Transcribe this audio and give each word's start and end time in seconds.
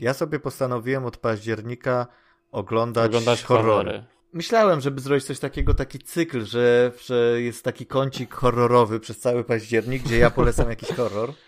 Ja 0.00 0.14
sobie 0.14 0.38
postanowiłem 0.40 1.04
od 1.04 1.16
października 1.16 2.06
oglądać, 2.52 3.06
Oglądać 3.06 3.42
horrory. 3.42 3.68
horrory. 3.90 4.04
Myślałem, 4.32 4.80
żeby 4.80 5.00
zrobić 5.00 5.24
coś 5.24 5.38
takiego, 5.38 5.74
taki 5.74 5.98
cykl, 5.98 6.44
że, 6.44 6.92
że 7.06 7.40
jest 7.42 7.64
taki 7.64 7.86
kącik 7.86 8.34
horrorowy 8.34 9.00
przez 9.00 9.18
cały 9.18 9.44
październik, 9.44 10.02
gdzie 10.02 10.18
ja 10.18 10.30
polecam 10.30 10.68
jakiś 10.70 10.88
horror. 10.88 11.32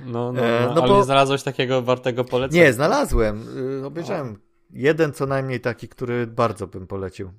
No, 0.00 0.32
no, 0.32 0.40
E, 0.46 0.60
no, 0.66 0.74
no 0.74 0.82
ale 0.82 0.90
bo- 0.92 0.96
nie 0.98 1.04
znalazłeś 1.04 1.42
takiego 1.42 1.82
wartego 1.82 2.24
polecenia. 2.24 2.62
Nie, 2.64 2.72
znalazłem. 2.72 3.44
Y, 3.82 3.86
Obejrzałem 3.86 4.38
jeden 4.70 5.12
co 5.12 5.26
najmniej 5.26 5.60
taki, 5.60 5.88
który 5.88 6.26
bardzo 6.26 6.66
bym 6.66 6.86
polecił. 6.86 7.30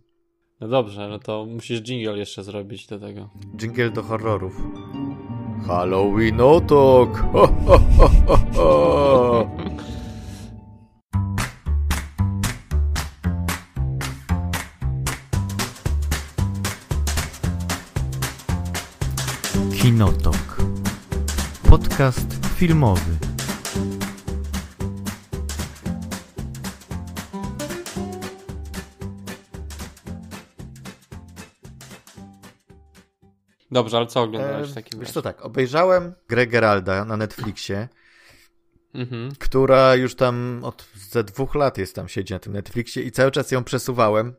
No 0.60 0.68
dobrze, 0.68 1.08
no 1.10 1.20
to 1.20 1.46
musisz 1.46 1.82
jingle 1.82 2.18
jeszcze 2.18 2.44
zrobić 2.44 2.88
do 2.88 3.00
tego. 3.00 3.30
Dżingiel 3.56 3.94
do 3.94 4.04
horrorów. 4.04 4.56
Halloween 5.68 6.42
Otok! 6.42 7.18
Ho, 7.34 7.48
ho, 7.68 7.80
ho, 7.98 8.10
ho, 8.28 8.38
ho. 8.56 9.50
Kinotok. 19.90 20.58
Podcast 21.70 22.28
filmowy. 22.56 23.12
Dobrze, 33.72 33.98
ale 33.98 34.08
co 34.08 34.22
oglądałeś 34.22 34.70
w 34.72 34.74
takim 34.74 35.00
Wiesz 35.00 35.12
co 35.12 35.22
tak, 35.22 35.46
obejrzałem 35.46 36.14
grę 36.28 36.48
Geralda 36.48 37.06
na 37.06 37.18
Netflixie, 37.18 37.88
Mhm. 38.94 39.32
która 39.40 39.96
już 39.96 40.16
tam 40.16 40.60
od 40.64 40.88
ze 40.96 41.24
dwóch 41.24 41.56
lat 41.56 41.78
jest 41.78 41.96
tam, 41.96 42.08
siedzi 42.08 42.34
na 42.34 42.40
tym 42.40 42.54
Netflixie 42.54 43.04
i 43.04 43.12
cały 43.12 43.32
czas 43.32 43.52
ją 43.52 43.64
przesuwałem 43.64 44.34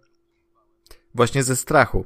właśnie 1.15 1.43
ze 1.43 1.57
strachu. 1.57 2.05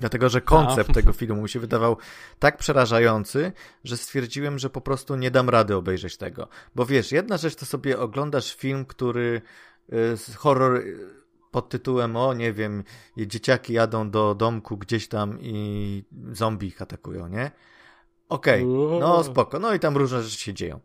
Dlatego, 0.00 0.28
że 0.28 0.40
koncept 0.40 0.94
tego 0.94 1.12
filmu 1.12 1.42
mi 1.42 1.48
się 1.48 1.60
wydawał 1.60 1.96
tak 2.38 2.56
przerażający, 2.56 3.52
że 3.84 3.96
stwierdziłem, 3.96 4.58
że 4.58 4.70
po 4.70 4.80
prostu 4.80 5.16
nie 5.16 5.30
dam 5.30 5.48
rady 5.50 5.76
obejrzeć 5.76 6.16
tego. 6.16 6.48
Bo 6.74 6.86
wiesz, 6.86 7.12
jedna 7.12 7.36
rzecz 7.36 7.54
to 7.54 7.66
sobie 7.66 7.98
oglądasz 7.98 8.56
film, 8.56 8.84
który 8.84 9.42
y, 9.92 10.36
horror 10.36 10.76
y, 10.76 11.24
pod 11.50 11.68
tytułem, 11.68 12.16
o 12.16 12.34
nie 12.34 12.52
wiem, 12.52 12.84
dzieciaki 13.16 13.72
jadą 13.72 14.10
do 14.10 14.34
domku 14.34 14.76
gdzieś 14.76 15.08
tam 15.08 15.38
i 15.40 16.04
zombie 16.32 16.66
ich 16.66 16.82
atakują, 16.82 17.28
nie? 17.28 17.50
Okej, 18.28 18.66
no 19.00 19.24
spoko, 19.24 19.58
no 19.58 19.74
i 19.74 19.80
tam 19.80 19.96
różne 19.96 20.22
rzeczy 20.22 20.38
się 20.38 20.54
dzieją. 20.54 20.80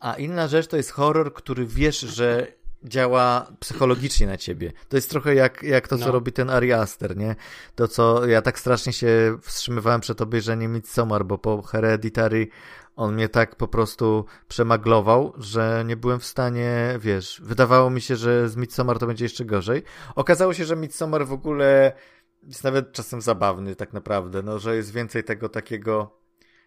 A 0.00 0.14
inna 0.14 0.48
rzecz 0.48 0.66
to 0.66 0.76
jest 0.76 0.90
horror, 0.90 1.34
który 1.34 1.66
wiesz, 1.66 2.00
że 2.00 2.52
działa 2.84 3.52
psychologicznie 3.60 4.26
na 4.26 4.36
ciebie. 4.36 4.72
To 4.88 4.96
jest 4.96 5.10
trochę 5.10 5.34
jak, 5.34 5.62
jak 5.62 5.88
to, 5.88 5.98
co 5.98 6.06
No. 6.06 6.12
robi 6.12 6.32
ten 6.32 6.50
Ari 6.50 6.72
Aster, 6.72 7.16
nie? 7.16 7.36
To, 7.74 7.88
co 7.88 8.26
ja 8.26 8.42
tak 8.42 8.58
strasznie 8.58 8.92
się 8.92 9.38
wstrzymywałem 9.42 10.00
przed 10.00 10.20
obejrzeniem 10.20 10.72
Midsommar, 10.72 11.24
bo 11.24 11.38
po 11.38 11.62
Hereditary 11.62 12.48
on 12.96 13.14
mnie 13.14 13.28
tak 13.28 13.56
po 13.56 13.68
prostu 13.68 14.24
przemaglował, 14.48 15.32
że 15.38 15.84
nie 15.86 15.96
byłem 15.96 16.20
w 16.20 16.24
stanie, 16.24 16.98
wiesz, 17.00 17.40
wydawało 17.44 17.90
mi 17.90 18.00
się, 18.00 18.16
że 18.16 18.48
z 18.48 18.56
Midsommar 18.56 18.98
to 18.98 19.06
będzie 19.06 19.24
jeszcze 19.24 19.44
gorzej. 19.44 19.82
Okazało 20.14 20.54
się, 20.54 20.64
że 20.64 20.76
Midsommar 20.76 21.26
w 21.26 21.32
ogóle 21.32 21.92
jest 22.42 22.64
nawet 22.64 22.92
czasem 22.92 23.20
zabawny 23.20 23.76
tak 23.76 23.92
naprawdę, 23.92 24.42
no, 24.42 24.58
że 24.58 24.76
jest 24.76 24.92
więcej 24.92 25.24
tego 25.24 25.48
takiego 25.48 26.21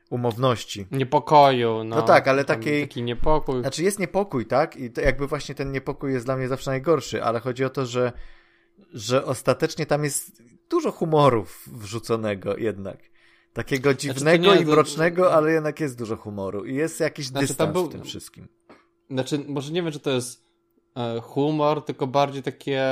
umowności. 0.10 0.88
Niepokoju, 0.92 1.84
no. 1.84 1.96
No 1.96 2.02
tak, 2.02 2.28
ale 2.28 2.46
Tam 2.46 2.58
takiej- 2.58 2.88
Taki 2.88 3.04
niepokój. 3.04 3.62
Znaczy 3.62 3.84
jest 3.84 4.00
niepokój, 4.00 4.46
tak? 4.46 4.76
I 4.78 4.92
to 4.92 5.02
jakby 5.02 5.28
właśnie 5.28 5.56
ten 5.56 5.72
niepokój 5.72 6.14
jest 6.14 6.26
dla 6.26 6.38
mnie 6.38 6.48
zawsze 6.48 6.72
najgorszy, 6.72 7.24
ale 7.24 7.40
chodzi 7.40 7.66
o 7.66 7.70
to, 7.70 7.86
że, 7.86 8.12
że 8.94 9.26
ostatecznie 9.26 9.86
tam 9.86 10.04
jest 10.04 10.44
dużo 10.70 10.92
humorów 10.92 11.70
wrzuconego 11.72 12.58
jednak. 12.58 12.98
Takiego 13.54 13.94
dziwnego 13.94 14.20
Znaczy, 14.44 14.58
nie, 14.58 14.62
i 14.62 14.66
to- 14.66 14.72
mrocznego, 14.72 15.34
ale 15.34 15.52
jednak 15.52 15.80
jest 15.80 15.98
dużo 15.98 16.16
humoru. 16.18 16.66
I 16.66 16.76
jest 16.76 17.00
jakiś 17.00 17.26
Znaczy, 17.28 17.48
dystans 17.48 17.74
był- 17.74 17.86
w 17.86 17.92
tym 17.92 18.04
wszystkim. 18.04 18.48
Znaczy, 19.10 19.40
może 19.48 19.72
nie 19.72 19.84
wiem, 19.84 19.92
czy 19.92 20.00
to 20.00 20.10
jest 20.10 20.44
e, 20.96 21.22
humor, 21.22 21.86
tylko 21.86 22.08
bardziej 22.08 22.44
takie 22.44 22.84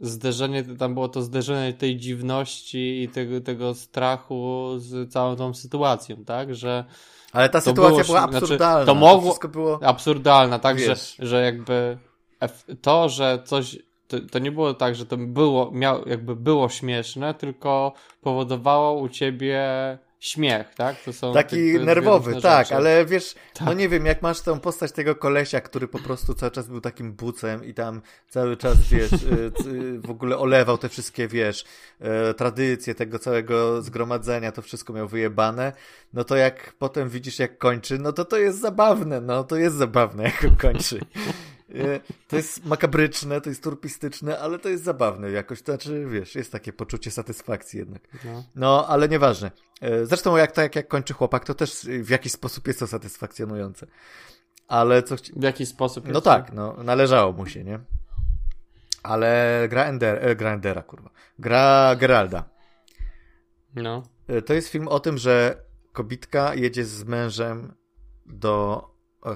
zderzenie, 0.00 0.64
tam 0.64 0.94
było 0.94 1.08
to 1.08 1.22
zderzenie 1.22 1.72
tej 1.72 1.96
dziwności 1.96 3.02
i 3.02 3.08
tego, 3.08 3.40
tego 3.40 3.74
strachu 3.74 4.68
z 4.76 5.12
całą 5.12 5.36
tą 5.36 5.54
sytuacją, 5.54 6.24
tak? 6.24 6.54
Że 6.54 6.84
Ale 7.32 7.48
ta 7.48 7.60
to 7.60 7.64
sytuacja 7.64 7.90
było- 7.90 8.04
była 8.06 8.20
znaczy, 8.20 8.36
absurdalna. 8.36 8.86
to 8.86 8.94
mogło- 8.94 9.20
wszystko 9.30 9.48
było... 9.48 9.78
absurdalna, 9.82 10.58
tak? 10.58 10.78
Że, 10.78 10.86
Wiesz. 10.86 11.16
że 11.18 11.42
jakby 11.44 11.98
to, 12.82 13.08
że 13.08 13.42
coś 13.44 13.78
to, 14.08 14.16
to 14.32 14.38
nie 14.38 14.52
było 14.52 14.74
tak, 14.74 14.94
że 14.94 15.06
to 15.06 15.16
było, 15.16 15.70
miał, 15.70 16.08
jakby 16.08 16.36
było 16.36 16.68
śmieszne, 16.68 17.34
tylko 17.34 17.92
powodowało 18.20 19.00
u 19.00 19.08
ciebie 19.08 19.68
śmiech, 20.20 20.74
tak? 20.74 20.96
To 21.04 21.12
są 21.12 21.34
Taki 21.34 21.56
dwie 21.56 21.78
nerwowy, 21.84 22.40
tak, 22.40 22.66
rzeczy. 22.66 22.76
ale 22.76 23.06
wiesz, 23.06 23.34
Tak. 23.54 23.66
no 23.66 23.72
nie 23.72 23.88
wiem, 23.88 24.06
jak 24.06 24.22
masz 24.22 24.40
tą 24.40 24.60
postać 24.60 24.92
tego 24.92 25.14
kolesia, 25.14 25.60
który 25.60 25.88
po 25.88 25.98
prostu 25.98 26.34
cały 26.34 26.52
czas 26.52 26.68
był 26.68 26.80
takim 26.80 27.12
bucem 27.12 27.64
i 27.64 27.74
tam 27.74 28.02
cały 28.28 28.56
czas, 28.56 28.88
wiesz, 28.88 29.12
y, 29.12 29.52
y, 29.66 30.00
w 30.00 30.10
ogóle 30.10 30.38
olewał 30.38 30.78
te 30.78 30.88
wszystkie, 30.88 31.28
wiesz, 31.28 31.64
e, 32.00 32.34
tradycje 32.34 32.94
tego 32.94 33.18
całego 33.18 33.82
zgromadzenia, 33.82 34.52
to 34.52 34.62
wszystko 34.62 34.92
miał 34.92 35.08
wyjebane, 35.08 35.72
no 36.12 36.24
to 36.24 36.36
jak 36.36 36.72
potem 36.78 37.08
widzisz, 37.08 37.38
jak 37.38 37.58
kończy, 37.58 37.98
no 37.98 38.12
to 38.12 38.24
to 38.24 38.38
jest 38.38 38.60
zabawne, 38.60 39.20
no 39.20 39.44
to 39.44 39.56
jest 39.56 39.76
zabawne, 39.76 40.22
jak 40.22 40.44
on 40.44 40.56
kończy. 40.56 41.00
E, 41.74 42.00
To 42.28 42.36
jest 42.36 42.64
makabryczne, 42.64 43.40
to 43.40 43.48
jest 43.48 43.62
turpistyczne, 43.62 44.38
ale 44.38 44.58
to 44.58 44.68
jest 44.68 44.84
zabawne 44.84 45.30
jakoś, 45.30 45.62
to 45.62 45.72
znaczy, 45.72 46.06
wiesz, 46.10 46.34
jest 46.34 46.52
takie 46.52 46.72
poczucie 46.72 47.10
satysfakcji 47.10 47.78
jednak. 47.78 48.02
No. 48.24 48.44
No, 48.54 48.86
ale 48.88 49.08
nieważne. 49.08 49.50
E, 49.80 50.06
Zresztą 50.06 50.36
jak 50.36 50.52
tak 50.52 50.76
jak 50.76 50.88
kończy 50.88 51.14
chłopak, 51.14 51.44
to 51.44 51.54
też 51.54 51.74
w 52.02 52.08
jakiś 52.10 52.32
sposób 52.32 52.66
jest 52.66 52.78
to 52.80 52.86
satysfakcjonujące. 52.86 53.86
Ale 54.68 55.02
co 55.02 55.16
chci... 55.16 55.32
W 55.36 55.42
jaki 55.42 55.66
sposób? 55.66 56.04
No 56.04 56.12
jest? 56.14 56.24
tak, 56.24 56.52
no, 56.52 56.82
należało 56.82 57.32
mu 57.32 57.46
się, 57.46 57.64
nie? 57.64 57.80
Ale 59.02 59.66
gra 59.70 59.84
Ender, 59.84 60.28
e, 60.28 60.36
gra 60.36 60.52
Endera, 60.52 60.82
kurwa. 60.82 61.10
Gra 61.38 61.96
Geralda. 61.96 62.44
No. 63.74 64.02
E, 64.28 64.42
To 64.42 64.54
jest 64.54 64.68
film 64.68 64.88
o 64.88 65.00
tym, 65.00 65.18
że 65.18 65.62
kobitka 65.92 66.54
jedzie 66.54 66.84
z 66.84 67.04
mężem 67.04 67.74
do 68.26 68.84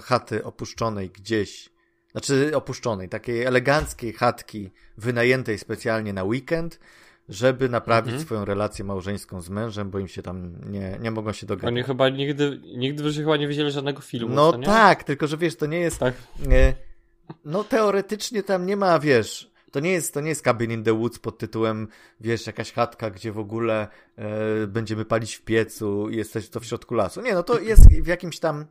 chaty 0.02 0.44
opuszczonej 0.44 1.10
gdzieś. 1.10 1.73
Znaczy 2.14 2.50
opuszczonej, 2.54 3.08
takiej 3.08 3.42
eleganckiej 3.44 4.12
chatki 4.12 4.70
wynajętej 4.98 5.58
specjalnie 5.58 6.12
na 6.12 6.24
weekend, 6.24 6.80
żeby 7.28 7.68
naprawić 7.68 8.08
Mhm. 8.12 8.26
swoją 8.26 8.44
relację 8.44 8.84
małżeńską 8.84 9.40
z 9.40 9.50
mężem, 9.50 9.90
bo 9.90 9.98
im 9.98 10.08
się 10.08 10.22
tam 10.22 10.52
nie, 10.70 10.98
nie 11.00 11.10
mogą 11.10 11.32
się 11.32 11.46
dogadać. 11.46 11.68
Oni 11.68 11.82
chyba 11.82 12.08
nigdy, 12.08 12.60
nigdy 12.76 13.02
w 13.02 13.06
życiu 13.06 13.20
chyba 13.20 13.36
nie 13.36 13.48
widzieli 13.48 13.70
żadnego 13.70 14.00
filmu, 14.02 14.34
No 14.34 14.52
tak, 14.52 15.04
tylko 15.04 15.26
że 15.26 15.36
wiesz, 15.36 15.56
to 15.56 15.66
nie 15.66 15.80
jest. 15.80 15.98
Tak. 15.98 16.14
E, 16.50 16.74
no 17.44 17.64
teoretycznie 17.64 18.42
tam 18.42 18.66
nie 18.66 18.76
ma, 18.76 18.98
wiesz. 18.98 19.50
To 19.70 19.80
nie 19.80 19.90
jest, 19.92 20.14
to 20.14 20.20
nie 20.20 20.28
jest 20.28 20.42
Cabin 20.44 20.70
in 20.70 20.84
the 20.84 20.92
Woods 20.92 21.18
pod 21.18 21.38
tytułem, 21.38 21.88
wiesz, 22.20 22.46
jakaś 22.46 22.72
chatka, 22.72 23.10
gdzie 23.10 23.32
w 23.32 23.38
ogóle 23.38 23.88
e, 24.16 24.66
będziemy 24.66 25.04
palić 25.04 25.34
w 25.34 25.42
piecu 25.42 26.08
i 26.10 26.16
jesteś 26.16 26.48
to 26.48 26.60
w 26.60 26.64
środku 26.64 26.94
lasu. 26.94 27.20
Nie, 27.20 27.34
no 27.34 27.42
to 27.42 27.60
jest 27.60 27.88
w 28.02 28.06
jakimś 28.06 28.38
tam 28.38 28.64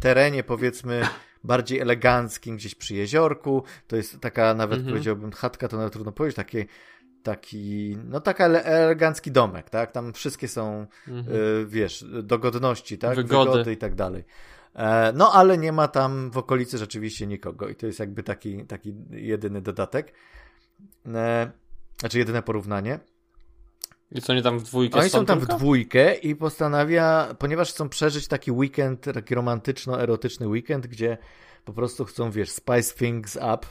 terenie, 0.00 0.42
powiedzmy, 0.44 1.02
bardziej 1.44 1.78
eleganckim, 1.80 2.56
gdzieś 2.56 2.74
przy 2.74 2.94
jeziorku. 2.94 3.62
To 3.86 3.96
jest 3.96 4.20
taka, 4.20 4.54
nawet 4.54 4.78
Mhm. 4.78 4.94
powiedziałbym, 4.94 5.32
chatka, 5.32 5.68
to 5.68 5.76
nawet 5.76 5.92
trudno 5.92 6.12
powiedzieć, 6.12 6.36
taki, 6.36 6.58
taki, 7.22 7.96
no 8.04 8.20
ele- 8.44 8.62
elegancki 8.64 9.30
domek, 9.30 9.70
tak? 9.70 9.92
Tam 9.92 10.12
wszystkie 10.12 10.48
są 10.48 10.86
Mhm. 11.08 11.36
y, 11.36 11.66
wiesz, 11.66 12.04
dogodności, 12.22 12.98
tak? 12.98 13.16
Wygody. 13.16 13.72
i 13.72 13.76
tak 13.76 13.94
dalej. 13.94 14.24
E, 14.74 15.12
No, 15.12 15.32
ale 15.32 15.58
nie 15.58 15.72
ma 15.72 15.88
tam 15.88 16.30
w 16.30 16.38
okolicy 16.38 16.78
rzeczywiście 16.78 17.26
nikogo 17.26 17.68
i 17.68 17.74
to 17.74 17.86
jest 17.86 17.98
jakby 17.98 18.22
taki, 18.22 18.64
taki 18.66 18.94
jedyny 19.10 19.60
dodatek. 19.62 20.12
E, 21.06 21.50
Znaczy 22.00 22.18
jedyne 22.18 22.42
porównanie. 22.42 22.98
I 24.12 24.22
co, 24.22 24.34
nie 24.34 24.42
tam 24.42 24.58
w 24.58 24.62
dwójkę 24.62 25.00
Oni 25.00 25.10
są 25.10 25.26
tam 25.26 25.40
w 25.40 25.46
dwójkę 25.46 26.14
i 26.14 26.36
postanawia, 26.36 27.34
ponieważ 27.38 27.72
chcą 27.72 27.88
przeżyć 27.88 28.28
taki 28.28 28.52
weekend, 28.52 29.04
taki 29.14 29.34
romantyczno-erotyczny 29.34 30.48
weekend, 30.48 30.86
gdzie 30.86 31.18
po 31.64 31.72
prostu 31.72 32.04
chcą, 32.04 32.30
wiesz, 32.30 32.50
spice 32.50 32.94
things 32.94 33.36
up. 33.36 33.66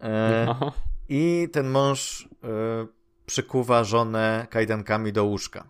E, 0.00 0.46
Aha. 0.50 0.72
I 1.08 1.48
ten 1.52 1.70
mąż 1.70 2.20
y, 2.22 2.26
przykuwa 3.26 3.84
żonę 3.84 4.46
kajdankami 4.50 5.12
do 5.12 5.24
łóżka. 5.24 5.68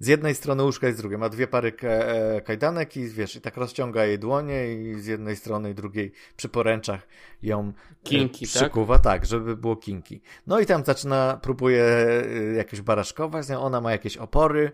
Z 0.00 0.06
jednej 0.06 0.34
strony 0.34 0.62
łóżka 0.62 0.88
i 0.88 0.92
z 0.92 0.96
drugiej. 0.96 1.18
Ma 1.18 1.28
dwie 1.28 1.46
pary 1.46 1.72
e, 1.82 2.40
kajdanek 2.40 2.96
i 2.96 3.08
wiesz, 3.08 3.36
i 3.36 3.40
tak 3.40 3.56
rozciąga 3.56 4.04
jej 4.04 4.18
dłonie 4.18 4.74
i 4.74 5.00
z 5.00 5.06
jednej 5.06 5.36
strony 5.36 5.70
i 5.70 5.74
drugiej 5.74 6.12
przy 6.36 6.48
poręczach 6.48 7.08
ją 7.42 7.68
e, 7.68 7.72
Kinki, 8.04 8.46
tak? 8.46 8.54
przykuwa, 8.54 8.98
tak? 8.98 9.26
żeby 9.26 9.56
było 9.56 9.76
kinki. 9.76 10.20
No 10.46 10.60
i 10.60 10.66
tam 10.66 10.84
zaczyna, 10.84 11.38
próbuje 11.42 11.84
y, 12.24 12.54
jakoś 12.56 12.80
baraszkować, 12.80 13.50
ona 13.50 13.80
ma 13.80 13.92
jakieś 13.92 14.16
opory. 14.16 14.72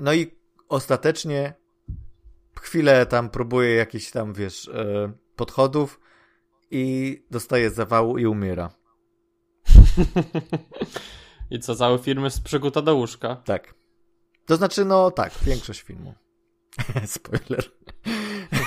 No 0.00 0.14
i 0.14 0.36
ostatecznie 0.68 1.54
chwilę 2.60 3.06
tam 3.06 3.30
próbuje 3.30 3.74
jakiś 3.74 4.10
tam, 4.10 4.32
wiesz, 4.32 4.68
e, 4.68 5.12
podchodów 5.36 6.00
i 6.70 7.24
dostaje 7.30 7.70
zawału 7.70 8.18
i 8.18 8.26
umiera. 8.26 8.70
I 11.50 11.60
co, 11.60 11.76
cały 11.76 11.98
film 11.98 12.24
jest 12.24 12.42
przykuta 12.42 12.82
do 12.82 12.94
łóżka? 12.94 13.36
Tak. 13.36 13.74
To 14.46 14.56
znaczy, 14.56 14.84
no 14.84 15.10
tak, 15.10 15.32
większość 15.42 15.82
filmu. 15.82 16.14
Spoiler. 17.06 17.64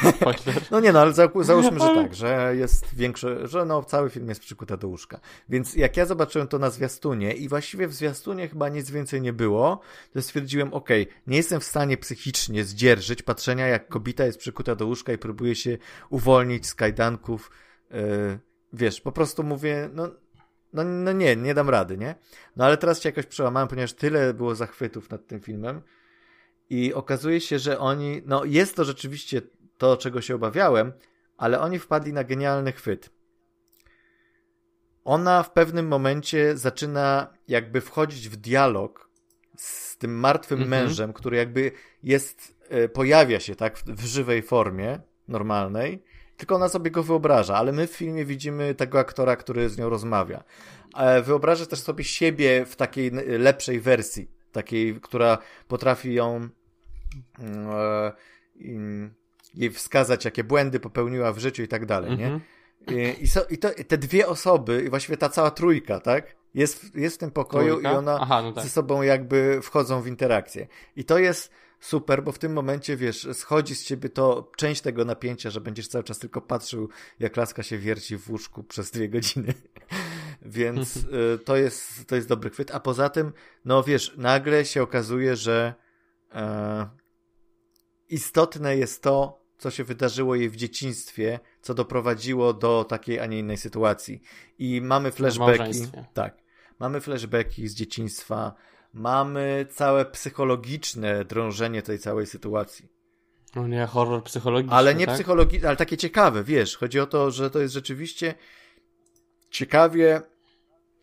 Spoiler. 0.16 0.62
No 0.72 0.80
nie 0.80 0.92
no, 0.92 1.00
ale 1.00 1.14
załóżmy, 1.14 1.80
że 1.80 1.96
tak, 1.96 2.16
że 2.16 2.54
jest 2.56 2.96
większy, 2.96 3.40
że 3.44 3.66
no 3.66 3.84
cały 3.84 4.10
film 4.10 4.30
jest 4.30 4.42
przykuta 4.42 4.78
do 4.78 4.88
łóżka. 4.88 5.20
Więc 5.50 5.76
jak 5.76 5.98
ja 5.98 6.06
zobaczyłem 6.06 6.48
to 6.48 6.60
na 6.60 6.70
zwiastunie 6.70 7.34
i 7.34 7.50
właściwie 7.50 7.88
w 7.88 7.94
zwiastunie 7.94 8.48
chyba 8.48 8.70
nic 8.70 8.92
więcej 8.92 9.22
nie 9.22 9.34
było, 9.34 9.80
to 10.14 10.22
stwierdziłem, 10.22 10.74
okej, 10.74 11.04
okay, 11.04 11.22
nie 11.28 11.38
jestem 11.38 11.60
w 11.60 11.64
stanie 11.64 11.98
psychicznie 11.98 12.64
zdzierżyć 12.64 13.22
patrzenia 13.22 13.68
jak 13.68 13.88
kobieta 13.88 14.26
jest 14.26 14.40
przykuta 14.40 14.76
do 14.76 14.86
łóżka 14.86 15.14
i 15.14 15.18
próbuje 15.18 15.56
się 15.56 15.78
uwolnić 16.10 16.68
z 16.68 16.76
kajdanków. 16.76 17.52
Yy, 17.92 18.40
wiesz, 18.74 19.02
po 19.02 19.12
prostu 19.12 19.44
mówię, 19.44 19.90
no 19.94 20.10
no, 20.74 20.84
no 20.84 21.12
nie, 21.12 21.36
nie 21.36 21.54
dam 21.54 21.70
rady, 21.70 21.98
nie? 21.98 22.16
No 22.56 22.66
ale 22.66 22.78
teraz 22.78 23.02
się 23.02 23.10
jakoś 23.10 23.26
przełamałem, 23.26 23.68
ponieważ 23.68 23.94
tyle 23.94 24.34
było 24.34 24.56
zachwytów 24.56 25.10
nad 25.10 25.28
tym 25.28 25.42
filmem 25.42 25.82
i 26.70 26.94
okazuje 26.94 27.42
się, 27.42 27.60
że 27.60 27.80
oni, 27.80 28.22
no 28.26 28.46
jest 28.46 28.76
to 28.76 28.84
rzeczywiście 28.84 29.42
to, 29.78 29.98
czego 29.98 30.22
się 30.22 30.36
obawiałem, 30.36 30.94
ale 31.38 31.60
oni 31.60 31.80
wpadli 31.80 32.14
na 32.14 32.24
genialny 32.24 32.72
chwyt. 32.72 33.10
Ona 35.04 35.44
w 35.44 35.52
pewnym 35.52 35.88
momencie 35.88 36.58
zaczyna 36.58 37.34
jakby 37.48 37.82
wchodzić 37.82 38.30
w 38.30 38.36
dialog 38.36 39.10
z 39.58 39.98
tym 39.98 40.20
martwym 40.20 40.62
mhm. 40.62 40.84
mężem, 40.84 41.14
który 41.14 41.38
jakby 41.38 41.72
jest, 42.04 42.56
e, 42.70 42.90
pojawia 42.90 43.40
się 43.40 43.56
tak 43.56 43.78
w, 43.78 43.84
w 43.84 44.06
żywej 44.06 44.42
formie 44.42 45.00
normalnej 45.28 46.04
tylko 46.40 46.56
ona 46.56 46.70
sobie 46.70 46.92
go 46.92 47.04
wyobraża, 47.04 47.56
ale 47.56 47.72
my 47.72 47.88
w 47.88 47.92
filmie 47.92 48.26
widzimy 48.26 48.76
tego 48.76 49.00
aktora, 49.00 49.36
który 49.36 49.70
z 49.70 49.78
nią 49.78 49.90
rozmawia. 49.90 50.44
E, 50.98 51.22
wyobraża 51.22 51.66
też 51.66 51.80
sobie 51.80 52.04
siebie 52.04 52.66
w 52.66 52.76
takiej 52.76 53.12
lepszej 53.40 53.80
wersji, 53.80 54.32
takiej, 54.52 55.02
która 55.02 55.38
potrafi 55.68 56.14
ją 56.14 56.50
mm, 57.40 57.70
e, 57.70 58.12
jej 59.54 59.72
wskazać, 59.72 60.26
jakie 60.26 60.44
błędy 60.44 60.80
popełniła 60.80 61.34
w 61.34 61.40
życiu 61.40 61.64
i 61.64 61.68
tak 61.68 61.86
dalej, 61.86 62.18
nie? 62.18 62.28
Mhm. 62.28 62.42
I, 63.22 63.28
so, 63.28 63.46
i 63.50 63.58
to, 63.58 63.70
te 63.88 63.98
dwie 63.98 64.28
osoby, 64.28 64.84
i 64.86 64.90
właściwie 64.90 65.18
ta 65.18 65.30
cała 65.30 65.52
trójka, 65.52 66.00
tak? 66.00 66.36
Jest, 66.54 66.96
jest 66.96 67.16
w 67.16 67.20
tym 67.20 67.32
pokoju 67.32 67.74
trójka? 67.74 67.92
i 67.92 67.96
ona 67.96 68.18
Aha, 68.22 68.42
no 68.42 68.52
tak. 68.52 68.64
ze 68.64 68.70
sobą 68.70 69.02
jakby 69.02 69.60
wchodzą 69.62 70.02
w 70.02 70.08
interakcję. 70.08 70.68
I 70.96 71.06
to 71.06 71.18
jest 71.18 71.52
super, 71.80 72.24
bo 72.24 72.32
w 72.32 72.40
tym 72.40 72.54
momencie, 72.54 72.98
wiesz, 72.98 73.28
schodzi 73.34 73.76
z 73.76 73.86
ciebie 73.86 74.10
to 74.10 74.52
część 74.58 74.82
tego 74.82 75.06
napięcia, 75.06 75.50
że 75.50 75.62
będziesz 75.62 75.88
cały 75.88 76.04
czas 76.04 76.20
tylko 76.20 76.42
patrzył, 76.42 76.90
jak 77.20 77.38
laska 77.38 77.64
się 77.64 77.78
wierci 77.78 78.18
w 78.18 78.30
łóżku 78.30 78.64
przez 78.64 78.92
dwie 78.92 79.10
godziny. 79.10 79.54
Więc 80.42 80.96
y, 81.36 81.40
to 81.46 81.56
jest, 81.56 82.08
to 82.08 82.16
jest 82.16 82.28
dobry 82.28 82.50
chwyt. 82.50 82.72
A 82.72 82.80
poza 82.80 83.10
tym, 83.10 83.32
no 83.66 83.84
wiesz, 83.84 84.14
nagle 84.18 84.66
się 84.66 84.82
okazuje, 84.82 85.36
że 85.36 85.74
e, 86.32 86.90
istotne 88.10 88.78
jest 88.78 89.04
to, 89.04 89.46
co 89.58 89.72
się 89.72 89.84
wydarzyło 89.84 90.36
jej 90.36 90.50
w 90.50 90.56
dzieciństwie, 90.56 91.40
co 91.62 91.74
doprowadziło 91.74 92.54
do 92.54 92.84
takiej, 92.84 93.20
a 93.20 93.26
nie 93.26 93.40
innej 93.40 93.58
sytuacji. 93.58 94.22
I 94.60 94.82
mamy 94.82 95.12
flashbacki. 95.12 95.88
Tak. 96.14 96.38
Mamy 96.80 97.02
flashbacki 97.02 97.68
z 97.68 97.76
dzieciństwa, 97.76 98.56
mamy 98.94 99.68
całe 99.72 100.06
psychologiczne 100.06 101.26
drążenie 101.26 101.82
tej 101.82 102.00
całej 102.00 102.26
sytuacji. 102.26 102.90
No 103.56 103.68
nie, 103.68 103.86
horror 103.86 104.24
psychologiczny. 104.24 104.76
Ale 104.78 104.96
nie 104.96 105.06
tak? 105.06 105.16
psychologiczny, 105.16 105.68
ale 105.68 105.78
takie 105.78 105.98
ciekawe, 105.98 106.44
wiesz. 106.44 106.78
Chodzi 106.78 107.00
o 107.00 107.08
to, 107.08 107.32
że 107.32 107.50
to 107.50 107.60
jest 107.60 107.74
rzeczywiście 107.74 108.36
ciekawie 109.50 110.22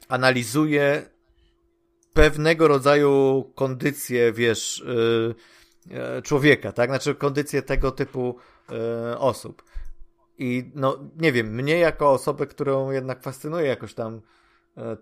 analizuje 0.09 1.11
pewnego 2.12 2.69
rodzaju 2.69 3.44
kondycję, 3.55 4.33
wiesz, 4.33 4.85
yy, 4.87 6.23
człowieka, 6.23 6.73
tak? 6.73 6.91
Znaczy 6.91 7.15
kondycję 7.15 7.62
tego 7.62 7.91
typu 7.91 8.37
yy, 8.71 9.19
osób. 9.19 9.62
I 10.38 10.71
no, 10.75 10.99
nie 11.17 11.33
wiem, 11.33 11.55
mnie 11.55 11.79
jako 11.79 12.11
osobę, 12.11 12.47
którą 12.47 12.91
jednak 12.91 13.23
fascynuje 13.23 13.67
jakoś 13.67 13.94
tam 13.94 14.21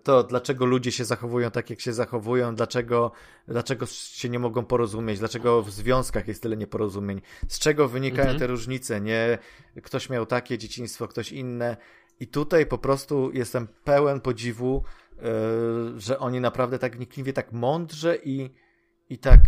to, 0.03 0.23
dlaczego 0.23 0.65
ludzie 0.65 0.91
się 0.91 1.05
zachowują 1.05 1.51
tak, 1.51 1.69
jak 1.69 1.79
się 1.79 1.93
zachowują, 1.93 2.55
dlaczego, 2.55 3.11
dlaczego 3.47 3.85
się 3.85 4.29
nie 4.29 4.39
mogą 4.39 4.65
porozumieć, 4.65 5.19
dlaczego 5.19 5.61
w 5.61 5.71
związkach 5.71 6.27
jest 6.27 6.41
tyle 6.41 6.57
nieporozumień, 6.57 7.21
z 7.47 7.59
czego 7.59 7.87
wynikają 7.87 8.21
mhm. 8.21 8.39
te 8.39 8.47
różnice, 8.47 9.01
nie? 9.01 9.37
Ktoś 9.83 10.09
miał 10.09 10.25
takie 10.25 10.57
dzieciństwo, 10.57 11.07
ktoś 11.07 11.31
inne. 11.31 11.77
I 12.19 12.27
tutaj 12.27 12.65
po 12.65 12.77
prostu 12.77 13.31
jestem 13.33 13.67
pełen 13.83 14.21
podziwu, 14.21 14.83
yy, 15.17 15.99
że 15.99 16.19
oni 16.19 16.41
naprawdę 16.41 16.79
tak 16.79 16.95
wnikliwie, 16.95 17.33
tak 17.33 17.51
mądrze 17.51 18.17
i, 18.23 18.49
i 19.09 19.17
tak 19.17 19.41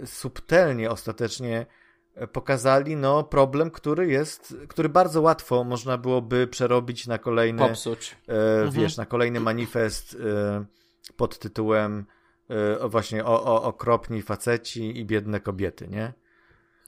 yy, 0.00 0.06
subtelnie 0.06 0.90
ostatecznie 0.90 1.66
pokazali 2.32 2.96
no, 2.96 3.24
problem, 3.24 3.70
który 3.70 4.06
jest, 4.06 4.56
który 4.68 4.88
bardzo 4.88 5.22
łatwo 5.22 5.64
można 5.64 5.98
byłoby 5.98 6.46
przerobić 6.46 7.06
na 7.06 7.18
kolejny, 7.18 7.68
Popsuć. 7.68 8.16
E, 8.28 8.32
mhm. 8.32 8.70
wiesz, 8.70 8.96
na 8.96 9.06
kolejny 9.06 9.40
manifest 9.40 10.16
e, 10.24 10.64
pod 11.16 11.38
tytułem 11.38 12.06
e, 12.48 12.88
właśnie 12.88 13.24
o, 13.24 13.44
o 13.44 13.62
okropni 13.62 14.22
faceci 14.22 14.98
i 14.98 15.04
biedne 15.04 15.40
kobiety, 15.40 15.88
nie? 15.88 16.12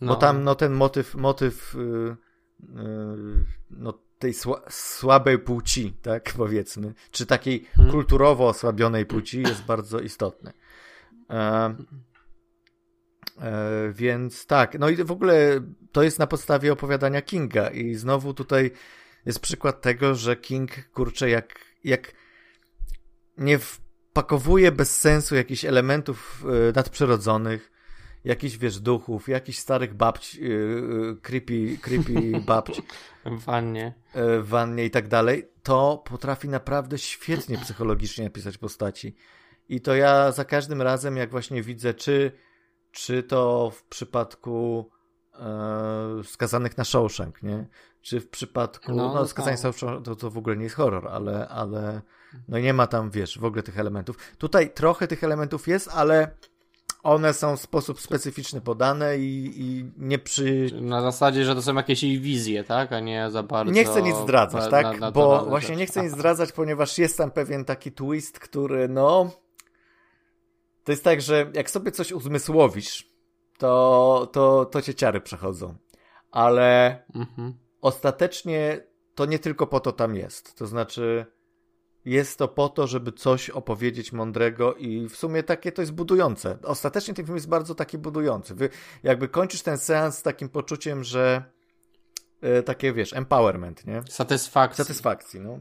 No. 0.01 0.13
Bo 0.13 0.21
tam 0.21 0.45
no, 0.45 0.55
ten 0.55 0.73
motyw, 0.73 1.15
motyw 1.15 1.75
e, 1.75 1.81
e, 1.81 2.17
no, 3.71 3.99
tej 4.19 4.35
sła, 4.35 4.63
słabej 4.69 5.39
płci, 5.39 5.93
tak 6.03 6.33
powiedzmy, 6.37 6.95
czy 7.11 7.27
takiej 7.27 7.65
hmm. 7.65 7.93
kulturowo 7.93 8.49
osłabionej 8.49 9.07
płci 9.07 9.43
jest 9.43 9.65
bardzo 9.65 10.01
istotny. 10.01 10.53
E, 13.41 13.73
E, 13.83 13.93
więc 13.93 14.47
tak, 14.47 14.79
no 14.79 14.89
i 14.89 14.97
w 14.97 15.11
ogóle 15.11 15.61
to 15.93 16.03
jest 16.03 16.19
na 16.19 16.27
podstawie 16.27 16.73
opowiadania 16.73 17.23
Kinga 17.23 17.71
i 17.71 17.95
znowu 17.95 18.35
tutaj 18.35 18.71
jest 19.27 19.41
przykład 19.41 19.81
tego, 19.81 20.15
że 20.15 20.37
King, 20.37 20.71
kurczę, 20.93 21.31
jak, 21.31 21.59
jak 21.85 22.13
nie 23.39 23.59
wpakowuje 23.59 24.73
bez 24.73 25.01
sensu 25.01 25.35
jakichś 25.35 25.65
elementów 25.65 26.45
e, 26.69 26.73
nadprzyrodzonych, 26.73 27.73
jakichś, 28.25 28.57
wiesz, 28.57 28.81
duchów, 28.81 29.29
jakichś 29.29 29.59
starych 29.59 29.95
babci, 29.95 30.43
yy, 30.43 31.17
creepy, 31.23 31.79
creepy 31.81 32.13
babci. 32.47 32.83
w 33.25 33.45
wannie. 33.45 33.95
w 34.15 34.45
wannie 34.49 34.85
i 34.85 34.91
tak 34.91 35.09
dalej, 35.09 35.49
to 35.63 36.05
potrafi 36.11 36.49
naprawdę 36.49 36.99
świetnie 36.99 37.59
psychologicznie 37.59 38.25
napisać 38.25 38.59
postaci. 38.59 39.15
I 39.69 39.81
to 39.81 39.95
ja 39.95 40.33
za 40.33 40.45
każdym 40.45 40.83
razem, 40.83 41.17
jak 41.17 41.31
właśnie 41.31 41.63
widzę, 41.63 41.95
czy 41.95 42.33
czy 42.93 43.23
to 43.23 43.71
w 43.71 43.85
przypadku 43.85 44.91
e, 45.35 46.25
skazanych 46.25 46.79
na 46.79 46.85
Shawshank, 46.85 47.43
nie? 47.43 47.69
Czy 48.03 48.21
w 48.21 48.29
przypadku, 48.29 48.93
no, 48.95 49.15
no 49.15 49.27
skazanie 49.27 49.59
tak. 49.59 49.75
To, 50.05 50.17
to 50.17 50.31
w 50.31 50.39
ogóle 50.39 50.57
nie 50.57 50.65
jest 50.65 50.77
horror, 50.77 51.09
ale, 51.09 51.49
ale 51.49 52.03
no 52.49 52.59
nie 52.59 52.75
ma 52.75 52.87
tam, 52.87 53.11
wiesz, 53.11 53.39
w 53.39 53.45
ogóle 53.45 53.63
tych 53.63 53.79
elementów. 53.79 54.17
Tutaj 54.39 54.71
trochę 54.71 55.09
tych 55.09 55.25
elementów 55.25 55.69
jest, 55.69 55.89
ale 55.95 56.31
one 57.03 57.35
są 57.35 57.57
w 57.57 57.61
sposób 57.61 58.01
specyficzny 58.01 58.61
podane 58.61 59.19
i, 59.19 59.53
i 59.57 59.91
nie 59.97 60.19
przy... 60.19 60.71
Na 60.81 61.03
zasadzie, 61.03 61.45
że 61.45 61.55
to 61.55 61.63
są 61.63 61.75
jakieś 61.75 62.03
jej 62.03 62.21
wizje, 62.21 62.65
tak? 62.65 62.93
A 62.93 63.01
nie 63.01 63.31
za 63.31 63.43
bardzo... 63.43 63.73
Nie 63.73 63.85
chcę 63.85 64.03
nic 64.03 64.17
zdradzać, 64.17 64.65
na, 64.65 64.71
tak? 64.71 64.85
Na, 64.85 64.93
na 64.93 65.11
Bo 65.11 65.47
właśnie 65.47 65.77
nie 65.77 65.87
chcę 65.87 66.03
nic 66.03 66.13
zdradzać, 66.19 66.53
ponieważ 66.53 66.99
jest 66.99 67.19
tam 67.19 67.31
pewien 67.31 67.65
taki 67.65 67.93
twist, 67.93 68.39
który 68.39 68.89
no 68.89 69.31
to 70.85 70.93
jest 70.93 71.05
tak, 71.05 71.21
że 71.21 71.51
jak 71.55 71.71
sobie 71.71 71.93
coś 71.93 72.13
uzmysłowisz, 72.13 73.13
to, 73.59 74.29
to, 74.33 74.65
to 74.65 74.83
cię 74.83 74.95
ciary 74.95 75.21
przechodzą. 75.21 75.75
Ale 76.31 77.03
mhm. 77.15 77.55
ostatecznie 77.81 78.87
to 79.15 79.27
nie 79.27 79.39
tylko 79.39 79.67
po 79.67 79.81
to 79.81 79.93
tam 79.93 80.15
jest. 80.15 80.55
To 80.55 80.67
znaczy, 80.67 81.27
jest 82.05 82.39
to 82.39 82.49
po 82.49 82.69
to, 82.69 82.87
żeby 82.87 83.13
coś 83.13 83.51
opowiedzieć 83.51 84.13
mądrego 84.13 84.75
i 84.75 85.09
w 85.09 85.17
sumie 85.17 85.43
takie 85.43 85.73
to 85.73 85.83
jest 85.83 85.93
budujące. 85.93 86.59
Ostatecznie 86.63 87.15
ten 87.15 87.25
film 87.25 87.37
jest 87.37 87.49
bardzo 87.49 87.75
taki 87.75 87.99
budujący. 87.99 88.55
Wy 88.55 88.69
jakby 89.03 89.29
kończysz 89.29 89.63
ten 89.63 89.79
seans 89.79 90.19
z 90.19 90.23
takim 90.23 90.49
poczuciem, 90.49 91.05
że 91.05 91.45
yy, 92.43 92.63
takie, 92.63 92.93
wiesz, 92.93 93.13
empowerment, 93.13 93.87
nie? 93.87 94.03
Satysfakcji. 94.09 94.85
Satysfakcji, 94.85 95.41
no. 95.41 95.59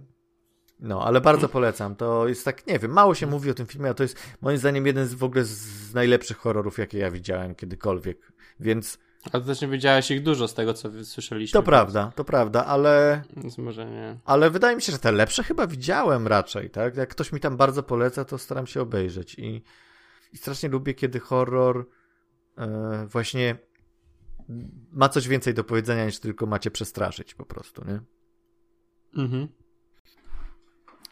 No, 0.81 1.05
ale 1.05 1.21
bardzo 1.21 1.49
polecam. 1.49 1.95
To 1.95 2.27
jest 2.27 2.45
tak, 2.45 2.67
nie 2.67 2.79
wiem, 2.79 2.91
mało 2.91 3.15
się 3.15 3.27
mówi 3.27 3.51
o 3.51 3.53
tym 3.53 3.65
filmie, 3.65 3.89
a 3.89 3.93
to 3.93 4.03
jest 4.03 4.17
moim 4.41 4.57
zdaniem 4.57 4.85
jeden 4.85 5.07
z 5.07 5.13
w 5.13 5.23
ogóle 5.23 5.43
z 5.43 5.93
najlepszych 5.93 6.37
horrorów, 6.37 6.77
jakie 6.77 6.97
ja 6.97 7.11
widziałem 7.11 7.55
kiedykolwiek. 7.55 8.31
Więc. 8.59 8.97
Ale 9.31 9.43
też 9.43 9.61
nie 9.61 9.67
wiedziałeś 9.67 10.11
ich 10.11 10.23
dużo 10.23 10.47
z 10.47 10.53
tego, 10.53 10.73
co 10.73 10.89
słyszeliśmy. 11.03 11.53
To 11.53 11.63
prawda, 11.63 12.11
to 12.15 12.23
prawda, 12.23 12.65
ale. 12.65 13.23
Więc 13.37 13.57
może 13.57 13.85
nie. 13.85 14.19
Ale 14.25 14.49
wydaje 14.49 14.75
mi 14.75 14.81
się, 14.81 14.91
że 14.91 14.99
te 14.99 15.11
lepsze 15.11 15.43
chyba 15.43 15.67
widziałem 15.67 16.27
raczej, 16.27 16.69
tak? 16.69 16.97
Jak 16.97 17.09
ktoś 17.09 17.31
mi 17.31 17.39
tam 17.39 17.57
bardzo 17.57 17.83
poleca, 17.83 18.25
to 18.25 18.37
staram 18.37 18.67
się 18.67 18.81
obejrzeć. 18.81 19.35
I, 19.39 19.63
i 20.33 20.37
strasznie 20.37 20.69
lubię, 20.69 20.93
kiedy 20.93 21.19
horror 21.19 21.87
e, 22.57 23.07
właśnie 23.07 23.57
ma 24.91 25.09
coś 25.09 25.27
więcej 25.27 25.53
do 25.53 25.63
powiedzenia 25.63 26.05
niż 26.05 26.19
tylko 26.19 26.45
macie 26.45 26.71
przestraszyć 26.71 27.33
po 27.33 27.45
prostu, 27.45 27.85
nie? 27.85 27.99
Mhm. 29.23 29.47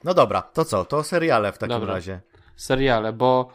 No 0.03 0.13
dobra, 0.13 0.41
to 0.41 0.65
co? 0.65 0.85
To 0.85 1.03
seriale 1.03 1.51
w 1.51 1.57
takim 1.57 1.79
Dobra. 1.79 1.93
razie. 1.93 2.21
Seriale, 2.55 3.13
bo 3.13 3.49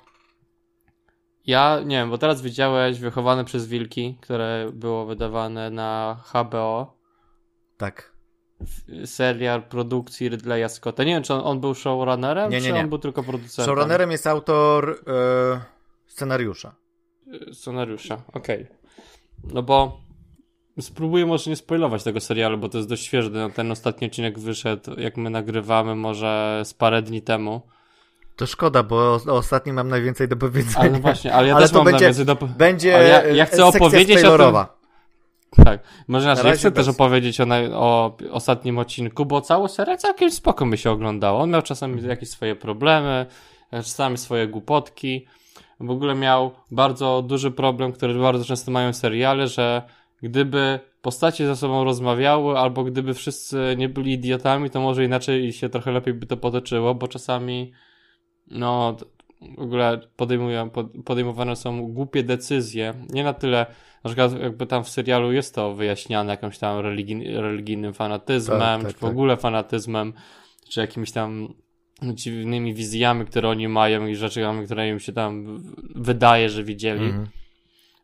ja, 1.46 1.80
nie 1.80 1.96
wiem, 1.96 2.10
bo 2.10 2.18
teraz 2.18 2.42
widziałeś 2.42 3.00
Wychowane 3.00 3.44
przez 3.44 3.66
Wilki, 3.66 4.18
które 4.20 4.70
było 4.72 5.06
wydawane 5.06 5.70
na 5.70 6.20
HBO. 6.34 6.96
Tak. 7.76 8.14
Serial 9.04 9.62
produkcji 9.62 10.28
Ridleya 10.28 10.68
Scotta. 10.68 11.04
Nie 11.04 11.14
wiem, 11.14 11.22
czy 11.22 11.34
on, 11.34 11.40
on 11.44 11.60
był 11.60 11.74
showrunnerem, 11.74 12.50
Nie, 12.50 12.60
nie, 12.60 12.66
czy 12.66 12.72
nie. 12.72 12.80
on 12.80 12.88
był 12.88 12.98
tylko 12.98 13.22
producentem? 13.22 13.64
Showrunnerem 13.64 14.10
jest 14.10 14.26
autor 14.26 14.90
e, 15.06 15.60
scenariusza. 16.06 16.74
Scenariusza, 17.52 18.22
okej. 18.32 18.66
No 19.44 19.62
bo 19.62 20.00
spróbuję 20.80 21.26
może 21.26 21.50
nie 21.50 21.56
spoilować 21.56 22.02
tego 22.04 22.20
serialu, 22.20 22.58
bo 22.58 22.68
to 22.68 22.78
jest 22.78 22.88
dość 22.88 23.04
świeży. 23.04 23.30
No, 23.30 23.50
Ten 23.50 23.70
ostatni 23.72 24.06
odcinek 24.06 24.38
wyszedł, 24.38 25.00
jak 25.00 25.16
my 25.16 25.30
nagrywamy, 25.30 25.94
może 25.94 26.62
z 26.64 26.74
parę 26.74 27.02
dni 27.02 27.22
temu. 27.22 27.60
To 28.36 28.46
szkoda, 28.46 28.82
bo 28.82 28.96
o, 28.96 29.32
ostatnim 29.32 29.76
mam 29.76 29.88
najwięcej 29.88 30.28
do 30.28 30.36
powiedzenia. 30.36 30.76
Ale 30.78 30.90
no 30.90 30.98
właśnie, 30.98 31.34
ale 31.34 31.48
ja 31.48 31.54
Ale 31.56 31.64
też 31.64 31.72
to 31.72 31.84
mam 31.84 31.92
będzie- 31.92 32.24
do... 32.24 32.36
Będzie 32.58 32.88
ja- 32.88 33.26
ja 33.26 33.44
chcę 33.46 33.62
e, 33.62 33.66
opowiedzieć 33.66 34.10
o 34.10 34.12
tym- 34.12 34.18
spoilerowa. 34.18 34.76
Tak, 35.64 35.80
może 36.08 36.24
inaczej, 36.26 36.44
Na 36.44 36.50
ja 36.50 36.56
chcę 36.56 36.70
też 36.72 36.86
bez- 36.86 36.94
opowiedzieć 36.94 37.40
o, 37.40 37.44
naj- 37.44 37.70
o 37.72 38.16
ostatnim 38.30 38.78
odcinku, 38.78 39.26
bo 39.26 39.40
całą 39.40 39.68
serię 39.68 39.96
całkiem 39.98 40.30
spoko 40.30 40.66
mi 40.66 40.78
się 40.78 40.90
oglądało. 40.90 41.40
On 41.40 41.50
miał 41.50 41.62
czasami 41.62 41.92
Mhm. 41.94 42.10
jakieś 42.10 42.28
swoje 42.30 42.56
problemy, 42.56 43.26
czasami 43.72 44.18
swoje 44.18 44.48
głupotki. 44.48 45.26
W 45.80 45.90
ogóle 45.90 46.14
miał 46.14 46.50
bardzo 46.70 47.22
duży 47.22 47.50
problem, 47.50 47.92
który 47.92 48.14
bardzo 48.14 48.44
często 48.44 48.70
mają 48.70 48.92
seriale, 48.92 49.48
że 49.48 49.82
gdyby 50.24 50.80
postacie 51.02 51.46
ze 51.46 51.56
sobą 51.56 51.84
rozmawiały, 51.84 52.58
albo 52.58 52.84
gdyby 52.84 53.14
wszyscy 53.14 53.74
nie 53.78 53.88
byli 53.88 54.12
idiotami, 54.12 54.70
to 54.70 54.80
może 54.80 55.04
inaczej 55.04 55.52
się 55.52 55.68
trochę 55.68 55.92
lepiej 55.92 56.14
by 56.14 56.26
to 56.26 56.36
potoczyło, 56.36 56.94
bo 56.94 57.08
czasami 57.08 57.72
no 58.50 58.96
w 59.58 59.60
ogóle 59.62 60.00
podejmują, 60.16 60.70
pod- 60.70 60.92
podejmowane 61.04 61.56
są 61.56 61.92
głupie 61.92 62.22
decyzje. 62.22 62.94
Nie 63.10 63.24
na 63.24 63.32
tyle, 63.32 63.66
na 64.04 64.08
przykład 64.08 64.40
jakby 64.40 64.66
tam 64.66 64.84
w 64.84 64.88
serialu 64.88 65.32
jest 65.32 65.54
to 65.54 65.74
wyjaśniane 65.74 66.30
jakimś 66.30 66.58
tam 66.58 66.78
religijn, 66.78 67.22
religijnym 67.36 67.94
fanatyzmem, 67.94 68.58
Tak, 68.60 68.82
tak, 68.82 68.90
czy 68.92 68.96
w 68.96 69.00
tak. 69.00 69.10
ogóle 69.10 69.36
fanatyzmem, 69.36 70.12
czy 70.68 70.80
jakimiś 70.80 71.12
tam 71.12 71.54
dziwnymi 72.02 72.74
wizjami, 72.74 73.26
które 73.26 73.48
oni 73.48 73.68
mają 73.68 74.06
i 74.06 74.14
rzeczami, 74.14 74.64
które 74.64 74.88
im 74.88 75.00
się 75.00 75.12
tam 75.12 75.62
wydaje, 75.94 76.48
że 76.50 76.64
widzieli. 76.64 77.04
Mhm. 77.06 77.26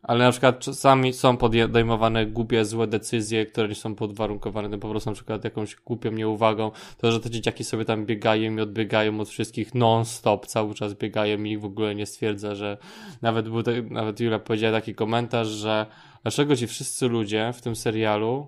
Ale 0.03 0.25
na 0.25 0.31
przykład 0.31 0.59
czasami 0.59 1.13
są 1.13 1.37
podejmowane 1.37 2.25
głupie, 2.25 2.65
złe 2.65 2.87
decyzje, 2.87 3.45
które 3.45 3.67
nie 3.67 3.75
są 3.75 3.95
podwarunkowane 3.95 4.69
tym 4.69 4.79
po 4.79 4.89
prostu 4.89 5.09
na 5.09 5.13
przykład 5.13 5.43
jakąś 5.43 5.75
głupią 5.75 6.11
nieuwagą. 6.11 6.71
To, 6.97 7.11
że 7.11 7.19
te 7.19 7.29
dzieciaki 7.29 7.63
sobie 7.63 7.85
tam 7.85 8.05
biegają 8.05 8.55
i 8.55 8.61
odbiegają 8.61 9.19
od 9.19 9.29
wszystkich 9.29 9.75
non-stop, 9.75 10.47
cały 10.47 10.73
czas 10.73 10.93
biegają 10.93 11.43
i 11.43 11.57
w 11.57 11.65
ogóle 11.65 11.95
nie 11.95 12.05
stwierdza, 12.05 12.55
że 12.55 12.77
nawet 13.21 13.49
był, 13.49 13.63
te, 13.63 13.81
nawet 13.81 14.19
Julia 14.19 14.39
powiedziała 14.39 14.73
taki 14.73 14.95
komentarz, 14.95 15.47
że 15.47 15.85
dlaczego 16.23 16.55
ci 16.55 16.67
wszyscy 16.67 17.07
ludzie 17.07 17.51
w 17.53 17.61
tym 17.61 17.75
serialu 17.75 18.47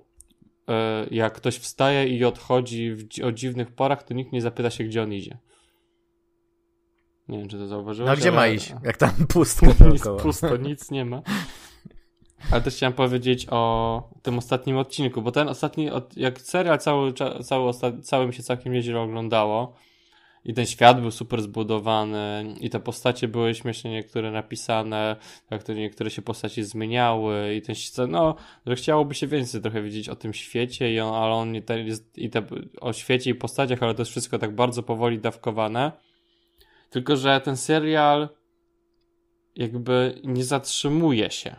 e, 0.69 1.05
jak 1.11 1.33
ktoś 1.33 1.57
wstaje 1.57 2.07
i 2.07 2.25
odchodzi 2.25 2.91
w, 2.91 3.05
o 3.23 3.31
dziwnych 3.31 3.71
porach, 3.71 4.03
to 4.03 4.13
nikt 4.13 4.31
nie 4.31 4.41
zapyta 4.41 4.69
się, 4.69 4.83
gdzie 4.83 5.03
on 5.03 5.13
idzie. 5.13 5.37
Nie 7.27 7.37
wiem, 7.37 7.47
czy 7.47 7.57
to 7.57 7.67
zauważyłeś. 7.67 8.09
No 8.09 8.15
gdzie 8.17 8.31
ma 8.31 8.47
iść? 8.47 8.73
Jak 8.83 8.97
tam 8.97 9.09
pustko 9.33 9.65
nic 9.91 10.03
pusto, 10.21 10.57
nic 10.57 10.91
nie 10.91 11.05
ma. 11.05 11.21
Ale 12.51 12.61
też 12.61 12.75
chciałem 12.75 12.93
powiedzieć 12.93 13.47
o 13.49 14.03
tym 14.21 14.37
ostatnim 14.37 14.77
odcinku, 14.77 15.21
bo 15.21 15.31
ten 15.31 15.47
ostatni, 15.47 15.89
jak 16.15 16.41
serial 16.41 16.79
cały, 16.79 17.13
cały, 17.43 17.69
osta- 17.69 18.01
cały 18.01 18.27
mi 18.27 18.33
się 18.33 18.43
całkiem 18.43 18.73
nieźle 18.73 18.99
oglądało 18.99 19.75
i 20.45 20.53
ten 20.53 20.65
świat 20.65 21.01
był 21.01 21.11
super 21.11 21.41
zbudowany 21.41 22.55
i 22.59 22.69
te 22.69 22.79
postacie 22.79 23.27
były 23.27 23.55
śmiesznie 23.55 23.91
niektóre 23.91 24.31
napisane, 24.31 25.15
jak 25.51 25.63
to 25.63 25.73
niektóre 25.73 26.09
się 26.09 26.21
postaci 26.21 26.63
zmieniały 26.63 27.55
i 27.55 27.61
ten 27.61 27.75
no, 28.07 28.35
że 28.65 28.75
chciałoby 28.75 29.15
się 29.15 29.27
więcej 29.27 29.61
trochę 29.61 29.81
wiedzieć 29.81 30.09
o 30.09 30.15
tym 30.15 30.33
świecie 30.33 30.93
i 30.93 30.99
on, 30.99 31.15
ale 31.15 31.33
on 31.33 31.61
ten 31.61 31.87
jest, 31.87 32.17
i 32.17 32.29
te, 32.29 32.43
o 32.81 32.93
świecie 32.93 33.29
i 33.29 33.35
postaciach, 33.35 33.83
ale 33.83 33.95
to 33.95 34.01
jest 34.01 34.11
wszystko 34.11 34.39
tak 34.39 34.55
bardzo 34.55 34.83
powoli 34.83 35.19
dawkowane. 35.19 35.91
Tylko, 36.93 37.15
że 37.17 37.41
ten 37.41 37.57
serial 37.57 38.29
jakby 39.55 40.21
nie 40.23 40.43
zatrzymuje 40.43 41.31
się. 41.31 41.55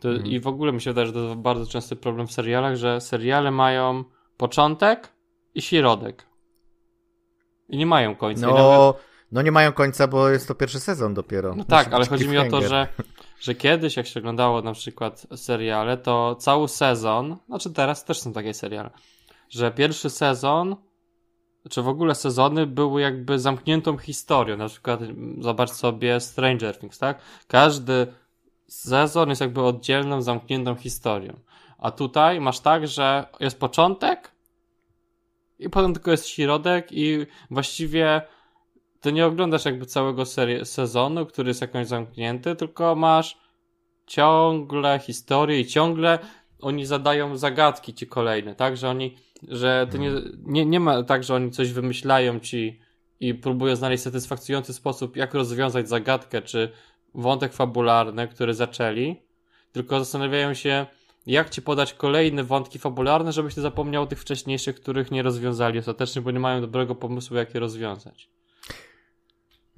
To, 0.00 0.08
Mhm. 0.08 0.26
I 0.26 0.40
w 0.40 0.46
ogóle 0.46 0.72
mi 0.72 0.80
się 0.80 0.90
wydaje, 0.90 1.06
że 1.06 1.12
to 1.12 1.18
jest 1.18 1.34
bardzo 1.34 1.66
częsty 1.66 1.96
problem 1.96 2.26
w 2.26 2.32
serialach, 2.32 2.76
że 2.76 3.00
seriale 3.00 3.50
mają 3.50 4.04
początek 4.36 5.08
i 5.54 5.62
środek. 5.62 6.26
I 7.68 7.76
nie 7.76 7.86
mają 7.86 8.16
końca. 8.16 8.46
Nawet, 8.46 8.58
No, 8.58 8.94
no 9.32 9.42
nie 9.42 9.52
mają 9.52 9.72
końca, 9.72 10.06
bo 10.08 10.28
jest 10.28 10.48
to 10.48 10.54
pierwszy 10.54 10.80
sezon 10.80 11.14
dopiero. 11.14 11.54
no 11.54 11.64
tak, 11.64 11.92
ale 11.92 12.06
chodzi 12.06 12.28
mi 12.28 12.38
o 12.38 12.50
to, 12.50 12.62
że, 12.68 12.88
że 13.40 13.54
kiedyś 13.54 13.96
jak 13.96 14.06
się 14.06 14.20
oglądało 14.20 14.62
na 14.62 14.72
przykład 14.72 15.26
seriale, 15.36 15.96
to 15.96 16.34
cały 16.34 16.68
sezon, 16.68 17.36
znaczy 17.46 17.72
teraz 17.72 18.04
też 18.04 18.20
są 18.20 18.32
takie 18.32 18.54
seriale, 18.54 18.90
że 19.48 19.70
pierwszy 19.70 20.10
sezon 20.10 20.76
czy 21.70 21.82
w 21.82 21.88
ogóle 21.88 22.14
sezony 22.14 22.66
były 22.66 23.00
jakby 23.00 23.38
zamkniętą 23.38 23.98
historią. 23.98 24.56
Na 24.56 24.68
przykład 24.68 25.00
zobacz 25.40 25.70
sobie 25.70 26.20
Stranger 26.20 26.78
Things, 26.78 26.98
tak? 26.98 27.18
Każdy 27.48 28.06
sezon 28.68 29.28
jest 29.28 29.40
jakby 29.40 29.62
oddzielną, 29.62 30.22
zamkniętą 30.22 30.74
historią. 30.74 31.32
A 31.78 31.90
tutaj 31.90 32.40
masz 32.40 32.60
tak, 32.60 32.88
że 32.88 33.26
jest 33.40 33.60
początek 33.60 34.30
i 35.58 35.70
potem 35.70 35.94
tylko 35.94 36.10
jest 36.10 36.28
środek 36.28 36.92
i 36.92 37.26
właściwie 37.50 38.22
ty 39.00 39.12
nie 39.12 39.26
oglądasz 39.26 39.64
jakby 39.64 39.86
całego 39.86 40.22
seri- 40.22 40.64
sezonu, 40.64 41.26
który 41.26 41.48
jest 41.48 41.60
jakoś 41.60 41.86
zamknięty, 41.86 42.56
tylko 42.56 42.94
masz 42.94 43.38
ciągle 44.06 44.98
historię 44.98 45.60
i 45.60 45.66
ciągle 45.66 46.18
oni 46.60 46.86
zadają 46.86 47.36
zagadki 47.36 47.94
ci 47.94 48.06
kolejne, 48.06 48.54
tak? 48.54 48.76
Że 48.76 48.88
oni, 48.88 49.16
że 49.48 49.86
ty 49.90 49.98
nie, 49.98 50.10
nie, 50.44 50.66
nie 50.66 50.80
ma 50.80 51.02
tak, 51.02 51.24
że 51.24 51.34
oni 51.34 51.50
coś 51.50 51.72
wymyślają 51.72 52.40
ci 52.40 52.80
i 53.20 53.34
próbują 53.34 53.76
znaleźć 53.76 54.02
satysfakcjonujący 54.02 54.72
sposób, 54.72 55.16
jak 55.16 55.34
rozwiązać 55.34 55.88
zagadkę, 55.88 56.42
czy 56.42 56.72
wątek 57.14 57.52
fabularny, 57.52 58.28
który 58.28 58.54
zaczęli, 58.54 59.16
tylko 59.72 59.98
zastanawiają 59.98 60.54
się, 60.54 60.86
jak 61.26 61.50
ci 61.50 61.62
podać 61.62 61.94
kolejne 61.94 62.44
wątki 62.44 62.78
fabularne, 62.78 63.32
żebyś 63.32 63.56
nie 63.56 63.62
zapomniał 63.62 64.02
o 64.02 64.06
tych 64.06 64.20
wcześniejszych, 64.20 64.76
których 64.80 65.10
nie 65.10 65.22
rozwiązali 65.22 65.78
ostatecznie, 65.78 66.22
bo 66.22 66.30
nie 66.30 66.40
mają 66.40 66.60
dobrego 66.60 66.94
pomysłu, 66.94 67.36
jak 67.36 67.54
je 67.54 67.60
rozwiązać. 67.60 68.30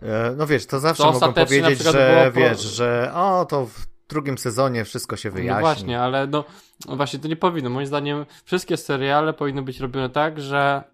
E, 0.03 0.35
No 0.37 0.47
wiesz, 0.47 0.67
to 0.67 0.81
zawsze 0.81 1.03
To 1.03 1.13
mogą 1.13 1.33
powiedzieć, 1.33 1.83
że 1.83 2.33
wiesz, 2.35 2.61
że 2.61 3.13
o, 3.15 3.47
to 3.49 3.69
drugim 4.09 4.39
sezonie 4.39 4.85
wszystko 4.85 5.17
się 5.17 5.31
wyjaśni. 5.31 5.55
No 5.55 5.61
właśnie, 5.61 6.01
ale 6.01 6.27
no, 6.27 6.45
no 6.89 6.97
właśnie 6.97 7.19
to 7.19 7.29
nie 7.29 7.37
powinno. 7.37 7.71
Moim 7.71 7.87
zdaniem 7.87 8.27
wszystkie 8.45 8.77
seriale 8.77 9.33
powinny 9.33 9.63
być 9.63 9.81
robione 9.81 10.11
tak, 10.11 10.41
że 10.41 10.85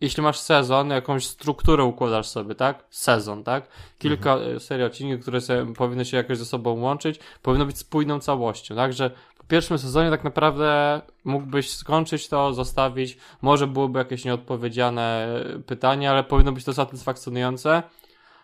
jeśli 0.00 0.22
masz 0.22 0.38
sezon, 0.38 0.90
jakąś 0.90 1.26
strukturę 1.26 1.84
układasz 1.84 2.28
sobie, 2.28 2.54
tak? 2.54 2.84
Sezon, 2.90 3.44
tak? 3.44 3.68
Kilka 3.98 4.34
mhm. 4.34 4.60
serii 4.60 4.86
odcinków, 4.86 5.22
które 5.22 5.40
sobie, 5.40 5.74
powinny 5.74 6.04
się 6.04 6.16
jakoś 6.16 6.38
ze 6.38 6.44
sobą 6.44 6.80
łączyć, 6.80 7.20
powinno 7.42 7.66
być 7.66 7.78
spójną 7.78 8.20
całością, 8.20 8.76
tak? 8.76 8.92
Że 8.92 9.10
po 9.38 9.44
pierwszym 9.44 9.78
sezonie 9.78 10.10
tak 10.10 10.24
naprawdę 10.24 11.00
mógłbyś 11.24 11.70
skończyć 11.70 12.28
to, 12.28 12.54
zostawić, 12.54 13.18
może 13.42 13.66
byłoby 13.66 13.98
jakieś 13.98 14.24
nieodpowiedziane 14.24 15.28
pytanie, 15.66 16.10
ale 16.10 16.24
powinno 16.24 16.52
być 16.52 16.64
to 16.64 16.72
satysfakcjonujące, 16.72 17.82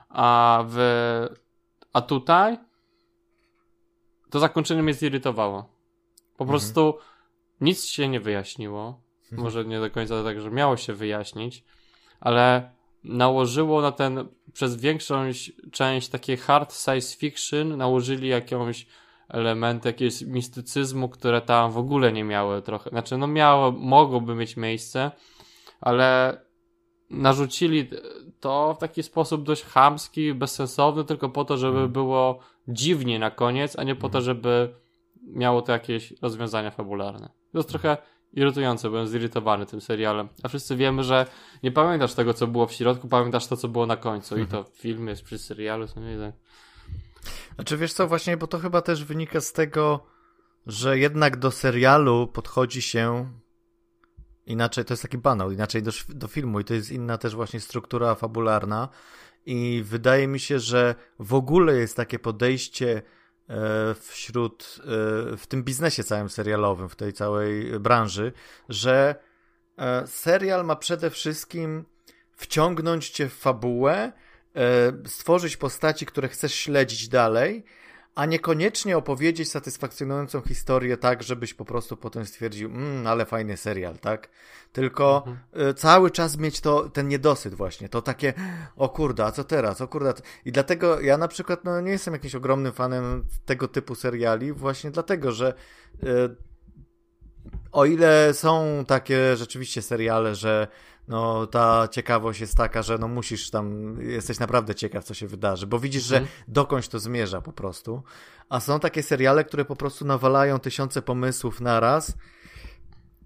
a 0.09 0.65
w, 0.69 0.79
a 1.93 2.01
tutaj 2.01 2.59
to 4.31 4.39
zakończenie 4.39 4.83
mnie 4.83 4.95
zirytowało. 4.95 5.63
Po 6.37 6.45
Mhm. 6.45 6.49
prostu 6.49 6.99
nic 7.61 7.85
się 7.85 8.09
nie 8.09 8.21
wyjaśniło. 8.21 9.01
Może 9.33 9.65
nie 9.65 9.81
do 9.81 9.91
końca 9.91 10.25
tak, 10.25 10.41
że 10.41 10.51
miało 10.51 10.77
się 10.77 10.93
wyjaśnić, 10.95 11.65
ale 12.21 12.71
nałożyło 13.05 13.83
na 13.83 13.93
ten 13.93 14.29
przez 14.53 14.77
większą 14.77 15.25
część 15.73 16.09
takie 16.09 16.37
hard 16.37 16.75
science 16.75 17.17
fiction, 17.17 17.77
nałożyli 17.77 18.29
jakąś 18.29 18.87
element 19.29 19.85
jakiegoś 19.85 20.23
mistycyzmu, 20.23 21.09
które 21.09 21.41
tam 21.41 21.73
w 21.73 21.79
ogóle 21.79 22.13
nie 22.13 22.25
miały 22.25 22.63
trochę. 22.63 22.91
Znaczy, 22.91 23.19
no 23.19 23.27
miało, 23.27 23.73
mogłoby 23.73 24.35
mieć 24.35 24.57
miejsce, 24.57 25.11
ale 25.81 26.41
narzucili 27.11 27.91
to 28.41 28.75
w 28.75 28.79
taki 28.79 29.03
sposób 29.03 29.43
dość 29.43 29.63
chamski, 29.65 30.35
bezsensowny, 30.35 31.05
tylko 31.05 31.29
po 31.29 31.45
to, 31.45 31.57
żeby 31.57 31.89
było 31.89 32.39
dziwnie 32.69 33.19
na 33.19 33.31
koniec, 33.31 33.79
a 33.79 33.83
nie 33.83 33.95
po 33.95 34.09
to, 34.09 34.21
żeby 34.21 34.75
miało 35.23 35.63
to 35.63 35.73
jakieś 35.73 36.15
rozwiązania 36.23 36.71
fabularne. 36.71 37.29
To 37.53 37.59
jest 37.59 37.69
trochę 37.69 37.97
irytujące, 38.33 38.91
byłem 38.91 39.09
zirytowany 39.09 39.67
tym 39.67 39.81
serialem. 39.81 40.29
A 40.43 40.49
wszyscy 40.49 40.77
wiemy, 40.77 41.05
że 41.05 41.27
nie 41.63 41.73
pamiętasz 41.73 42.15
tego, 42.15 42.35
co 42.35 42.47
było 42.47 42.67
w 42.67 42.73
środku, 42.73 43.09
pamiętasz 43.09 43.47
to, 43.47 43.57
co 43.57 43.69
było 43.69 43.87
na 43.87 43.97
końcu. 43.97 44.39
I 44.39 44.47
to 44.47 44.65
w 44.65 44.69
filmie, 44.69 45.11
jest 45.11 45.23
przy 45.23 45.39
serialu, 45.39 45.89
co 45.89 46.01
nie 46.01 46.19
tak. 46.19 46.35
Znaczy 47.55 47.77
wiesz 47.77 47.93
co, 47.93 48.09
właśnie, 48.09 48.37
bo 48.37 48.47
to 48.47 48.59
chyba 48.59 48.83
też 48.83 49.05
wynika 49.05 49.41
z 49.41 49.53
tego, 49.53 50.07
że 50.67 50.99
jednak 50.99 51.37
do 51.37 51.51
serialu 51.51 52.27
podchodzi 52.27 52.83
się 52.83 53.31
inaczej, 54.47 54.85
to 54.85 54.93
jest 54.93 55.03
taki 55.03 55.19
banał, 55.19 55.51
inaczej 55.51 55.83
do, 55.83 55.91
do 56.09 56.29
filmu 56.29 56.61
i 56.61 56.65
to 56.65 56.75
jest 56.75 56.91
inna 56.91 57.19
też 57.19 57.35
właśnie 57.35 57.61
struktura 57.61 58.15
fabularna 58.15 58.89
i 59.47 59.83
wydaje 59.85 60.29
mi 60.29 60.41
się, 60.41 60.59
że 60.59 60.95
w 61.19 61.35
ogóle 61.35 61.77
jest 61.77 61.97
takie 61.97 62.19
podejście 62.19 63.03
e, 63.49 63.95
wśród, 63.95 64.79
e, 64.81 64.87
w 65.37 65.47
tym 65.49 65.65
biznesie 65.65 66.05
całym 66.05 66.29
serialowym, 66.29 66.89
w 66.89 66.97
tej 66.97 67.13
całej 67.13 67.81
branży, 67.81 68.33
że 68.69 69.15
e, 69.79 70.07
serial 70.07 70.65
ma 70.65 70.77
przede 70.77 71.11
wszystkim 71.11 71.85
wciągnąć 72.33 73.11
cię 73.11 73.29
w 73.29 73.35
fabułę, 73.35 74.13
stworzyć 75.07 75.57
postaci, 75.57 76.07
które 76.07 76.29
chcesz 76.29 76.55
śledzić 76.55 77.09
dalej, 77.09 77.65
a 78.17 78.27
niekoniecznie 78.27 78.97
opowiedzieć 78.97 79.51
satysfakcjonującą 79.51 80.41
historię 80.41 80.97
tak, 80.97 81.23
żebyś 81.23 81.55
po 81.55 81.65
prostu 81.65 81.97
potem 81.97 82.27
stwierdził, 82.27 82.69
mmm, 82.69 83.07
ale 83.07 83.27
fajny 83.27 83.57
serial, 83.57 83.99
tak? 83.99 84.29
Tylko 84.73 85.25
mhm. 85.27 85.69
Y, 85.71 85.75
cały 85.75 86.11
czas 86.11 86.37
mieć 86.37 86.61
to, 86.61 86.89
ten 86.89 87.09
niedosyt 87.09 87.55
właśnie, 87.55 87.89
to 87.89 88.03
takie, 88.03 88.35
o 88.77 88.89
kurde, 88.89 89.25
a 89.25 89.33
co 89.33 89.45
teraz, 89.45 89.81
o 89.81 89.89
kurde. 89.89 90.15
I 90.45 90.53
dlatego 90.53 91.01
ja 91.01 91.19
na 91.19 91.29
przykład 91.29 91.65
no, 91.65 91.81
nie 91.81 91.91
jestem 91.91 92.15
jakimś 92.15 92.35
ogromnym 92.35 92.73
fanem 92.73 93.27
tego 93.45 93.69
typu 93.69 93.95
seriali, 93.95 94.53
właśnie 94.53 94.91
dlatego, 94.91 95.33
że 95.33 95.55
y, 96.03 96.37
o 97.73 97.85
ile 97.85 98.35
są 98.35 98.85
takie 98.87 99.37
rzeczywiście 99.37 99.83
seriale, 99.83 100.35
że 100.35 100.69
no 101.09 101.47
ta 101.47 101.89
ciekawość 101.91 102.41
jest 102.41 102.57
taka, 102.57 102.83
że 102.83 102.99
no 102.99 103.09
musisz 103.09 103.51
tam, 103.51 103.97
jesteś 104.01 104.39
naprawdę 104.39 104.75
ciekaw, 104.75 105.05
co 105.05 105.15
się 105.15 105.27
wydarzy, 105.27 105.67
bo 105.67 105.79
widzisz, 105.79 106.03
że 106.03 106.17
mhm. 106.17 106.35
dokądś 106.49 106.89
to 106.89 106.99
zmierza 106.99 107.41
po 107.41 107.53
prostu. 107.53 108.03
A 108.49 108.61
są 108.61 108.81
takie 108.81 109.03
seriale, 109.03 109.45
które 109.45 109.65
po 109.65 109.77
prostu 109.77 110.05
nawalają 110.05 110.59
tysiące 110.59 111.03
pomysłów 111.03 111.61
na 111.61 111.81
raz 111.81 112.15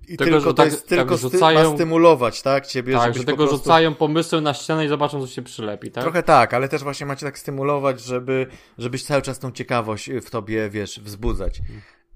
i 0.09 0.17
tego, 0.17 0.31
tylko 0.31 0.47
to 0.47 0.55
tak, 0.55 0.67
jest 0.67 0.89
tylko 0.89 1.11
tak 1.11 1.21
rzucają, 1.21 1.71
ma 1.71 1.77
stymulować, 1.77 2.43
tak? 2.43 2.67
Ciebie, 2.67 2.95
tak, 2.95 3.15
że 3.15 3.25
tego 3.25 3.37
prostu... 3.37 3.57
rzucają 3.57 3.95
pomysły 3.95 4.41
na 4.41 4.55
ścianę 4.55 4.85
i 4.85 4.89
zobaczą, 4.89 5.21
co 5.21 5.27
się 5.27 5.43
przylepi, 5.43 5.91
tak? 5.91 6.05
Trochę 6.05 6.23
tak, 6.23 6.55
ale 6.55 6.69
też 6.69 6.83
właśnie 6.83 7.07
macie 7.07 7.27
tak 7.27 7.39
stymulować, 7.39 8.01
żeby, 8.01 8.47
żebyś 8.79 9.05
cały 9.05 9.23
czas 9.23 9.39
tą 9.39 9.53
ciekawość 9.53 10.11
w 10.23 10.31
tobie, 10.31 10.71
wiesz, 10.71 11.01
wzbudzać. 11.01 11.61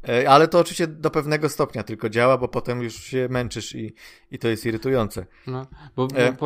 E, 0.09 0.31
ale 0.31 0.49
to 0.49 0.59
oczywiście 0.59 0.87
do 0.87 1.11
pewnego 1.11 1.49
stopnia 1.49 1.83
tylko 1.83 2.09
działa, 2.09 2.39
bo 2.39 2.49
potem 2.49 2.83
już 2.83 2.95
się 2.95 3.29
męczysz 3.31 3.75
i, 3.75 3.95
i 4.31 4.39
to 4.39 4.49
jest 4.49 4.67
irytujące. 4.67 5.27
No, 5.47 5.67
bo, 5.97 6.07
bo, 6.07 6.17
e, 6.17 6.37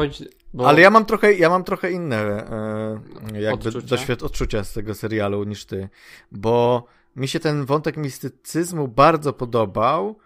bo... 0.54 0.68
Ale 0.68 0.80
ja 0.80 0.90
mam 0.90 1.04
trochę, 1.04 1.34
ja 1.34 1.48
mam 1.48 1.64
trochę 1.64 1.92
inne 1.92 2.16
e, 2.16 3.40
jakby 3.40 3.68
odczucia? 3.68 3.86
Doświad 3.86 4.22
odczucia 4.22 4.64
z 4.64 4.72
tego 4.72 4.94
serialu 4.94 5.44
niż 5.44 5.64
ty, 5.64 5.88
bo 6.32 6.86
mi 7.16 7.28
się 7.28 7.40
ten 7.40 7.64
wątek 7.64 7.96
mistycyzmu 7.96 8.88
bardzo 8.88 9.32
podobał 9.32 10.18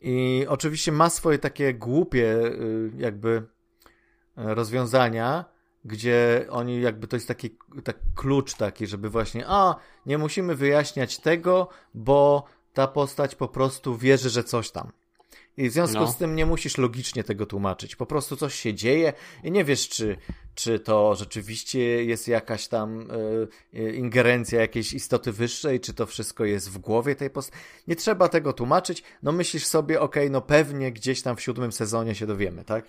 i 0.00 0.46
oczywiście 0.48 0.92
ma 0.92 1.10
swoje 1.10 1.38
takie 1.38 1.74
głupie 1.74 2.36
y, 2.36 2.90
jakby 2.96 3.42
e, 4.36 4.54
rozwiązania, 4.54 5.44
gdzie 5.84 6.46
oni 6.50 6.80
jakby 6.80 7.06
to 7.06 7.16
jest 7.16 7.28
taki 7.28 7.56
tak 7.84 7.96
klucz 8.14 8.54
taki, 8.54 8.86
żeby 8.86 9.10
właśnie 9.10 9.44
a, 9.48 9.76
nie 10.06 10.18
musimy 10.18 10.54
wyjaśniać 10.54 11.18
tego, 11.18 11.68
bo 11.94 12.44
ta 12.72 12.86
postać 12.86 13.34
po 13.34 13.48
prostu 13.48 13.96
wierzy, 13.96 14.30
że 14.30 14.44
coś 14.44 14.70
tam. 14.70 14.92
I 15.56 15.70
w 15.70 15.72
związku 15.72 15.98
no. 15.98 16.12
z 16.12 16.16
tym 16.16 16.36
nie 16.36 16.46
musisz 16.46 16.78
logicznie 16.78 17.24
tego 17.24 17.46
tłumaczyć. 17.46 17.96
Po 17.96 18.06
prostu 18.06 18.36
coś 18.36 18.54
się 18.54 18.74
dzieje 18.74 19.12
i 19.44 19.50
nie 19.50 19.64
wiesz, 19.64 19.88
czy, 19.88 20.16
czy 20.54 20.78
to 20.78 21.14
rzeczywiście 21.14 22.04
jest 22.04 22.28
jakaś 22.28 22.68
tam 22.68 23.08
y, 23.74 23.92
ingerencja 23.92 24.60
jakiejś 24.60 24.92
istoty 24.92 25.32
wyższej, 25.32 25.80
czy 25.80 25.94
to 25.94 26.06
wszystko 26.06 26.44
jest 26.44 26.70
w 26.70 26.78
głowie 26.78 27.16
tej 27.16 27.30
postaci. 27.30 27.62
Nie 27.88 27.96
trzeba 27.96 28.28
tego 28.28 28.52
tłumaczyć. 28.52 29.02
No 29.22 29.32
myślisz 29.32 29.66
sobie, 29.66 30.00
okej, 30.00 30.22
okay, 30.22 30.30
no 30.30 30.40
pewnie 30.40 30.92
gdzieś 30.92 31.22
tam 31.22 31.36
w 31.36 31.40
siódmym 31.40 31.72
sezonie 31.72 32.14
się 32.14 32.26
dowiemy, 32.26 32.64
tak? 32.64 32.84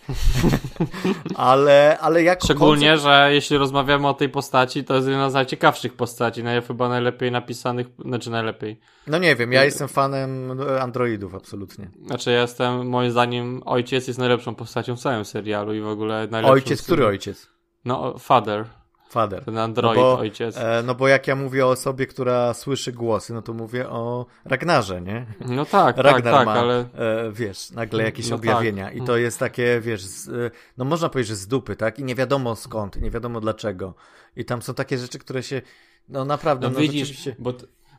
ale, 1.35 1.97
ale 1.99 2.23
jak 2.23 2.43
Szczególnie, 2.43 2.87
koncept... 2.87 3.03
że 3.03 3.29
jeśli 3.33 3.57
rozmawiamy 3.57 4.07
o 4.07 4.13
tej 4.13 4.29
postaci, 4.29 4.83
to 4.83 4.95
jest 4.95 5.07
jedna 5.07 5.29
z 5.29 5.33
najciekawszych 5.33 5.93
postaci, 5.93 6.43
naj, 6.43 6.61
chyba 6.61 6.89
najlepiej 6.89 7.31
napisanych, 7.31 7.87
znaczy 8.05 8.29
najlepiej. 8.29 8.79
No 9.07 9.17
nie 9.17 9.35
wiem, 9.35 9.51
ja 9.51 9.65
jestem 9.65 9.87
fanem 9.87 10.59
androidów, 10.79 11.35
absolutnie. 11.35 11.91
Znaczy 12.05 12.31
ja 12.31 12.41
jestem, 12.41 12.87
moim 12.87 13.11
zdaniem, 13.11 13.61
ojciec 13.65 14.07
jest 14.07 14.19
najlepszą 14.19 14.55
postacią 14.55 14.95
w 14.95 14.99
całym 14.99 15.25
serialu 15.25 15.73
i 15.73 15.81
w 15.81 15.87
ogóle 15.87 16.27
najlepszą... 16.31 16.53
Ojciec? 16.53 16.81
Który 16.81 17.05
ojciec? 17.05 17.60
No, 17.85 18.17
father. 18.17 18.65
Father. 19.11 19.45
Ten 19.45 19.57
android, 19.57 19.97
no 19.97 20.03
bo, 20.03 20.19
ojciec. 20.19 20.57
E, 20.57 20.83
no 20.85 20.95
bo 20.95 21.07
jak 21.07 21.27
ja 21.27 21.35
mówię 21.35 21.65
o 21.65 21.69
osobie, 21.69 22.07
która 22.07 22.53
słyszy 22.53 22.91
głosy, 22.91 23.33
no 23.33 23.41
to 23.41 23.53
mówię 23.53 23.89
o 23.89 24.25
Ragnarze, 24.45 25.01
nie? 25.01 25.25
No 25.45 25.65
tak, 25.65 25.95
tak 25.95 26.05
Ragnar 26.05 26.33
tak, 26.33 26.33
tak, 26.33 26.45
ma, 26.45 26.53
ale... 26.53 26.79
E, 26.79 27.31
wiesz, 27.31 27.71
nagle 27.71 28.03
jakieś 28.03 28.29
no 28.29 28.35
objawienia 28.35 28.85
tak. 28.85 28.95
i 28.95 29.01
to 29.01 29.17
jest 29.17 29.39
takie, 29.39 29.81
wiesz, 29.81 30.03
z, 30.03 30.29
e, 30.29 30.51
no 30.77 30.85
można 30.85 31.09
powiedzieć, 31.09 31.29
że 31.29 31.35
z 31.35 31.47
dupy, 31.47 31.75
tak? 31.75 31.99
I 31.99 32.03
nie 32.03 32.15
wiadomo 32.15 32.55
skąd, 32.55 33.01
nie 33.01 33.11
wiadomo 33.11 33.41
dlaczego. 33.41 33.93
I 34.35 34.45
tam 34.45 34.61
są 34.61 34.73
takie 34.73 34.97
rzeczy, 34.97 35.19
które 35.19 35.43
się, 35.43 35.61
no 36.09 36.25
naprawdę, 36.25 36.67
no, 36.67 36.73
no 36.73 36.79
widzisz, 36.79 37.07
rzeczywiście... 37.07 37.35
bo 37.39 37.53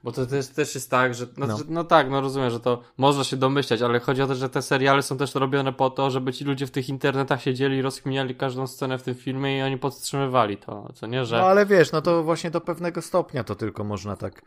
bo 0.05 0.13
to 0.13 0.27
też, 0.27 0.49
też 0.49 0.75
jest 0.75 0.91
tak, 0.91 1.15
że 1.15 1.27
no, 1.37 1.47
no. 1.47 1.59
Że, 1.59 1.65
no, 1.69 1.85
tak, 1.85 2.11
no 2.11 2.21
rozumiem, 2.21 2.51
że 2.51 2.61
to 2.61 2.83
można 2.97 3.25
się 3.25 3.37
domyślać, 3.37 3.83
ale 3.83 4.01
chodzi 4.01 4.23
o 4.23 4.27
to, 4.27 4.35
że 4.35 4.49
te 4.49 4.63
seriale 4.63 5.03
są 5.03 5.17
też 5.19 5.35
robione 5.35 5.73
po 5.73 5.91
to, 5.91 6.11
żeby 6.11 6.33
ci 6.33 6.45
ludzie 6.45 6.67
w 6.67 6.71
tych 6.71 6.89
internetach 6.89 7.43
siedzieli 7.43 7.77
i 7.77 7.83
rozkminiali 7.83 8.35
każdą 8.35 8.67
scenę 8.67 8.99
w 8.99 9.03
tym 9.03 9.15
filmie 9.15 9.59
i 9.59 9.63
oni 9.63 9.79
podtrzymywali 9.79 10.57
to, 10.57 10.93
co 10.95 11.07
nie, 11.07 11.25
że... 11.25 11.37
No 11.37 11.47
ale 11.47 11.67
wiesz, 11.67 11.93
no 11.93 12.03
to 12.03 12.23
właśnie 12.23 12.51
do 12.51 12.61
pewnego 12.61 13.03
stopnia 13.03 13.45
to 13.45 13.55
tylko 13.55 13.85
można 13.85 14.17
tak 14.17 14.43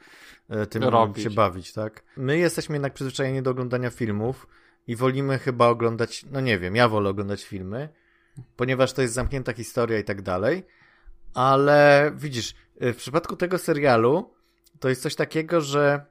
e, 0.50 0.66
tym 0.66 0.84
Robić. 0.84 1.24
się 1.24 1.30
bawić, 1.30 1.74
tak? 1.74 2.04
My 2.18 2.38
jesteśmy 2.38 2.76
jednak 2.76 2.94
przyzwyczajeni 2.94 3.42
do 3.42 3.52
oglądania 3.52 3.90
filmów 3.90 4.48
i 4.88 4.96
wolimy 4.96 5.40
chyba 5.40 5.68
oglądać, 5.68 6.26
no 6.32 6.42
nie 6.42 6.60
wiem, 6.60 6.76
ja 6.76 6.90
wolę 6.90 7.10
oglądać 7.10 7.44
filmy, 7.44 7.90
ponieważ 8.56 8.94
to 8.94 9.02
jest 9.02 9.14
zamknięta 9.14 9.54
historia 9.54 10.00
i 10.00 10.04
tak 10.04 10.22
dalej, 10.22 10.66
ale 11.34 12.12
widzisz, 12.16 12.56
e, 12.80 12.94
w 12.94 12.98
przypadku 12.98 13.36
tego 13.36 13.58
serialu 13.58 14.35
to 14.80 14.90
jest 14.90 15.02
coś 15.02 15.16
takiego, 15.16 15.62
że 15.62 16.06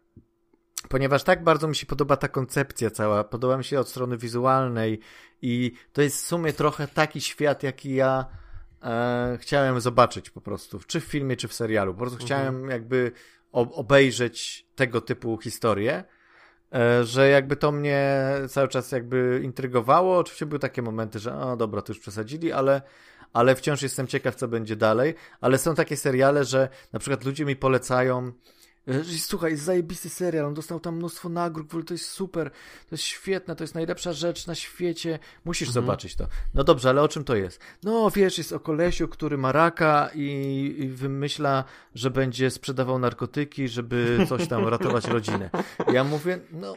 ponieważ 0.89 1.25
tak 1.25 1.45
bardzo 1.45 1.69
mi 1.69 1.77
się 1.77 1.87
podoba 1.87 2.17
ta 2.17 2.29
koncepcja 2.29 2.91
cała, 2.91 3.25
podoba 3.25 3.59
mi 3.59 3.65
się 3.65 3.81
od 3.81 3.89
strony 3.89 4.17
wizualnej 4.19 5.01
i 5.43 5.73
to 5.93 6.03
jest 6.03 6.17
w 6.17 6.27
sumie 6.27 6.53
trochę 6.53 6.89
taki 6.89 7.21
świat, 7.21 7.63
jaki 7.63 7.95
ja 7.95 8.27
e, 8.83 9.39
chciałem 9.41 9.81
zobaczyć 9.81 10.31
po 10.31 10.41
prostu, 10.41 10.81
czy 10.87 11.01
w 11.01 11.05
filmie, 11.05 11.37
czy 11.37 11.49
w 11.49 11.55
serialu. 11.55 11.95
Po 11.95 12.01
prostu 12.01 12.23
mhm. 12.23 12.27
chciałem 12.27 12.71
jakby 12.71 13.13
obejrzeć 13.53 14.67
tego 14.75 15.01
typu 15.01 15.39
historię, 15.39 16.05
e, 16.75 17.05
że 17.05 17.29
jakby 17.29 17.57
to 17.57 17.73
mnie 17.73 18.21
cały 18.49 18.69
czas 18.69 18.93
jakby 18.93 19.41
intrygowało. 19.45 20.19
Oczywiście 20.19 20.47
były 20.47 20.59
takie 20.59 20.83
momenty, 20.83 21.19
że 21.19 21.37
o 21.37 21.57
dobra, 21.57 21.83
to 21.83 21.93
już 21.93 22.01
przesadzili, 22.01 22.53
ale 22.53 22.83
ale 23.35 23.57
wciąż 23.57 23.83
jestem 23.83 24.07
ciekaw, 24.07 24.35
co 24.35 24.49
będzie 24.49 24.77
dalej. 24.77 25.15
Ale 25.41 25.59
są 25.59 25.75
takie 25.75 25.97
seriale, 25.97 26.45
że 26.45 26.69
na 26.93 26.99
przykład 26.99 27.25
ludzie 27.25 27.45
mi 27.45 27.57
polecają 27.57 28.33
Słuchaj, 29.19 29.51
jest 29.51 29.65
zajebisty 29.65 30.09
serial, 30.09 30.47
on 30.47 30.55
dostał 30.55 30.81
tam 30.81 30.97
mnóstwo 30.97 31.29
nagród, 31.29 31.67
w 31.67 31.71
ogóle 31.71 31.85
to 31.85 31.95
jest 31.95 32.09
super, 32.09 32.51
to 32.51 32.89
jest 32.91 33.05
świetne, 33.05 33.57
to 33.57 33.65
jest 33.65 33.75
najlepsza 33.75 34.13
rzecz 34.13 34.47
na 34.47 34.55
świecie, 34.55 35.19
musisz 35.45 35.69
mhm. 35.69 35.85
zobaczyć 35.85 36.17
to. 36.17 36.27
No 36.55 36.65
dobrze, 36.65 36.89
ale 36.89 37.03
o 37.03 37.09
czym 37.09 37.25
to 37.25 37.37
jest? 37.37 37.61
No 37.83 38.11
wiesz, 38.11 38.39
jest 38.39 38.53
o 38.53 38.61
kolesiu, 38.61 39.09
który 39.09 39.39
ma 39.39 39.53
raka 39.53 40.11
i, 40.15 40.77
i 40.79 40.89
wymyśla, 40.89 41.65
że 41.95 42.11
będzie 42.11 42.51
sprzedawał 42.51 42.99
narkotyki, 42.99 43.69
żeby 43.69 44.27
coś 44.29 44.49
tam 44.49 44.69
ratować 44.69 45.07
rodzinę. 45.07 45.51
Ja 45.93 46.05
mówię, 46.05 46.39
no 46.53 46.77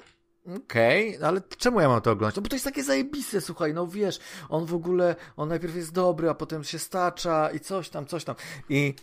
Okej, 0.55 1.15
okay, 1.15 1.27
ale 1.27 1.41
czemu 1.57 1.81
ja 1.81 1.89
mam 1.89 2.01
to 2.01 2.11
oglądać? 2.11 2.35
No 2.35 2.41
bo 2.41 2.49
to 2.49 2.55
jest 2.55 2.65
takie 2.65 2.83
zajebiste, 2.83 3.41
słuchaj, 3.41 3.73
no 3.73 3.87
wiesz, 3.87 4.19
on 4.49 4.65
w 4.65 4.73
ogóle, 4.73 5.15
on 5.37 5.49
najpierw 5.49 5.75
jest 5.75 5.93
dobry, 5.93 6.29
a 6.29 6.33
potem 6.33 6.63
się 6.63 6.79
stacza 6.79 7.49
i 7.51 7.59
coś 7.59 7.89
tam, 7.89 8.05
coś 8.05 8.23
tam. 8.23 8.35
I 8.69 8.95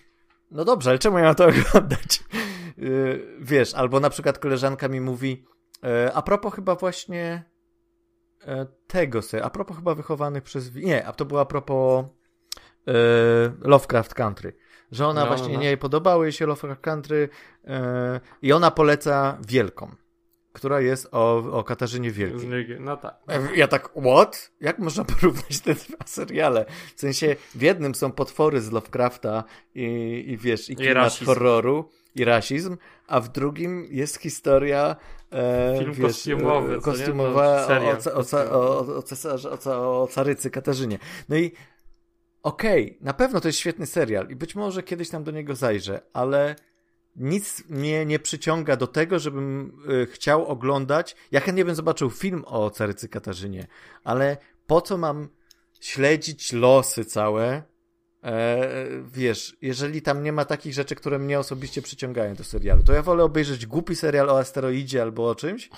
no 0.51 0.65
dobrze, 0.65 0.91
ale 0.91 0.99
czemu 0.99 1.19
ja 1.19 1.25
mam 1.25 1.35
to 1.35 1.47
oglądać? 1.73 2.25
Yy, 2.77 3.37
wiesz, 3.41 3.75
albo 3.75 4.01
na 4.01 4.11
przykład 4.11 4.39
koleżanka 4.39 4.89
mi 4.89 5.01
mówi, 5.01 5.45
yy, 5.83 6.15
a 6.15 6.23
propos 6.23 6.55
chyba 6.55 6.75
właśnie 6.75 7.45
yy, 8.47 8.67
tego 8.87 9.23
se, 9.23 9.45
a 9.45 9.51
propos 9.51 9.77
chyba 9.77 9.95
wychowanych 9.95 10.43
przez... 10.43 10.75
Nie, 10.75 11.07
a 11.07 11.13
to 11.13 11.25
było 11.25 11.41
a 11.41 11.45
propos 11.45 12.05
Lovecraft 13.61 14.15
Country. 14.15 14.57
Że 14.93 15.07
ona 15.07 15.21
no, 15.21 15.27
właśnie 15.27 15.55
no. 15.55 15.61
nie 15.61 15.67
jej 15.67 15.79
podobały 15.79 16.33
się 16.33 16.47
Lovecraft 16.47 16.81
Country 16.81 17.29
i 18.43 18.53
ona 18.53 18.71
poleca 18.71 19.39
Wielką 19.49 19.95
która 20.55 20.81
jest 20.81 21.09
o, 21.13 21.37
o 21.37 21.65
Katarzynie 21.65 22.11
Wielkiej. 22.11 22.77
No 22.81 22.97
tak. 22.97 23.15
Ja 23.55 23.69
tak, 23.69 23.89
what? 23.89 24.53
Jak 24.61 24.79
można 24.79 25.05
porównać 25.05 25.61
te 25.61 25.75
dwa 25.75 26.07
seriale? 26.07 26.65
W 26.97 27.01
sensie, 27.01 27.37
w 27.55 27.63
jednym 27.63 27.95
są 27.95 28.13
potwory 28.13 28.61
z 28.61 28.73
Lovecrafta 28.73 29.45
i, 29.75 29.85
i 30.29 30.37
wiesz, 30.37 30.71
i 30.71 30.77
klimat 30.77 31.23
I 31.23 31.25
horroru 31.25 31.91
i 32.15 32.25
rasizm, 32.25 32.77
a 33.07 33.21
w 33.21 33.29
drugim 33.29 33.89
jest 33.91 34.17
historia 34.17 34.97
e, 35.33 35.79
Film 35.79 35.93
wiesz, 35.93 36.07
kostiumowy, 36.07 36.81
kostiumowa 36.81 37.67
no, 37.69 38.13
o, 38.15 38.21
o, 38.51 38.51
o, 38.51 38.97
o, 38.97 39.03
cesarze, 39.03 39.51
o, 39.51 40.03
o 40.03 40.07
carycy 40.07 40.51
Katarzynie. 40.51 40.99
No 41.29 41.37
i 41.37 41.53
okej, 42.43 42.85
okay, 42.85 42.99
na 43.01 43.13
pewno 43.15 43.41
to 43.41 43.49
jest 43.49 43.59
świetny 43.59 43.87
serial 43.87 44.29
i 44.31 44.37
być 44.37 44.55
może 44.55 44.83
kiedyś 44.83 45.11
tam 45.11 45.25
do 45.25 45.31
niego 45.31 45.55
zajrzę, 45.55 46.01
ale 46.13 46.57
nic 47.17 47.65
mnie 47.69 48.07
nie 48.07 48.19
przyciąga 48.19 48.77
do 48.77 48.87
tego, 48.87 49.19
żebym 49.19 49.79
y, 49.91 50.07
chciał 50.07 50.47
oglądać. 50.47 51.17
Ja 51.33 51.41
chętnie 51.41 51.65
bym 51.65 51.75
zobaczył 51.75 52.11
film 52.11 52.45
o 52.47 52.71
Carycy 52.71 53.09
Katarzynie, 53.09 53.67
ale 54.05 54.37
po 54.67 54.81
co 54.81 54.99
mam 54.99 55.29
śledzić 55.81 56.53
losy 56.53 57.05
całe? 57.05 57.63
E, 58.25 58.69
wiesz, 59.13 59.57
jeżeli 59.63 60.03
tam 60.03 60.23
nie 60.23 60.33
ma 60.33 60.45
takich 60.45 60.73
rzeczy, 60.73 60.95
które 60.95 61.19
mnie 61.19 61.39
osobiście 61.39 61.83
przyciągają 61.83 62.35
do 62.35 62.45
serialu, 62.45 62.83
to 62.83 62.93
ja 62.93 63.03
wolę 63.03 63.25
obejrzeć 63.25 63.67
głupi 63.67 63.97
serial 63.97 64.31
o 64.31 64.39
asteroidzie 64.39 65.03
albo 65.03 65.29
o 65.29 65.35
czymś, 65.35 65.71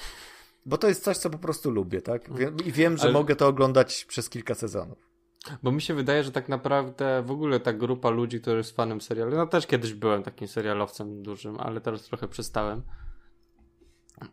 bo 0.67 0.79
to 0.79 0.89
jest 0.89 1.05
coś, 1.05 1.17
co 1.17 1.31
po 1.31 1.39
prostu 1.39 1.71
lubię, 1.71 2.03
tak? 2.03 2.23
I 2.67 2.73
wiem, 2.73 2.97
że 2.97 3.03
ale... 3.03 3.13
mogę 3.13 3.37
to 3.37 3.49
oglądać 3.49 4.05
przez 4.05 4.31
kilka 4.31 4.55
sezonów. 4.55 5.16
Bo 5.63 5.73
mi 5.73 5.83
się 5.83 5.95
wydaje, 5.95 6.25
że 6.25 6.33
tak 6.33 6.49
naprawdę 6.49 7.23
w 7.23 7.31
ogóle 7.31 7.61
ta 7.61 7.73
grupa 7.73 8.11
ludzi, 8.11 8.41
który 8.41 8.57
jest 8.57 8.77
fanem 8.77 9.01
serialu, 9.01 9.37
no 9.37 9.47
też 9.47 9.67
kiedyś 9.67 9.95
byłem 9.95 10.23
takim 10.23 10.49
serialowcem 10.49 11.23
dużym, 11.23 11.61
ale 11.61 11.81
teraz 11.81 12.03
trochę 12.03 12.29
przestałem. 12.29 12.83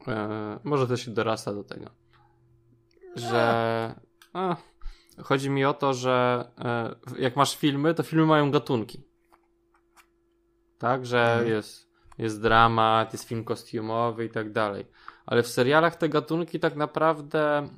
E, 0.07 0.59
może 0.63 0.87
też 0.87 1.05
się 1.05 1.11
dorasta 1.11 1.53
do 1.53 1.63
tego. 1.63 1.89
Że. 3.15 3.95
A, 4.33 4.55
chodzi 5.23 5.49
mi 5.49 5.65
o 5.65 5.73
to, 5.73 5.93
że 5.93 6.47
e, 6.59 6.95
jak 7.19 7.35
masz 7.35 7.57
filmy, 7.57 7.93
to 7.93 8.03
filmy 8.03 8.25
mają 8.25 8.51
gatunki. 8.51 9.03
Tak, 10.77 11.05
że 11.05 11.31
mhm. 11.31 11.49
jest, 11.49 11.89
jest 12.17 12.41
dramat, 12.41 13.13
jest 13.13 13.27
film 13.27 13.43
kostiumowy 13.43 14.25
i 14.25 14.29
tak 14.29 14.51
dalej. 14.51 14.85
Ale 15.25 15.43
w 15.43 15.47
serialach 15.47 15.95
te 15.95 16.09
gatunki 16.09 16.59
tak 16.59 16.75
naprawdę 16.75 17.69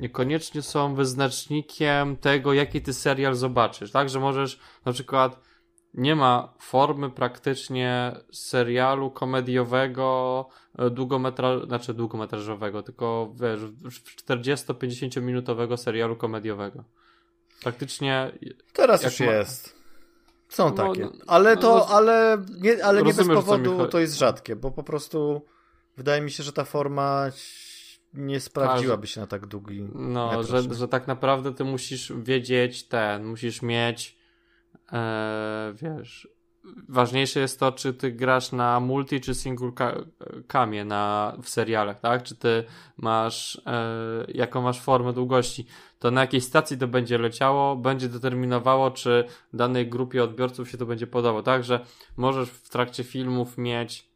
niekoniecznie 0.00 0.62
są 0.62 0.94
wyznacznikiem 0.94 2.16
tego, 2.16 2.52
jaki 2.52 2.82
ty 2.82 2.92
serial 2.92 3.34
zobaczysz, 3.34 3.90
tak? 3.90 4.08
Że 4.08 4.20
możesz 4.20 4.60
na 4.84 4.92
przykład 4.92 5.40
nie 5.94 6.16
ma 6.16 6.54
formy 6.58 7.10
praktycznie 7.10 8.16
serialu 8.32 9.10
komediowego, 9.10 10.48
e, 10.78 10.90
długometra... 10.90 11.66
znaczy 11.66 11.94
długometrażowego, 11.94 12.82
tylko 12.82 13.34
wiesz, 13.40 13.60
40-50 14.26 15.22
minutowego 15.22 15.76
serialu 15.76 16.16
komediowego. 16.16 16.84
Praktycznie. 17.62 18.32
Teraz 18.72 19.02
już 19.02 19.20
ma... 19.20 19.26
jest. 19.26 19.84
Są 20.48 20.64
no, 20.64 20.70
takie. 20.70 21.08
Ale 21.26 21.54
no, 21.54 21.60
to, 21.60 21.74
no, 21.74 21.86
ale 21.86 22.38
nie, 22.60 22.84
ale 22.84 23.02
nie 23.02 23.14
bez 23.14 23.28
powodu 23.28 23.86
to 23.86 23.98
jest 23.98 24.18
rzadkie, 24.18 24.56
bo 24.56 24.70
po 24.70 24.82
prostu 24.82 25.42
wydaje 25.96 26.20
mi 26.22 26.30
się, 26.30 26.42
że 26.42 26.52
ta 26.52 26.64
forma 26.64 27.26
nie 28.14 28.40
sprawdziłaby 28.40 29.06
się 29.06 29.20
na 29.20 29.26
tak 29.26 29.46
długi. 29.46 29.88
No, 29.94 30.42
że, 30.42 30.62
że 30.74 30.88
tak 30.88 31.06
naprawdę 31.06 31.54
ty 31.54 31.64
musisz 31.64 32.12
wiedzieć 32.16 32.88
ten, 32.88 33.24
musisz 33.24 33.62
mieć 33.62 34.18
e, 34.92 35.74
wiesz. 35.76 36.28
Ważniejsze 36.88 37.40
jest 37.40 37.60
to, 37.60 37.72
czy 37.72 37.94
ty 37.94 38.12
grasz 38.12 38.52
na 38.52 38.80
multi 38.80 39.20
czy 39.20 39.34
single 39.34 39.72
kamie 40.46 40.84
na, 40.84 41.36
w 41.42 41.48
serialach, 41.48 42.00
tak? 42.00 42.22
Czy 42.22 42.36
ty 42.36 42.64
masz, 42.96 43.62
e, 43.66 44.24
jaką 44.28 44.62
masz 44.62 44.80
formę 44.80 45.12
długości. 45.12 45.66
To 45.98 46.10
na 46.10 46.20
jakiej 46.20 46.40
stacji 46.40 46.78
to 46.78 46.88
będzie 46.88 47.18
leciało, 47.18 47.76
będzie 47.76 48.08
determinowało, 48.08 48.90
czy 48.90 49.24
danej 49.52 49.88
grupie 49.88 50.24
odbiorców 50.24 50.70
się 50.70 50.78
to 50.78 50.86
będzie 50.86 51.06
podobało, 51.06 51.42
tak? 51.42 51.64
Że 51.64 51.80
możesz 52.16 52.48
w 52.48 52.68
trakcie 52.68 53.04
filmów 53.04 53.58
mieć 53.58 54.13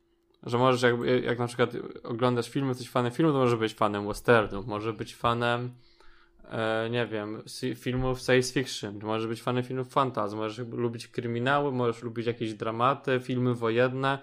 że 0.49 0.59
możesz, 0.59 0.83
jak, 0.83 0.95
jak 1.25 1.39
na 1.39 1.47
przykład 1.47 1.71
oglądasz 2.05 2.51
filmy, 2.51 2.69
jesteś 2.69 2.91
fanem 2.91 3.13
filmu, 3.13 3.33
to 3.33 3.39
możesz 3.39 3.59
być 3.59 3.75
fanem 3.75 4.09
westernów, 4.09 4.67
może 4.67 4.93
być 4.93 5.15
fanem, 5.15 5.73
e, 6.45 6.91
nie 6.91 7.07
wiem, 7.07 7.43
filmów 7.77 8.21
science 8.21 8.53
fiction, 8.53 8.99
możesz 9.03 9.27
być 9.27 9.43
fanem 9.43 9.65
filmów 9.65 9.93
fantasy, 9.93 10.37
możesz 10.37 10.67
lubić 10.69 11.09
kryminały, 11.09 11.73
możesz 11.73 12.03
lubić 12.03 12.27
jakieś 12.27 12.55
dramaty, 12.55 13.21
filmy 13.21 13.55
wojenne 13.55 14.19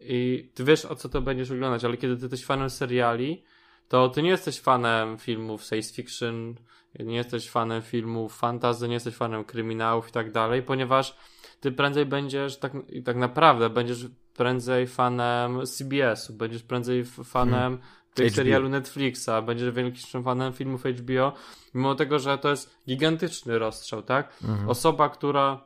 i 0.00 0.50
ty 0.54 0.64
wiesz, 0.64 0.84
o 0.84 0.94
co 0.94 1.08
to 1.08 1.22
będziesz 1.22 1.50
oglądać, 1.50 1.84
ale 1.84 1.96
kiedy 1.96 2.16
ty 2.16 2.22
jesteś 2.22 2.44
fanem 2.44 2.70
seriali, 2.70 3.44
to 3.88 4.08
ty 4.08 4.22
nie 4.22 4.30
jesteś 4.30 4.60
fanem 4.60 5.18
filmów 5.18 5.64
science 5.64 5.94
fiction, 5.94 6.54
nie 6.98 7.16
jesteś 7.16 7.50
fanem 7.50 7.82
filmów 7.82 8.36
fantasy, 8.36 8.88
nie 8.88 8.94
jesteś 8.94 9.14
fanem 9.14 9.44
kryminałów 9.44 10.08
i 10.08 10.12
tak 10.12 10.32
dalej, 10.32 10.62
ponieważ 10.62 11.16
ty 11.60 11.72
prędzej 11.72 12.06
będziesz, 12.06 12.58
tak, 12.58 12.72
tak 13.04 13.16
naprawdę 13.16 13.70
będziesz 13.70 14.06
prędzej 14.40 14.86
fanem 14.86 15.66
CBS-u, 15.66 16.32
będziesz 16.32 16.62
prędzej 16.62 17.04
fanem 17.04 17.78
hmm. 18.16 18.34
serialu 18.34 18.68
Netflixa, 18.68 19.30
będziesz 19.46 19.74
wielkim 19.74 20.22
fanem 20.22 20.52
filmów 20.52 20.84
HBO, 20.84 21.32
mimo 21.74 21.94
tego, 21.94 22.18
że 22.18 22.38
to 22.38 22.50
jest 22.50 22.76
gigantyczny 22.88 23.58
rozstrzał, 23.58 24.02
tak? 24.02 24.36
Mhm. 24.42 24.68
Osoba, 24.68 25.08
która, 25.08 25.64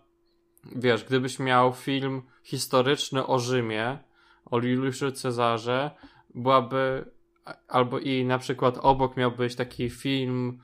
wiesz, 0.77 1.05
gdybyś 1.05 1.39
miał 1.39 1.73
film 1.73 2.23
historyczny 2.43 3.27
o 3.27 3.39
Rzymie, 3.39 3.99
o 4.45 4.59
Juliuszu 4.59 5.13
Cezarze, 5.13 5.91
byłaby, 6.35 7.11
albo 7.69 7.99
i 7.99 8.25
na 8.25 8.39
przykład 8.39 8.79
obok 8.79 9.17
miałbyś 9.17 9.55
taki 9.55 9.91
film 9.91 10.59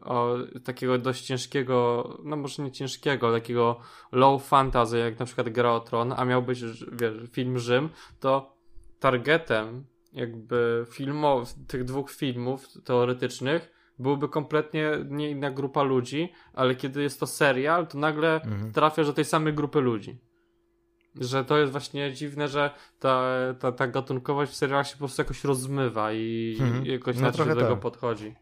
o 0.00 0.36
takiego 0.64 0.98
dość 0.98 1.24
ciężkiego, 1.24 2.08
no 2.24 2.36
może 2.36 2.62
nie 2.62 2.72
ciężkiego, 2.72 3.32
takiego 3.32 3.80
low 4.12 4.48
fantasy, 4.48 4.98
jak 4.98 5.18
na 5.18 5.26
przykład 5.26 5.48
Gra 5.48 5.72
o 5.72 5.80
Tron, 5.80 6.14
a 6.16 6.24
miał 6.24 6.42
być 6.42 6.64
wiesz, 6.92 7.14
film 7.32 7.58
Rzym, 7.58 7.88
to 8.20 8.56
targetem 9.00 9.84
jakby 10.12 10.86
filmow, 10.90 11.54
tych 11.68 11.84
dwóch 11.84 12.10
filmów 12.10 12.66
teoretycznych 12.84 13.72
byłby 13.98 14.28
kompletnie 14.28 14.90
nie 15.08 15.30
inna 15.30 15.50
grupa 15.50 15.82
ludzi, 15.82 16.32
ale 16.52 16.74
kiedy 16.74 17.02
jest 17.02 17.20
to 17.20 17.26
serial, 17.26 17.86
to 17.86 17.98
nagle 17.98 18.42
mhm. 18.42 18.72
trafiasz 18.72 19.06
do 19.06 19.12
tej 19.12 19.24
samej 19.24 19.54
grupy 19.54 19.80
ludzi. 19.80 20.18
Że 21.14 21.44
to 21.44 21.58
jest 21.58 21.72
właśnie 21.72 22.12
dziwne, 22.12 22.48
że 22.48 22.70
ta, 22.98 23.22
ta, 23.58 23.72
ta 23.72 23.86
gatunkowość 23.86 24.52
w 24.52 24.56
serialach 24.56 24.86
się 24.86 24.92
po 24.92 24.98
prostu 24.98 25.22
jakoś 25.22 25.44
rozmywa 25.44 26.12
i 26.12 26.56
mhm. 26.60 26.86
jakoś 26.86 27.16
no, 27.16 27.22
na 27.22 27.32
tego 27.32 27.54
tak. 27.54 27.80
podchodzi. 27.80 28.34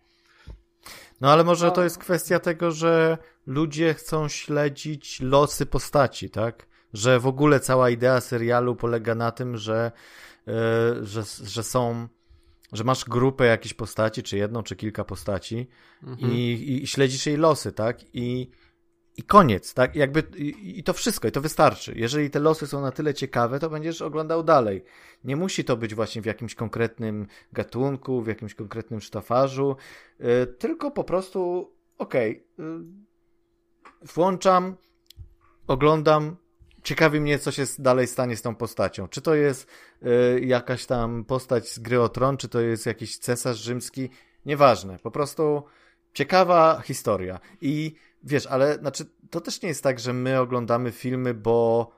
No 1.20 1.30
ale 1.30 1.44
może 1.44 1.70
to 1.70 1.84
jest 1.84 1.98
kwestia 1.98 2.38
tego, 2.38 2.70
że 2.70 3.18
ludzie 3.46 3.94
chcą 3.94 4.28
śledzić 4.28 5.20
losy 5.20 5.66
postaci, 5.66 6.30
tak? 6.30 6.66
Że 6.92 7.20
w 7.20 7.26
ogóle 7.26 7.60
cała 7.60 7.90
idea 7.90 8.20
serialu 8.20 8.76
polega 8.76 9.14
na 9.14 9.30
tym, 9.30 9.56
że, 9.56 9.92
yy, 10.46 10.54
że, 11.02 11.22
że 11.44 11.62
są 11.62 12.08
że 12.72 12.84
masz 12.84 13.04
grupę 13.04 13.46
jakichś 13.46 13.74
postaci, 13.74 14.22
czy 14.22 14.36
jedną, 14.36 14.62
czy 14.62 14.76
kilka 14.76 15.04
postaci 15.04 15.68
mhm. 16.02 16.32
i, 16.32 16.80
i, 16.82 16.86
śledzisz 16.86 17.26
jej 17.26 17.36
losy, 17.36 17.72
tak? 17.72 17.98
I 18.14 18.50
i 19.18 19.22
koniec, 19.22 19.74
tak? 19.74 19.96
Jakby, 19.96 20.22
i, 20.36 20.78
i, 20.78 20.82
to 20.82 20.92
wszystko, 20.92 21.28
i 21.28 21.32
to 21.32 21.40
wystarczy. 21.40 21.92
Jeżeli 21.96 22.30
te 22.30 22.40
losy 22.40 22.66
są 22.66 22.80
na 22.80 22.90
tyle 22.90 23.14
ciekawe, 23.14 23.58
to 23.58 23.70
będziesz 23.70 24.02
oglądał 24.02 24.42
dalej. 24.42 24.84
Nie 25.24 25.36
musi 25.36 25.64
to 25.64 25.76
być 25.76 25.94
właśnie 25.94 26.22
w 26.22 26.26
jakimś 26.26 26.54
konkretnym 26.54 27.26
gatunku, 27.52 28.22
w 28.22 28.26
jakimś 28.26 28.54
konkretnym 28.54 29.00
sztafarzu, 29.00 29.76
yy, 30.18 30.46
tylko 30.46 30.90
po 30.90 31.04
prostu, 31.04 31.72
okej, 31.98 32.46
okay, 32.54 32.84
włączam, 34.14 34.76
oglądam, 35.66 36.36
ciekawi 36.82 37.20
mnie, 37.20 37.38
co 37.38 37.52
się 37.52 37.64
dalej 37.78 38.06
stanie 38.06 38.36
z 38.36 38.42
tą 38.42 38.54
postacią. 38.54 39.08
Czy 39.08 39.20
to 39.20 39.34
jest 39.34 39.66
yy, 40.02 40.40
jakaś 40.40 40.86
tam 40.86 41.24
postać 41.24 41.68
z 41.68 41.78
gry 41.78 42.00
o 42.00 42.08
tron, 42.08 42.36
czy 42.36 42.48
to 42.48 42.60
jest 42.60 42.86
jakiś 42.86 43.18
cesarz 43.18 43.58
rzymski, 43.58 44.10
nieważne. 44.46 44.98
Po 44.98 45.10
prostu 45.10 45.62
ciekawa 46.14 46.82
historia. 46.84 47.40
I 47.60 47.94
wiesz, 48.24 48.46
ale 48.46 48.74
znaczy, 48.74 49.04
to 49.30 49.40
też 49.40 49.62
nie 49.62 49.68
jest 49.68 49.82
tak, 49.82 50.00
że 50.00 50.12
my 50.12 50.40
oglądamy 50.40 50.92
filmy, 50.92 51.34
bo 51.34 51.90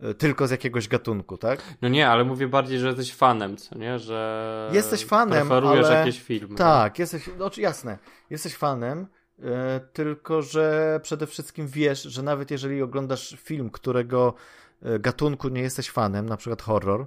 e, 0.00 0.14
tylko 0.14 0.46
z 0.46 0.50
jakiegoś 0.50 0.88
gatunku, 0.88 1.36
tak? 1.36 1.62
No 1.82 1.88
nie, 1.88 2.08
ale 2.08 2.24
mówię 2.24 2.48
bardziej, 2.48 2.78
że 2.78 2.86
jesteś 2.86 3.14
fanem, 3.14 3.56
co 3.56 3.78
nie? 3.78 3.98
Że 3.98 4.70
jesteś 4.72 5.04
fanem, 5.04 5.48
preferujesz 5.48 5.86
ale... 5.86 5.98
jakieś 5.98 6.22
filmy. 6.22 6.54
Tak, 6.54 6.98
jesteś, 6.98 7.30
no, 7.38 7.50
jasne, 7.56 7.98
jesteś 8.30 8.56
fanem, 8.56 9.06
e, 9.42 9.80
tylko 9.92 10.42
że 10.42 11.00
przede 11.02 11.26
wszystkim 11.26 11.68
wiesz, 11.68 12.02
że 12.02 12.22
nawet 12.22 12.50
jeżeli 12.50 12.82
oglądasz 12.82 13.36
film, 13.38 13.70
którego 13.70 14.34
e, 14.82 14.98
gatunku 14.98 15.48
nie 15.48 15.62
jesteś 15.62 15.90
fanem, 15.90 16.28
na 16.28 16.36
przykład 16.36 16.62
horror, 16.62 17.06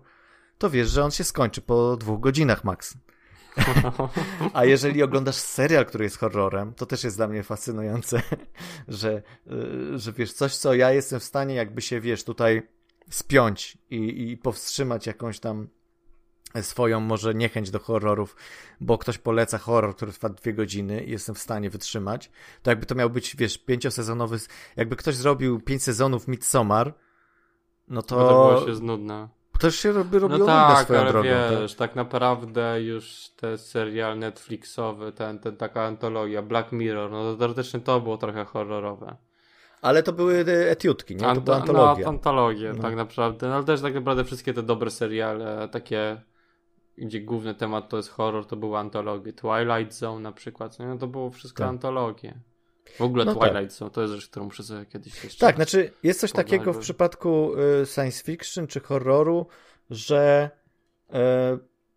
to 0.57 0.69
wiesz, 0.69 0.89
że 0.89 1.03
on 1.03 1.11
się 1.11 1.23
skończy 1.23 1.61
po 1.61 1.97
dwóch 1.97 2.19
godzinach 2.19 2.63
maks. 2.63 2.97
A 4.53 4.65
jeżeli 4.65 5.03
oglądasz 5.03 5.35
serial, 5.35 5.85
który 5.85 6.03
jest 6.03 6.17
horrorem, 6.17 6.73
to 6.73 6.85
też 6.85 7.03
jest 7.03 7.17
dla 7.17 7.27
mnie 7.27 7.43
fascynujące, 7.43 8.21
że, 8.87 9.21
y, 9.47 9.99
że 9.99 10.13
wiesz, 10.13 10.33
coś, 10.33 10.55
co 10.55 10.73
ja 10.73 10.91
jestem 10.91 11.19
w 11.19 11.23
stanie 11.23 11.55
jakby 11.55 11.81
się, 11.81 12.01
wiesz, 12.01 12.23
tutaj 12.23 12.69
spiąć 13.09 13.77
i, 13.89 14.31
i 14.31 14.37
powstrzymać 14.37 15.07
jakąś 15.07 15.39
tam 15.39 15.67
swoją 16.61 16.99
może 16.99 17.33
niechęć 17.33 17.71
do 17.71 17.79
horrorów, 17.79 18.35
bo 18.81 18.97
ktoś 18.97 19.17
poleca 19.17 19.57
horror, 19.57 19.95
który 19.95 20.11
trwa 20.11 20.29
dwie 20.29 20.53
godziny 20.53 21.03
i 21.03 21.11
jestem 21.11 21.35
w 21.35 21.39
stanie 21.39 21.69
wytrzymać, 21.69 22.31
to 22.61 22.71
jakby 22.71 22.85
to 22.85 22.95
miał 22.95 23.09
być, 23.09 23.35
wiesz, 23.35 23.57
pięciosezonowy, 23.57 24.37
jakby 24.75 24.95
ktoś 24.95 25.15
zrobił 25.15 25.61
pięć 25.61 25.83
sezonów 25.83 26.27
Midsommar, 26.27 26.93
no 27.87 28.01
to... 28.01 28.51
No 28.59 28.67
się 28.67 28.75
znudne 28.75 29.29
też 29.63 29.75
się 29.79 29.91
robi, 29.91 30.19
robiło 30.19 30.39
no 30.39 30.45
tak, 30.45 30.83
swoją 30.83 30.99
ale 30.99 31.11
drogą. 31.11 31.29
Wiesz, 31.29 31.75
tak? 31.75 31.89
tak 31.89 31.95
naprawdę 31.95 32.81
już 32.81 33.29
te 33.29 33.57
serial 33.57 34.19
Netflixowy, 34.19 35.11
ten, 35.11 35.39
ten, 35.39 35.57
taka 35.57 35.83
antologia 35.83 36.41
Black 36.41 36.71
Mirror, 36.71 37.11
no 37.11 37.23
to 37.23 37.37
teoretycznie 37.37 37.79
to 37.79 38.01
było 38.01 38.17
trochę 38.17 38.45
horrorowe. 38.45 39.15
Ale 39.81 40.03
to 40.03 40.13
były 40.13 40.45
etiutki, 40.69 41.15
nie? 41.15 41.21
To 41.35 41.41
była 41.41 41.57
Anta- 41.57 41.61
antologia. 41.61 42.03
No, 42.05 42.09
antologie, 42.09 42.73
No. 42.75 42.81
tak 42.81 42.95
naprawdę. 42.95 43.47
No, 43.47 43.55
ale 43.55 43.63
też 43.63 43.81
tak 43.81 43.93
naprawdę 43.93 44.23
wszystkie 44.23 44.53
te 44.53 44.63
dobre 44.63 44.91
seriale, 44.91 45.69
takie, 45.71 46.21
gdzie 46.97 47.21
główny 47.21 47.55
temat 47.55 47.89
to 47.89 47.97
jest 47.97 48.09
horror, 48.09 48.45
to 48.45 48.55
były 48.55 48.77
antologie. 48.77 49.33
Twilight 49.33 49.93
Zone 49.93 50.19
na 50.19 50.31
przykład, 50.31 50.79
no 50.79 50.97
to 50.97 51.07
było 51.07 51.29
wszystko 51.31 51.63
Tak. 51.63 51.69
antologie. 51.69 52.39
W 52.97 53.01
ogóle 53.01 53.25
No 53.25 53.35
Twilight 53.35 53.77
Zone, 53.77 53.91
to 53.91 54.01
jest 54.01 54.13
rzecz, 54.13 54.29
którą 54.29 54.45
muszę 54.45 54.63
sobie 54.63 54.85
kiedyś 54.85 55.23
jeszcze... 55.23 55.39
Tak, 55.45 55.55
znaczy 55.55 55.91
jest 56.03 56.19
coś 56.19 56.31
takiego 56.31 56.73
w 56.73 56.79
przypadku 56.79 57.53
y, 57.81 57.85
science 57.85 58.23
fiction 58.23 58.67
czy 58.67 58.79
horroru, 58.79 59.47
że 59.89 60.49
y, 61.09 61.13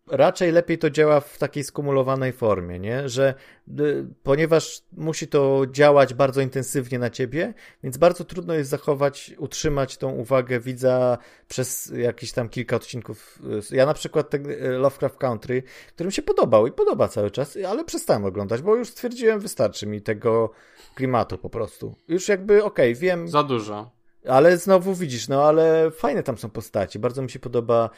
raczej 0.07 0.51
lepiej 0.51 0.77
to 0.77 0.89
działa 0.89 1.19
w 1.19 1.37
takiej 1.37 1.63
skumulowanej 1.63 2.33
formie, 2.33 2.79
nie? 2.79 3.09
Że 3.09 3.33
y, 3.79 4.05
ponieważ 4.23 4.81
musi 4.91 5.27
to 5.27 5.65
działać 5.71 6.13
bardzo 6.13 6.41
intensywnie 6.41 6.99
na 6.99 7.09
ciebie, 7.09 7.53
więc 7.83 7.97
bardzo 7.97 8.23
trudno 8.23 8.53
jest 8.53 8.69
zachować, 8.69 9.33
utrzymać 9.37 9.97
tą 9.97 10.11
uwagę 10.11 10.59
widza 10.59 11.17
przez 11.47 11.93
jakieś 11.95 12.31
tam 12.31 12.49
kilka 12.49 12.75
odcinków. 12.75 13.39
Y, 13.71 13.75
Ja 13.75 13.85
na 13.85 13.93
przykład 13.93 14.29
ten 14.29 14.49
y, 14.49 14.69
Lovecraft 14.69 15.17
Country, 15.17 15.63
który 15.87 16.07
mi 16.07 16.13
się 16.13 16.21
podobał 16.21 16.67
i 16.67 16.71
podoba 16.71 17.07
cały 17.07 17.31
czas, 17.31 17.57
ale 17.67 17.85
przestałem 17.85 18.25
oglądać, 18.25 18.61
bo 18.61 18.75
już 18.75 18.89
stwierdziłem, 18.89 19.39
wystarczy 19.39 19.87
mi 19.87 20.01
tego 20.01 20.51
klimatu 20.95 21.37
po 21.37 21.49
prostu. 21.49 21.95
Już 22.07 22.27
jakby, 22.27 22.63
okej, 22.63 22.95
wiem, 22.95 23.27
Za 23.27 23.43
dużo. 23.43 23.96
Ale 24.29 24.57
znowu 24.57 24.93
widzisz, 24.93 25.27
no 25.27 25.43
ale 25.43 25.91
fajne 25.91 26.23
tam 26.23 26.37
są 26.37 26.49
postaci. 26.49 26.99
Bardzo 26.99 27.21
mi 27.21 27.29
się 27.29 27.39
podoba 27.39 27.89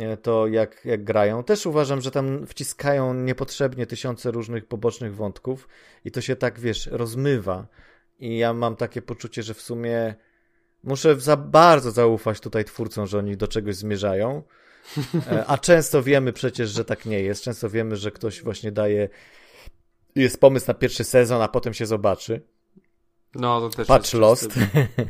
e, 0.00 0.16
to, 0.16 0.46
jak, 0.46 0.84
jak 0.84 1.04
grają. 1.04 1.44
Też 1.44 1.66
uważam, 1.66 2.00
że 2.00 2.10
tam 2.10 2.46
wciskają 2.46 3.14
niepotrzebnie 3.14 3.86
tysiące 3.86 4.30
różnych 4.30 4.66
pobocznych 4.66 5.14
wątków 5.14 5.68
i 6.04 6.10
to 6.10 6.20
się 6.20 6.36
tak, 6.36 6.60
wiesz, 6.60 6.86
rozmywa. 6.86 7.66
I 8.18 8.38
ja 8.38 8.54
mam 8.54 8.76
takie 8.76 9.02
poczucie, 9.02 9.42
że 9.42 9.54
w 9.54 9.62
sumie 9.62 10.14
muszę 10.82 11.20
za 11.20 11.36
bardzo 11.36 11.90
zaufać 11.90 12.40
tutaj 12.40 12.64
twórcom, 12.64 13.06
że 13.06 13.18
oni 13.18 13.36
do 13.36 13.48
czegoś 13.48 13.76
zmierzają. 13.76 14.42
E, 15.32 15.46
A 15.46 15.58
często 15.58 16.02
wiemy 16.02 16.32
przecież, 16.32 16.70
że 16.70 16.84
tak 16.84 17.06
nie 17.06 17.20
jest. 17.20 17.42
Często 17.42 17.70
wiemy, 17.70 17.96
że 17.96 18.10
ktoś 18.10 18.42
właśnie 18.42 18.72
daje. 18.72 19.08
Jest 20.14 20.40
pomysł 20.40 20.64
na 20.68 20.74
pierwszy 20.74 21.04
sezon, 21.04 21.42
a 21.42 21.48
potem 21.48 21.74
się 21.74 21.86
zobaczy. 21.86 22.42
No, 23.34 23.60
to 23.60 23.70
też 23.70 23.88
Patrz 23.88 24.14
Lost. 24.14 24.48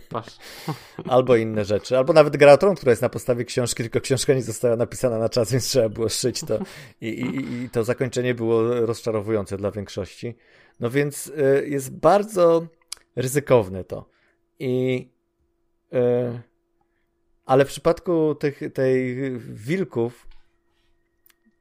Patrz. 0.09 0.39
albo 1.09 1.37
inne 1.37 1.65
rzeczy, 1.65 1.99
albo 1.99 2.13
nawet 2.13 2.37
Gra 2.37 2.57
Tron, 2.57 2.77
która 2.77 2.93
jest 2.93 3.03
na 3.03 3.09
podstawie 3.09 3.45
książki, 3.45 3.83
tylko 3.83 4.01
książka 4.01 4.35
nie 4.35 4.43
została 4.43 4.77
napisana 4.77 5.19
na 5.19 5.29
czas, 5.29 5.53
więc 5.53 5.65
trzeba 5.65 5.89
było 5.89 6.09
szyć 6.09 6.41
to 6.41 6.59
i, 7.01 7.09
i, 7.09 7.63
i 7.63 7.71
to 7.71 7.85
zakończenie 7.85 8.35
było 8.35 8.63
rozczarowujące 8.63 9.57
dla 9.57 9.71
większości. 9.71 10.35
No 10.81 10.91
więc 10.91 11.27
y, 11.27 11.67
jest 11.69 11.97
bardzo 11.97 12.67
ryzykowne 13.17 13.85
to. 13.85 14.09
I 14.59 15.09
y, 15.93 15.99
ale 17.47 17.65
w 17.65 17.69
przypadku 17.69 18.35
tych 18.35 18.61
tej 18.75 19.17
wilków 19.39 20.27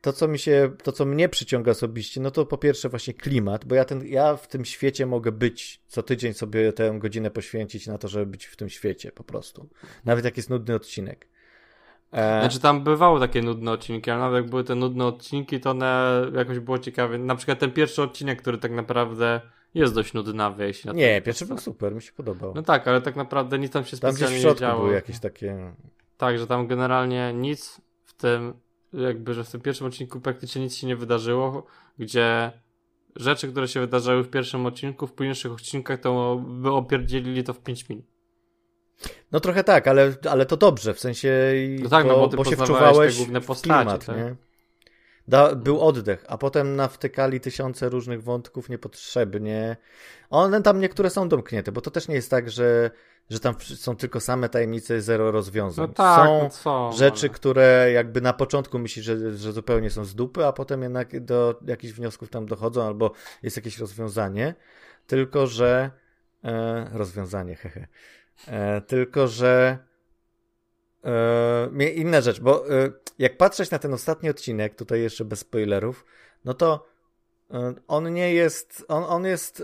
to, 0.04 0.14
co 0.14 0.28
mi 0.28 0.40
się, 0.40 0.72
to, 0.84 0.92
co 0.92 1.06
mnie 1.06 1.30
przyciąga 1.30 1.72
osobiście, 1.72 2.22
no 2.22 2.32
to 2.32 2.46
po 2.46 2.58
pierwsze 2.58 2.90
właśnie 2.90 3.14
klimat, 3.14 3.66
bo 3.66 3.76
ja, 3.76 3.86
ten, 3.86 4.08
ja 4.08 4.36
w 4.36 4.48
tym 4.48 4.66
świecie 4.66 5.06
mogę 5.06 5.32
być, 5.32 5.82
co 5.88 6.04
tydzień 6.04 6.34
sobie 6.34 6.74
tę 6.74 6.96
godzinę 7.00 7.32
poświęcić 7.32 7.88
na 7.88 7.98
to, 7.98 8.08
żeby 8.08 8.26
być 8.26 8.46
w 8.46 8.56
tym 8.56 8.70
świecie 8.70 9.12
po 9.12 9.24
prostu. 9.24 9.70
Nawet 10.06 10.26
jak 10.26 10.38
jest 10.38 10.50
nudny 10.50 10.76
odcinek. 10.76 11.28
E, 12.12 12.40
Znaczy 12.42 12.60
tam 12.60 12.84
bywały 12.84 13.20
takie 13.20 13.42
nudne 13.42 13.72
odcinki, 13.72 14.12
ale 14.12 14.20
nawet 14.20 14.42
jak 14.44 14.50
były 14.50 14.64
te 14.64 14.76
nudne 14.76 15.06
odcinki, 15.06 15.60
to 15.60 15.72
one 15.72 16.22
jakoś 16.36 16.60
było 16.60 16.80
ciekawe. 16.80 17.18
Na 17.18 17.36
przykład 17.36 17.60
ten 17.60 17.72
pierwszy 17.72 18.02
odcinek, 18.02 18.42
który 18.42 18.58
tak 18.58 18.72
naprawdę 18.72 19.42
jest 19.74 19.94
dość 19.94 20.14
nudnawy, 20.14 20.68
jeśli 20.68 20.88
na 20.88 20.94
nie, 20.94 21.22
pierwszy 21.22 21.46
był 21.46 21.58
super, 21.58 21.96
mi 21.96 22.02
się 22.02 22.12
podobał. 22.12 22.54
No 22.56 22.62
tak, 22.62 22.88
ale 22.88 23.02
tak 23.02 23.16
naprawdę 23.16 23.60
nic 23.60 23.72
tam 23.72 23.86
się 23.86 23.98
Tam 23.98 24.12
gdzieś 24.12 24.28
specjalnie 24.28 24.42
w 24.50 24.54
nie 24.54 24.60
działo. 24.60 24.82
były 24.82 24.94
jakieś 24.94 25.20
takie... 25.20 25.74
Tak, 26.18 26.40
że 26.40 26.48
tam 26.48 26.68
generalnie 26.68 27.34
nic 27.34 27.82
w 28.04 28.14
tym, 28.14 28.54
jakby, 28.94 29.34
że 29.34 29.44
w 29.44 29.50
tym 29.50 29.62
pierwszym 29.62 29.88
odcinku 29.88 30.20
praktycznie 30.20 30.62
nic 30.62 30.76
się 30.76 30.88
nie 30.88 30.96
wydarzyło, 30.96 31.66
gdzie 32.00 32.52
rzeczy, 33.16 33.48
które 33.48 33.68
się 33.68 33.80
wydarzały 33.80 34.24
w 34.24 34.30
pierwszym 34.30 34.66
odcinku, 34.66 35.08
w 35.08 35.14
późniejszych 35.14 35.52
odcinkach, 35.52 36.00
to 36.00 36.42
by 36.48 36.72
opierdzielili 36.72 37.44
to 37.44 37.54
w 37.54 37.60
5 37.60 37.90
minut. 37.90 38.06
No 39.32 39.40
trochę 39.40 39.64
tak, 39.64 39.88
ale, 39.88 40.14
ale 40.30 40.46
to 40.46 40.58
dobrze, 40.58 40.94
w 40.94 41.00
sensie, 41.00 41.54
No 41.80 41.90
tak, 41.90 42.08
bo, 42.08 42.12
no 42.14 42.20
bo 42.20 42.28
ty 42.28 42.38
bo 42.38 42.46
się 42.46 42.56
wczuwałeś 42.56 43.14
te 43.14 43.18
główne 43.18 43.42
postacie, 43.42 43.84
klimat, 43.84 44.06
tak? 44.06 44.18
nie? 44.18 44.36
Da, 45.28 45.56
był 45.56 45.82
oddech, 45.82 46.26
a 46.28 46.38
potem 46.38 46.76
nawtykali 46.76 47.40
tysiące 47.40 47.90
różnych 47.90 48.24
wątków 48.24 48.70
niepotrzebnie. 48.70 49.78
One 50.30 50.62
tam 50.62 50.80
niektóre 50.80 51.10
są 51.10 51.30
domknięte, 51.30 51.72
bo 51.72 51.82
to 51.82 51.92
też 51.92 52.08
nie 52.08 52.16
jest 52.16 52.30
tak, 52.30 52.50
że, 52.50 52.92
że 53.30 53.40
tam 53.40 53.56
są 53.62 53.96
tylko 53.96 54.20
same 54.20 54.50
tajemnice 54.50 55.02
zero 55.02 55.32
rozwiązań. 55.32 55.88
No 55.88 55.94
tak, 55.94 56.28
są 56.28 56.44
no 56.44 56.50
co, 56.50 56.92
rzeczy, 56.98 57.28
ale- 57.28 57.36
które 57.36 57.92
jakby 57.94 58.22
na 58.22 58.34
początku 58.34 58.80
myślisz, 58.80 59.06
że, 59.06 59.38
że 59.38 59.52
zupełnie 59.52 59.90
są 59.90 60.06
z 60.06 60.16
dupy, 60.16 60.46
a 60.46 60.54
potem 60.54 60.82
jednak 60.82 61.20
do 61.26 61.60
jakichś 61.68 61.94
wniosków 61.94 62.30
tam 62.30 62.46
dochodzą, 62.46 62.88
albo 62.88 63.12
jest 63.44 63.58
jakieś 63.58 63.80
rozwiązanie. 63.80 64.56
Tylko, 65.08 65.48
że 65.48 65.92
e, 66.44 66.90
rozwiązanie, 66.94 67.56
hehe. 67.62 67.88
E, 68.48 68.82
tylko, 68.82 69.28
że 69.28 69.78
e, 71.04 71.94
inna 71.94 72.22
rzecz, 72.22 72.40
bo 72.40 72.70
e, 72.70 72.92
jak 73.20 73.38
patrzeć 73.38 73.72
na 73.72 73.80
ten 73.80 73.94
ostatni 73.94 74.30
odcinek, 74.30 74.76
tutaj 74.76 75.02
jeszcze 75.02 75.26
bez 75.26 75.40
spoilerów, 75.40 76.06
no 76.46 76.54
to 76.54 76.93
on 77.88 78.14
nie 78.14 78.34
jest, 78.34 78.86
on, 78.88 79.04
on 79.08 79.26
jest 79.26 79.60
e, 79.62 79.64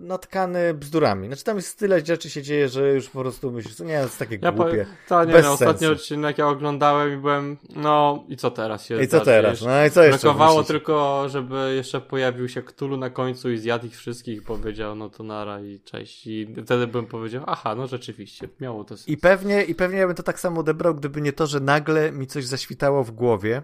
natkany 0.00 0.74
bzdurami. 0.74 1.26
Znaczy 1.26 1.44
tam 1.44 1.56
jest 1.56 1.78
tyle 1.78 2.06
rzeczy 2.06 2.30
się 2.30 2.42
dzieje, 2.42 2.68
że 2.68 2.94
już 2.94 3.08
po 3.08 3.20
prostu 3.20 3.52
myślisz, 3.52 3.80
nie, 3.80 3.92
jest 3.92 4.18
takie 4.18 4.38
Ja 4.42 4.52
głupie. 4.52 4.86
to 5.08 5.24
nie, 5.24 5.32
Bez 5.32 5.44
no, 5.44 5.52
ostatni 5.52 5.78
sensu. 5.86 5.92
odcinek 5.92 6.38
ja 6.38 6.48
oglądałem 6.48 7.14
i 7.14 7.16
byłem, 7.16 7.56
no 7.76 8.24
i 8.28 8.36
co 8.36 8.50
teraz 8.50 8.86
się 8.86 9.02
I 9.02 9.08
co 9.08 9.16
zdarzy? 9.16 9.24
teraz? 9.24 9.62
No 9.62 9.84
i 9.84 9.90
co 9.90 10.02
jeszcze? 10.02 10.20
Brakowało 10.20 10.64
tylko, 10.64 11.24
żeby 11.28 11.72
jeszcze 11.76 12.00
pojawił 12.00 12.48
się 12.48 12.62
Ktulu 12.62 12.96
na 12.96 13.10
końcu 13.10 13.50
i 13.50 13.58
zjadł 13.58 13.86
ich 13.86 13.96
wszystkich 13.96 14.38
i 14.38 14.42
powiedział, 14.42 14.94
no 14.94 15.10
to 15.10 15.22
nara 15.22 15.60
i 15.60 15.80
cześć. 15.80 16.26
I 16.26 16.54
wtedy 16.64 16.86
bym 16.86 17.06
powiedział, 17.06 17.44
aha, 17.46 17.74
no 17.74 17.86
rzeczywiście, 17.86 18.48
miało 18.60 18.84
to 18.84 18.96
sens. 18.96 19.08
I 19.08 19.16
pewnie, 19.16 19.62
I 19.64 19.74
pewnie 19.74 19.98
ja 19.98 20.06
bym 20.06 20.16
to 20.16 20.22
tak 20.22 20.40
samo 20.40 20.60
odebrał, 20.60 20.94
gdyby 20.94 21.20
nie 21.20 21.32
to, 21.32 21.46
że 21.46 21.60
nagle 21.60 22.12
mi 22.12 22.26
coś 22.26 22.46
zaświtało 22.46 23.04
w 23.04 23.10
głowie 23.10 23.62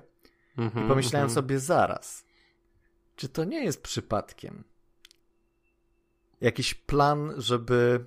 Mhm, 0.58 0.84
i 0.84 0.88
pomyślałem 0.88 1.26
mhm. 1.26 1.34
sobie 1.34 1.58
zaraz, 1.58 2.23
czy 3.16 3.28
to 3.28 3.44
nie 3.44 3.64
jest 3.64 3.82
przypadkiem 3.82 4.64
jakiś 6.40 6.74
plan, 6.74 7.34
żeby, 7.36 8.04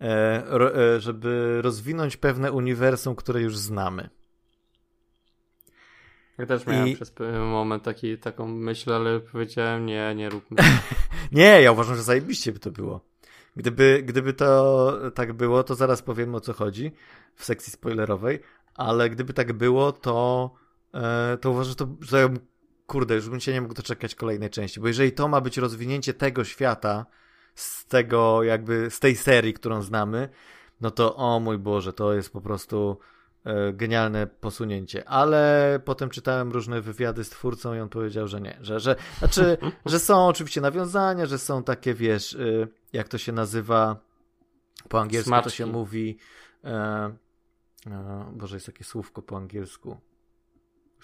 e, 0.00 0.44
e, 0.76 1.00
żeby 1.00 1.58
rozwinąć 1.62 2.16
pewne 2.16 2.52
uniwersum, 2.52 3.16
które 3.16 3.40
już 3.40 3.56
znamy. 3.56 4.10
Ja 6.38 6.46
też 6.46 6.66
miałem 6.66 6.88
I- 6.88 6.94
przez 6.94 7.10
pewien 7.10 7.40
moment 7.40 7.82
taki, 7.82 8.18
taką 8.18 8.46
myśl, 8.48 8.92
ale 8.92 9.20
powiedziałem, 9.20 9.86
nie, 9.86 10.14
nie 10.14 10.28
róbmy. 10.28 10.56
Nie, 11.32 11.62
ja 11.62 11.72
uważam, 11.72 11.96
że 11.96 12.02
zajebiście 12.02 12.52
by 12.52 12.58
to 12.58 12.70
było. 12.70 13.00
Gdyby, 13.56 14.02
gdyby 14.06 14.32
to 14.32 14.92
tak 15.14 15.32
było, 15.32 15.62
to 15.64 15.74
zaraz 15.74 16.02
powiemy 16.02 16.36
o 16.36 16.40
co 16.40 16.52
chodzi 16.52 16.92
w 17.34 17.44
sekcji 17.44 17.72
spoilerowej, 17.72 18.40
ale 18.74 19.10
gdyby 19.10 19.32
tak 19.32 19.52
było, 19.52 19.92
to, 19.92 20.50
e, 20.94 21.38
to 21.40 21.50
uważam, 21.50 21.70
że 21.70 21.76
to, 21.76 21.88
że 22.00 22.28
kurde, 22.86 23.14
już 23.14 23.28
bym 23.28 23.40
się 23.40 23.52
nie 23.52 23.60
mógł 23.60 23.74
doczekać 23.74 24.14
kolejnej 24.14 24.50
części, 24.50 24.80
bo 24.80 24.88
jeżeli 24.88 25.12
to 25.12 25.28
ma 25.28 25.40
być 25.40 25.56
rozwinięcie 25.56 26.14
tego 26.14 26.44
świata, 26.44 27.06
z 27.54 27.86
tego 27.86 28.42
jakby, 28.42 28.90
z 28.90 29.00
tej 29.00 29.16
serii, 29.16 29.54
którą 29.54 29.82
znamy, 29.82 30.28
no 30.80 30.90
to 30.90 31.16
o 31.16 31.40
mój 31.40 31.58
Boże, 31.58 31.92
to 31.92 32.14
jest 32.14 32.32
po 32.32 32.40
prostu 32.40 32.98
e, 33.44 33.72
genialne 33.72 34.26
posunięcie. 34.26 35.08
Ale 35.08 35.80
potem 35.84 36.10
czytałem 36.10 36.52
różne 36.52 36.80
wywiady 36.80 37.24
z 37.24 37.30
twórcą 37.30 37.74
i 37.74 37.80
on 37.80 37.88
powiedział, 37.88 38.28
że 38.28 38.40
nie, 38.40 38.58
że, 38.60 38.80
że 38.80 38.96
znaczy, 39.18 39.58
że 39.86 39.98
są 39.98 40.26
oczywiście 40.26 40.60
nawiązania, 40.60 41.26
że 41.26 41.38
są 41.38 41.62
takie, 41.62 41.94
wiesz, 41.94 42.32
y, 42.32 42.68
jak 42.92 43.08
to 43.08 43.18
się 43.18 43.32
nazywa 43.32 43.96
po 44.88 45.00
angielsku, 45.00 45.30
to 45.30 45.36
Smaczki. 45.36 45.56
się 45.56 45.66
mówi 45.66 46.18
e, 46.64 46.70
e, 47.86 48.32
Boże, 48.32 48.56
jest 48.56 48.66
takie 48.66 48.84
słówko 48.84 49.22
po 49.22 49.36
angielsku. 49.36 50.00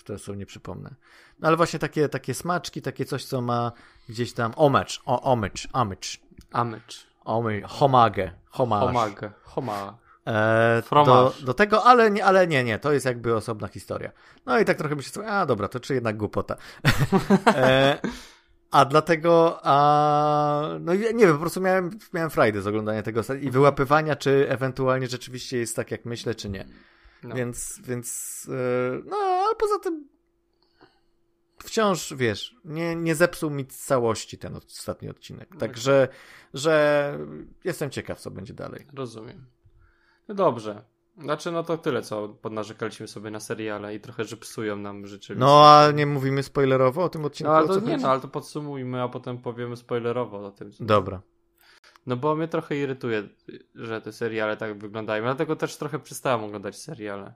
Już 0.01 0.05
teraz 0.05 0.23
sobie 0.23 0.39
nie 0.39 0.47
przypomnę. 0.47 0.95
No 1.39 1.49
ale 1.49 1.57
właśnie 1.57 1.79
takie, 1.79 2.09
takie 2.09 2.35
smaczki, 2.35 2.83
takie 2.83 3.05
coś, 3.05 3.25
co 3.25 3.41
ma 3.41 3.73
gdzieś 4.09 4.33
tam 4.33 4.53
homage, 4.53 4.95
o, 5.05 5.21
homage, 5.23 5.69
homage, 5.73 6.09
Amycz. 6.53 7.07
homage, 7.25 7.69
homage, 7.69 8.33
homage. 8.51 8.87
Homagę. 8.87 9.33
Homa. 9.43 9.99
E, 10.27 10.83
do, 10.91 11.35
do 11.45 11.55
tego, 11.55 11.85
ale 11.85 12.11
nie, 12.11 12.25
ale 12.25 12.47
nie, 12.47 12.65
nie, 12.65 12.79
to 12.79 12.93
jest 12.93 13.07
jakby 13.07 13.37
osobna 13.37 13.69
historia. 13.69 14.13
No 14.47 14.59
i 14.59 14.65
tak 14.65 14.77
trochę 14.79 14.95
myślę, 14.95 15.13
sobie, 15.13 15.29
a 15.29 15.47
dobra, 15.47 15.69
to 15.69 15.81
czy 15.81 15.95
jednak 15.95 16.17
głupota. 16.17 16.57
e, 17.47 17.99
a 18.71 18.85
dlatego, 18.85 19.61
a, 19.63 20.69
no 20.81 20.95
nie 20.95 21.27
wiem, 21.27 21.33
po 21.33 21.41
prostu 21.41 21.61
miałem, 21.61 21.91
miałem 22.13 22.31
frajdę 22.31 22.63
z 22.63 22.67
oglądania 22.67 23.03
tego 23.03 23.21
i 23.41 23.51
wyłapywania, 23.51 24.17
czy 24.17 24.47
ewentualnie 24.49 25.07
rzeczywiście 25.07 25.59
jest 25.59 25.77
tak, 25.77 25.91
jak 25.91 26.05
myślę, 26.05 26.35
czy 26.35 26.51
nie. 26.51 26.65
No. 27.23 27.35
Więc, 27.35 27.81
więc, 27.85 28.49
e, 28.53 29.03
no, 29.05 29.17
ale 29.17 29.55
poza 29.55 29.79
tym 29.79 30.09
wciąż, 31.63 32.15
wiesz, 32.15 32.57
nie, 32.65 32.97
nie 32.97 33.15
zepsuł 33.15 33.51
mi 33.51 33.67
całości 33.67 34.39
ten 34.39 34.57
ostatni 34.57 35.09
odcinek. 35.09 35.57
Także, 35.57 36.09
że 36.55 37.19
jestem 37.65 37.91
ciekaw, 37.91 38.21
co 38.21 38.31
będzie 38.31 38.55
dalej. 38.55 38.87
Rozumiem. 38.95 39.47
No 40.29 40.35
dobrze. 40.35 40.85
Znaczy, 41.19 41.53
no 41.53 41.63
to 41.63 41.79
tyle, 41.79 42.03
co 42.03 42.29
podnarzekaliśmy 42.29 43.09
sobie 43.09 43.31
na 43.31 43.41
seriale 43.41 43.95
i 43.95 44.01
trochę, 44.01 44.25
że 44.25 44.37
psują 44.37 44.77
nam 44.77 45.07
rzeczywistość. 45.07 45.51
No, 45.51 45.69
a 45.69 45.91
nie 45.91 46.07
mówimy 46.07 46.43
spoilerowo 46.43 47.05
o 47.05 47.09
tym 47.09 47.25
odcinku? 47.25 47.53
No, 47.53 47.59
ale 47.59 47.69
to 47.69 47.81
nie, 47.81 47.97
no, 47.97 48.09
ale 48.09 48.21
to 48.21 48.29
podsumujmy, 48.29 49.03
a 49.03 49.09
potem 49.09 49.39
powiemy 49.39 49.77
spoilerowo 49.77 50.47
o 50.47 50.51
tym. 50.51 50.71
Dobra. 50.81 51.23
No 52.07 52.17
bo 52.17 52.37
mnie 52.37 52.49
trochę 52.49 52.77
irytuje, 52.77 53.29
że 53.75 54.01
te 54.01 54.13
seriale 54.13 54.57
tak 54.57 54.79
wyglądają. 54.79 55.23
Dlatego 55.23 55.57
też 55.57 55.77
trochę 55.77 55.99
przestałem 55.99 56.45
oglądać 56.45 56.77
seriale. 56.77 57.35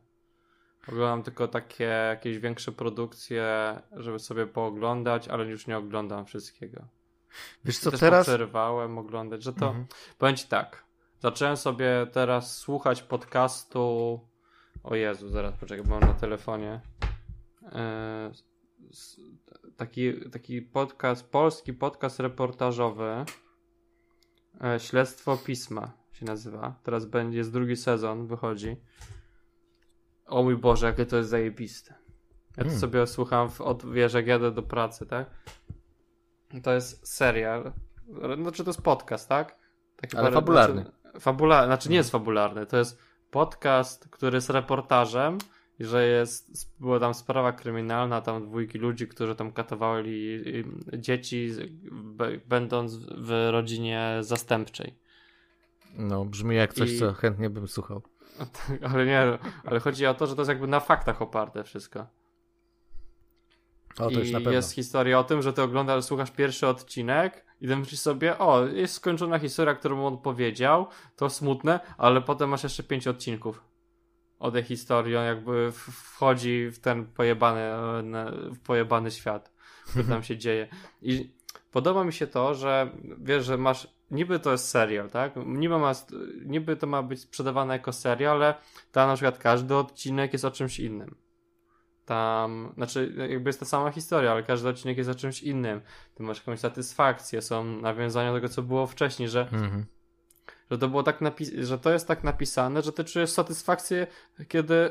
Oglądam 0.89 1.23
tylko 1.23 1.49
takie 1.49 1.85
jakieś 1.85 2.39
większe 2.39 2.73
produkcje, 2.73 3.79
żeby 3.93 4.19
sobie 4.19 4.47
pooglądać, 4.47 5.29
ale 5.29 5.45
już 5.45 5.67
nie 5.67 5.79
oglądam 5.79 6.27
wszystkiego. 6.27 6.89
Wiesz 7.65 7.79
co, 7.79 7.91
teraz... 7.91 8.27
przerwałem 8.27 8.99
oglądać, 8.99 9.43
że 9.43 9.53
to... 9.53 9.67
Mhm. 9.67 9.87
Powiem 10.19 10.37
ci 10.37 10.49
tak, 10.49 10.85
zacząłem 11.19 11.57
sobie 11.57 12.07
teraz 12.13 12.57
słuchać 12.59 13.03
podcastu... 13.03 14.21
O 14.83 14.95
Jezu, 14.95 15.29
zaraz 15.29 15.55
poczekaj, 15.61 15.85
bo 15.85 15.91
mam 15.91 16.09
na 16.09 16.15
telefonie. 16.15 16.81
Eee, 17.73 18.31
taki, 19.77 20.31
taki 20.31 20.63
podcast, 20.63 21.31
polski 21.31 21.73
podcast 21.73 22.21
reportażowy 22.21 23.05
E, 23.05 23.25
Śledztwo 24.79 25.37
Pisma 25.37 25.93
się 26.13 26.27
nazywa. 26.27 26.75
Teraz 26.83 27.05
będzie, 27.05 27.39
jest 27.39 27.53
drugi 27.53 27.77
sezon, 27.77 28.27
wychodzi. 28.27 28.77
O 30.27 30.43
mój 30.43 30.57
Boże, 30.57 30.87
jakie 30.87 31.07
to 31.07 31.17
jest 31.17 31.31
zajebiste. 31.31 31.95
Ja 32.57 32.63
to 32.63 32.63
hmm. 32.63 32.81
sobie 32.81 33.07
słucham, 33.07 33.51
w, 33.51 33.61
od, 33.61 33.93
wiesz, 33.93 34.15
jak 34.15 34.27
jadę 34.27 34.53
do 34.53 34.63
pracy, 34.63 35.07
tak? 35.07 35.31
To 36.63 36.73
jest 36.73 37.09
serial. 37.09 37.73
Znaczy 38.43 38.65
to 38.65 38.71
jest 38.71 38.83
podcast, 38.83 39.29
tak? 39.29 39.59
Taki 39.97 40.17
Ale 40.17 40.33
fabularny. 40.33 40.83
Znaczy, 40.83 41.21
fabularny, 41.21 41.67
znaczy 41.67 41.91
nie 41.91 41.97
jest 41.97 42.11
fabularny, 42.11 42.67
to 42.67 42.77
jest 42.77 42.99
podcast, 43.31 44.09
który 44.09 44.37
jest 44.37 44.51
reportażem 44.51 45.39
że 45.81 46.07
jest, 46.07 46.71
była 46.81 47.01
tam 47.01 47.15
sprawa 47.15 47.53
kryminalna, 47.53 48.21
tam 48.21 48.47
dwójki 48.47 48.79
ludzi, 48.79 49.09
którzy 49.09 49.37
tam 49.37 49.53
katowali 49.53 50.45
dzieci, 50.99 51.51
będąc 52.47 52.97
w 52.97 53.49
rodzinie 53.51 54.17
zastępczej. 54.21 54.95
No, 55.97 56.25
brzmi 56.25 56.57
jak 56.57 56.75
coś, 56.75 56.93
I... 56.93 56.99
co 56.99 57.13
chętnie 57.13 57.51
bym 57.51 57.69
słuchał. 57.69 58.03
ale 58.93 59.07
nie, 59.07 59.39
ale 59.65 59.81
chodzi 59.81 60.07
o 60.07 60.15
to, 60.15 60.27
że 60.27 60.35
to 60.35 60.41
jest 60.41 60.49
jakby 60.49 60.67
na 60.67 60.81
faktach 60.81 61.23
oparte 61.23 61.65
wszystko. 61.65 62.07
O, 63.99 64.11
to 64.11 64.21
I 64.21 64.33
na 64.33 64.39
pewno. 64.39 64.53
jest 64.53 64.73
historia 64.73 65.19
o 65.19 65.25
tym, 65.25 65.43
że 65.43 65.53
ty 65.53 65.63
oglądasz, 65.63 66.05
słuchasz 66.05 66.31
pierwszy 66.31 66.67
odcinek 66.67 67.45
i 67.61 67.69
ty 67.69 67.77
myślisz 67.77 68.01
sobie, 68.01 68.39
o, 68.39 68.67
jest 68.67 68.95
skończona 68.95 69.39
historia, 69.39 69.75
którą 69.75 70.07
on 70.07 70.19
powiedział, 70.19 70.87
to 71.17 71.31
smutne, 71.31 71.81
ale 71.99 72.21
potem 72.21 72.51
masz 72.51 72.63
jeszcze 72.63 72.83
pięć 72.83 73.09
odcinków 73.09 73.74
o 74.39 74.51
tej 74.51 74.63
historii, 74.63 75.17
on 75.17 75.25
jakby 75.25 75.73
wchodzi 75.73 76.71
w 76.71 76.79
ten 76.79 77.07
pojebany, 77.07 77.61
w 78.51 78.59
pojebany 78.67 79.11
świat, 79.11 79.53
który 79.89 80.05
tam 80.05 80.23
się 80.29 80.37
dzieje. 80.37 80.69
I 81.03 81.35
podoba 81.71 82.05
mi 82.05 82.13
się 82.13 82.27
to, 82.27 82.55
że 82.55 82.91
wiesz, 83.19 83.45
że 83.45 83.59
masz, 83.59 83.89
niby 84.11 84.39
to 84.39 84.53
jest 84.53 84.69
serial, 84.69 85.11
tak? 85.11 85.33
Niby, 85.47 85.79
ma, 85.79 85.93
niby 86.47 86.77
to 86.77 86.87
ma 86.87 87.03
być 87.03 87.21
sprzedawane 87.21 87.75
jako 87.75 87.93
serial, 87.93 88.37
ale 88.37 88.55
tam 88.93 89.09
na 89.09 89.15
przykład 89.15 89.39
każdy 89.39 89.75
odcinek 89.75 90.33
jest 90.33 90.45
o 90.45 90.51
czymś 90.51 90.81
innym. 90.81 91.15
Tam, 92.05 92.73
znaczy, 92.77 93.15
jakby 93.31 93.49
jest 93.49 93.61
ta 93.61 93.67
sama 93.67 93.91
historia, 93.91 94.33
ale 94.33 94.43
każdy 94.43 94.69
odcinek 94.69 94.99
jest 94.99 95.11
o 95.11 95.15
czymś 95.15 95.43
innym. 95.43 95.81
Ty 96.15 96.23
masz 96.23 96.39
jakąś 96.39 96.61
satysfakcję, 96.61 97.43
są 97.43 97.65
nawiązania 97.65 98.31
do 98.31 98.37
tego, 98.37 98.49
co 98.49 98.63
było 98.63 98.87
wcześniej, 98.87 99.29
że 99.29 99.41
mhm 99.41 99.85
że 100.71 100.79
to 100.79 100.89
było 100.89 101.03
tak 101.03 101.21
napis- 101.21 101.65
że 101.65 101.79
to 101.79 101.93
jest 101.93 102.09
tak 102.09 102.25
napisane, 102.25 102.83
że 102.83 102.93
ty 102.93 103.05
czujesz 103.05 103.31
satysfakcję, 103.31 104.07
kiedy 104.49 104.91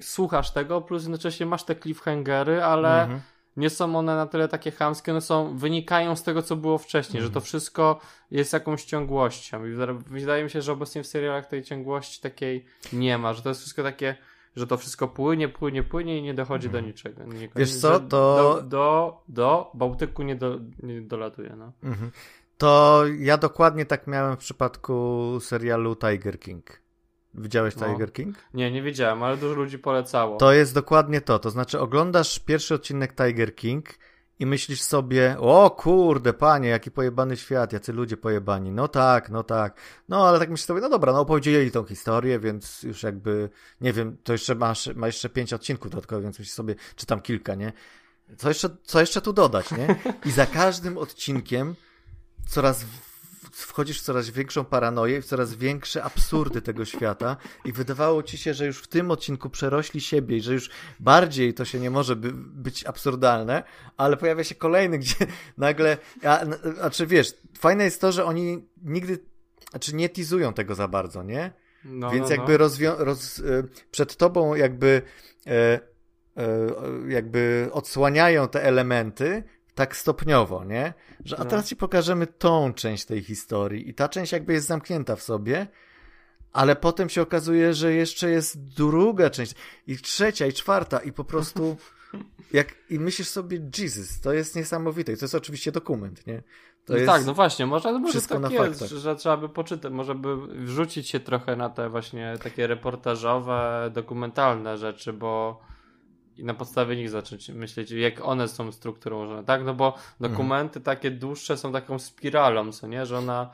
słuchasz 0.00 0.50
tego, 0.50 0.80
plus 0.80 1.02
jednocześnie 1.02 1.46
masz 1.46 1.64
te 1.64 1.76
cliffhangery, 1.76 2.62
ale 2.62 3.02
mhm. 3.02 3.20
nie 3.56 3.70
są 3.70 3.96
one 3.96 4.16
na 4.16 4.26
tyle 4.26 4.48
takie 4.48 4.70
chamskie, 4.70 5.12
one 5.12 5.20
są, 5.20 5.58
wynikają 5.58 6.16
z 6.16 6.22
tego, 6.22 6.42
co 6.42 6.56
było 6.56 6.78
wcześniej, 6.78 7.22
że 7.22 7.28
to 7.28 7.38
mhm. 7.38 7.44
wszystko 7.44 8.00
jest 8.30 8.52
jakąś 8.52 8.84
ciągłością 8.84 9.66
i 9.66 9.70
wydaje 10.06 10.44
mi 10.44 10.50
się, 10.50 10.62
że 10.62 10.72
obecnie 10.72 11.02
w 11.02 11.06
serialach 11.06 11.46
tej 11.46 11.62
ciągłości 11.62 12.20
takiej 12.20 12.64
nie 12.92 13.18
ma, 13.18 13.34
że 13.34 13.42
to 13.42 13.48
jest 13.48 13.60
wszystko 13.60 13.82
takie 13.82 14.16
że 14.58 14.66
to 14.66 14.76
wszystko 14.76 15.08
płynie, 15.08 15.48
płynie, 15.48 15.82
płynie 15.82 16.18
i 16.18 16.22
nie 16.22 16.34
dochodzi 16.34 16.68
do 16.68 16.78
mhm. 16.78 16.86
niczego. 16.86 17.24
Nie, 17.24 17.48
Wiesz 17.56 17.74
co, 17.74 18.00
to... 18.00 18.00
Do, 18.00 18.62
do, 18.62 19.22
do 19.28 19.70
Bałtyku 19.74 20.22
nie, 20.22 20.36
do, 20.36 20.60
nie 20.82 21.00
dolatuje, 21.00 21.56
no. 21.56 21.72
Mhm. 21.82 22.10
To 22.58 23.04
ja 23.18 23.36
dokładnie 23.36 23.86
tak 23.86 24.06
miałem 24.06 24.36
w 24.36 24.38
przypadku 24.38 25.38
serialu 25.40 25.96
Tiger 25.96 26.40
King. 26.40 26.80
Widziałeś 27.34 27.76
no. 27.76 27.86
Tiger 27.86 28.12
King? 28.12 28.36
Nie, 28.54 28.70
nie 28.70 28.82
widziałem, 28.82 29.22
ale 29.22 29.36
dużo 29.36 29.54
ludzi 29.54 29.78
polecało. 29.78 30.36
To 30.36 30.52
jest 30.52 30.74
dokładnie 30.74 31.20
to. 31.20 31.38
To 31.38 31.50
znaczy, 31.50 31.80
oglądasz 31.80 32.38
pierwszy 32.38 32.74
odcinek 32.74 33.14
Tiger 33.14 33.54
King 33.54 33.88
i 34.38 34.46
myślisz 34.46 34.82
sobie, 34.82 35.36
o 35.38 35.70
kurde, 35.70 36.32
panie, 36.32 36.68
jaki 36.68 36.90
pojebany 36.90 37.36
świat, 37.36 37.72
jacy 37.72 37.92
ludzie 37.92 38.16
pojebani. 38.16 38.72
No 38.72 38.88
tak, 38.88 39.30
no 39.30 39.42
tak. 39.42 39.80
No 40.08 40.28
ale 40.28 40.38
tak 40.38 40.50
myślisz 40.50 40.66
sobie, 40.66 40.80
no 40.80 40.88
dobra, 40.88 41.12
no 41.12 41.20
opowiedzieli 41.20 41.70
tą 41.70 41.84
historię, 41.84 42.38
więc 42.38 42.82
już 42.82 43.02
jakby, 43.02 43.50
nie 43.80 43.92
wiem, 43.92 44.16
to 44.24 44.32
jeszcze 44.32 44.54
masz, 44.54 44.94
ma 44.94 45.06
jeszcze 45.06 45.28
pięć 45.28 45.52
odcinków 45.52 45.90
dodatkowych, 45.90 46.24
więc 46.24 46.38
myślisz 46.38 46.54
sobie, 46.54 46.74
czy 46.96 47.06
tam 47.06 47.20
kilka, 47.20 47.54
nie? 47.54 47.72
Co 48.36 48.48
jeszcze, 48.48 48.68
co 48.82 49.00
jeszcze 49.00 49.20
tu 49.20 49.32
dodać, 49.32 49.70
nie? 49.70 49.96
I 50.24 50.30
za 50.30 50.46
każdym 50.46 50.98
odcinkiem 50.98 51.74
coraz 52.48 52.84
wchodzisz 53.52 54.00
w 54.00 54.04
coraz 54.04 54.30
większą 54.30 54.64
paranoję, 54.64 55.22
w 55.22 55.26
coraz 55.26 55.54
większe 55.54 56.02
absurdy 56.02 56.62
tego 56.62 56.84
świata 56.84 57.36
i 57.64 57.72
wydawało 57.72 58.22
ci 58.22 58.38
się, 58.38 58.54
że 58.54 58.66
już 58.66 58.78
w 58.78 58.86
tym 58.86 59.10
odcinku 59.10 59.50
przerośli 59.50 60.00
siebie 60.00 60.36
i 60.36 60.40
że 60.40 60.52
już 60.52 60.70
bardziej 61.00 61.54
to 61.54 61.64
się 61.64 61.80
nie 61.80 61.90
może 61.90 62.16
by, 62.16 62.32
być 62.34 62.86
absurdalne, 62.86 63.62
ale 63.96 64.16
pojawia 64.16 64.44
się 64.44 64.54
kolejny, 64.54 64.98
gdzie 65.02 65.14
nagle, 65.56 65.98
a, 66.24 66.44
znaczy 66.74 67.06
wiesz, 67.06 67.34
fajne 67.58 67.84
jest 67.84 68.00
to, 68.00 68.12
że 68.12 68.24
oni 68.24 68.68
nigdy, 68.82 69.18
znaczy 69.70 69.94
nie 69.94 70.08
tizują 70.08 70.52
tego 70.52 70.74
za 70.74 70.88
bardzo, 70.88 71.22
nie? 71.22 71.52
No, 71.84 72.10
Więc 72.10 72.28
no, 72.28 72.36
jakby 72.36 72.52
no. 72.52 72.58
roz, 73.04 73.38
e, 73.38 73.42
przed 73.90 74.16
tobą 74.16 74.54
jakby 74.54 75.02
e, 75.46 75.52
e, 75.52 75.80
jakby 77.08 77.68
odsłaniają 77.72 78.48
te 78.48 78.62
elementy, 78.62 79.42
tak 79.78 79.96
stopniowo, 79.96 80.64
nie? 80.64 80.94
Że 81.24 81.36
a 81.36 81.44
no. 81.44 81.50
teraz 81.50 81.68
ci 81.68 81.76
pokażemy 81.76 82.26
tą 82.26 82.72
część 82.72 83.04
tej 83.04 83.22
historii 83.22 83.88
i 83.88 83.94
ta 83.94 84.08
część 84.08 84.32
jakby 84.32 84.52
jest 84.52 84.66
zamknięta 84.66 85.16
w 85.16 85.22
sobie, 85.22 85.66
ale 86.52 86.76
potem 86.76 87.08
się 87.08 87.22
okazuje, 87.22 87.74
że 87.74 87.92
jeszcze 87.92 88.30
jest 88.30 88.74
druga 88.74 89.30
część 89.30 89.54
i 89.86 89.96
trzecia 89.98 90.46
i 90.46 90.52
czwarta 90.52 90.98
i 90.98 91.12
po 91.12 91.24
prostu 91.24 91.76
jak 92.52 92.74
i 92.90 93.00
myślisz 93.00 93.28
sobie 93.28 93.60
Jesus, 93.78 94.20
to 94.20 94.32
jest 94.32 94.56
niesamowite 94.56 95.12
i 95.12 95.16
to 95.16 95.24
jest 95.24 95.34
oczywiście 95.34 95.72
dokument, 95.72 96.26
nie? 96.26 96.42
To 96.84 96.94
no 96.94 97.06
tak, 97.06 97.24
no 97.26 97.34
właśnie, 97.34 97.66
może, 97.66 97.98
może 97.98 98.22
tak 98.22 98.40
na 98.40 98.50
jest, 98.50 98.80
faktach. 98.80 98.98
że 98.98 99.16
trzeba 99.16 99.36
by 99.36 99.48
poczytać, 99.48 99.92
może 99.92 100.14
by 100.14 100.36
wrzucić 100.64 101.08
się 101.08 101.20
trochę 101.20 101.56
na 101.56 101.70
te 101.70 101.88
właśnie 101.88 102.34
takie 102.42 102.66
reportażowe, 102.66 103.90
dokumentalne 103.94 104.78
rzeczy, 104.78 105.12
bo 105.12 105.60
i 106.38 106.44
na 106.44 106.54
podstawie 106.54 106.96
nich 106.96 107.10
zacząć 107.10 107.48
myśleć, 107.48 107.90
jak 107.90 108.24
one 108.24 108.48
są 108.48 108.72
strukturą 108.72 109.44
tak? 109.44 109.64
No 109.64 109.74
bo 109.74 109.94
dokumenty 110.20 110.78
mhm. 110.78 110.96
takie 110.96 111.10
dłuższe 111.10 111.56
są 111.56 111.72
taką 111.72 111.98
spiralą, 111.98 112.72
co 112.72 112.86
nie? 112.86 113.06
Że 113.06 113.18
ona 113.18 113.50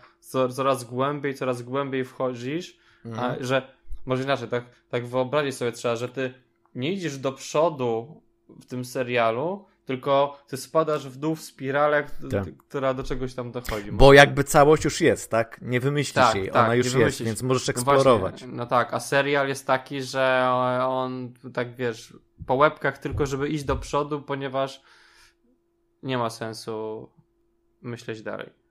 coraz 0.54 0.84
głębiej, 0.84 1.34
coraz 1.34 1.62
głębiej 1.62 2.04
wchodzisz, 2.04 2.78
mhm. 3.04 3.32
a 3.40 3.44
że 3.44 3.74
może 4.06 4.22
inaczej, 4.22 4.48
tak, 4.48 4.64
tak 4.88 5.06
wyobrazić 5.06 5.54
sobie 5.54 5.72
trzeba, 5.72 5.96
że 5.96 6.08
ty 6.08 6.34
nie 6.74 6.92
idziesz 6.92 7.18
do 7.18 7.32
przodu 7.32 8.22
w 8.48 8.64
tym 8.64 8.84
serialu, 8.84 9.64
tylko 9.84 10.38
ty 10.46 10.56
spadasz 10.56 11.08
w 11.08 11.16
dół 11.16 11.34
w 11.34 11.40
spirale, 11.40 12.06
tak. 12.30 12.56
która 12.56 12.94
do 12.94 13.02
czegoś 13.02 13.34
tam 13.34 13.52
dochodzi. 13.52 13.92
Bo 13.92 14.12
jakby 14.12 14.44
całość 14.44 14.84
już 14.84 15.00
jest, 15.00 15.30
tak? 15.30 15.58
Nie 15.62 15.80
wymyślisz 15.80 16.14
tak, 16.14 16.34
jej, 16.34 16.50
tak, 16.50 16.64
ona 16.64 16.74
już 16.74 16.94
jest, 16.94 17.22
więc 17.22 17.42
możesz 17.42 17.68
eksplorować. 17.68 18.42
No, 18.42 18.48
no, 18.52 18.66
tak, 18.66 18.94
a 18.94 19.00
serial 19.00 19.48
jest 19.48 19.66
taki, 19.66 20.02
że 20.02 20.48
on 20.88 21.32
tak 21.52 21.74
wiesz, 21.74 22.16
po 22.46 22.54
łebkach 22.54 22.98
tylko, 22.98 23.26
żeby 23.26 23.48
iść 23.48 23.64
do 23.64 23.76
przodu, 23.76 24.22
ponieważ 24.22 24.82
nie 26.02 26.18
ma 26.18 26.30
sensu 26.30 27.08
myśleć 27.82 28.22
dalej. 28.22 28.63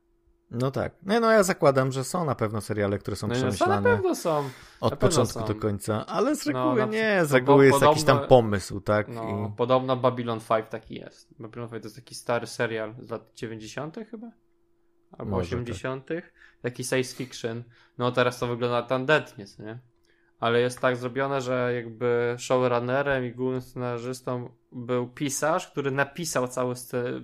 No 0.54 0.72
tak. 0.72 0.94
No, 1.04 1.20
no 1.20 1.32
ja 1.32 1.44
zakładam, 1.44 1.92
że 1.92 2.04
są 2.04 2.26
na 2.26 2.36
pewno 2.36 2.62
seriale, 2.62 2.98
które 2.98 3.18
są 3.18 3.28
no, 3.28 3.36
przemyślane. 3.36 3.76
Na 3.76 3.82
pewno 3.82 4.16
są. 4.16 4.50
Od 4.82 4.96
początku 4.96 5.40
są. 5.40 5.46
do 5.46 5.56
końca, 5.56 6.06
ale 6.06 6.36
z 6.36 6.48
reguły 6.48 6.80
no, 6.80 6.86
nie, 6.86 7.26
z 7.26 7.34
reguły 7.34 7.66
jest 7.66 7.74
podobno, 7.74 7.92
jakiś 7.92 8.04
tam 8.04 8.28
pomysł, 8.28 8.82
tak? 8.82 9.08
No, 9.08 9.50
I... 9.54 9.58
Podobno 9.58 9.98
Babylon 9.98 10.40
5 10.40 10.66
taki 10.70 10.96
jest. 10.96 11.34
Babylon 11.40 11.70
5 11.70 11.82
to 11.82 11.88
jest 11.88 11.96
taki 11.96 12.16
stary 12.16 12.48
serial 12.48 12.96
z 13.00 13.10
lat 13.10 13.32
90. 13.36 13.96
chyba? 14.12 14.32
Albo 15.12 15.32
Może 15.32 15.56
80. 15.56 16.06
Tak. 16.06 16.34
Taki 16.62 16.84
science 16.84 17.16
fiction. 17.16 17.64
No 17.98 18.12
teraz 18.12 18.40
to 18.40 18.48
wygląda 18.48 18.82
tandetnie, 18.82 19.46
nie? 19.60 19.80
Ale 20.44 20.62
jest 20.62 20.80
tak 20.80 20.98
zrobione, 20.98 21.42
że 21.42 21.72
jakby 21.76 22.36
showrunnerem 22.38 23.26
i 23.26 23.32
głównym 23.32 23.62
scenarzystą 23.62 24.50
był 24.72 25.08
pisarz, 25.08 25.68
który 25.68 25.92
napisał 25.92 26.48
całe 26.48 26.76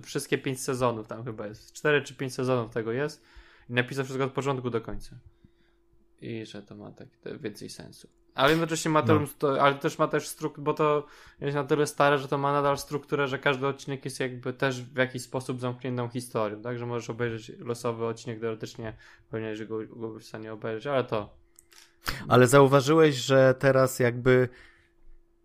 wszystkie 0.04 0.38
pięć 0.38 0.60
sezonów 0.60 1.06
tam 1.06 1.24
chyba 1.24 1.46
jest. 1.46 1.72
Cztery 1.72 2.02
czy 2.02 2.14
pięć 2.14 2.34
sezonów 2.34 2.74
tego 2.74 2.92
jest 2.92 3.24
i 3.70 3.72
napisał 3.72 4.04
wszystko 4.04 4.24
od 4.24 4.32
początku 4.32 4.70
do 4.70 4.80
końca. 4.80 5.16
I 6.20 6.46
że 6.46 6.62
to 6.62 6.74
ma 6.74 6.92
tak 6.92 7.08
więcej 7.40 7.68
sensu. 7.68 8.08
Ale 8.34 8.50
jednocześnie 8.50 8.90
ma 8.90 9.02
to, 9.02 9.20
no. 9.42 9.48
ale 9.60 9.74
też 9.74 9.98
ma 9.98 10.08
też 10.08 10.28
strukturę, 10.28 10.64
bo 10.64 10.74
to 10.74 11.06
jest 11.40 11.54
na 11.54 11.64
tyle 11.64 11.86
stare, 11.86 12.18
że 12.18 12.28
to 12.28 12.38
ma 12.38 12.52
nadal 12.52 12.78
strukturę, 12.78 13.28
że 13.28 13.38
każdy 13.38 13.66
odcinek 13.66 14.04
jest 14.04 14.20
jakby 14.20 14.52
też 14.52 14.82
w 14.82 14.96
jakiś 14.96 15.22
sposób 15.22 15.60
zamkniętą 15.60 16.08
historią, 16.08 16.62
tak? 16.62 16.78
Że 16.78 16.86
możesz 16.86 17.10
obejrzeć 17.10 17.58
losowy 17.58 18.06
odcinek, 18.06 18.40
teoretycznie 18.40 18.96
powinieneś 19.30 19.64
go, 19.64 19.78
go 19.86 20.18
w 20.18 20.22
stanie 20.22 20.52
obejrzeć, 20.52 20.86
ale 20.86 21.04
to... 21.04 21.39
Ale 22.28 22.46
zauważyłeś, 22.46 23.14
że 23.14 23.54
teraz 23.58 23.98
jakby 23.98 24.48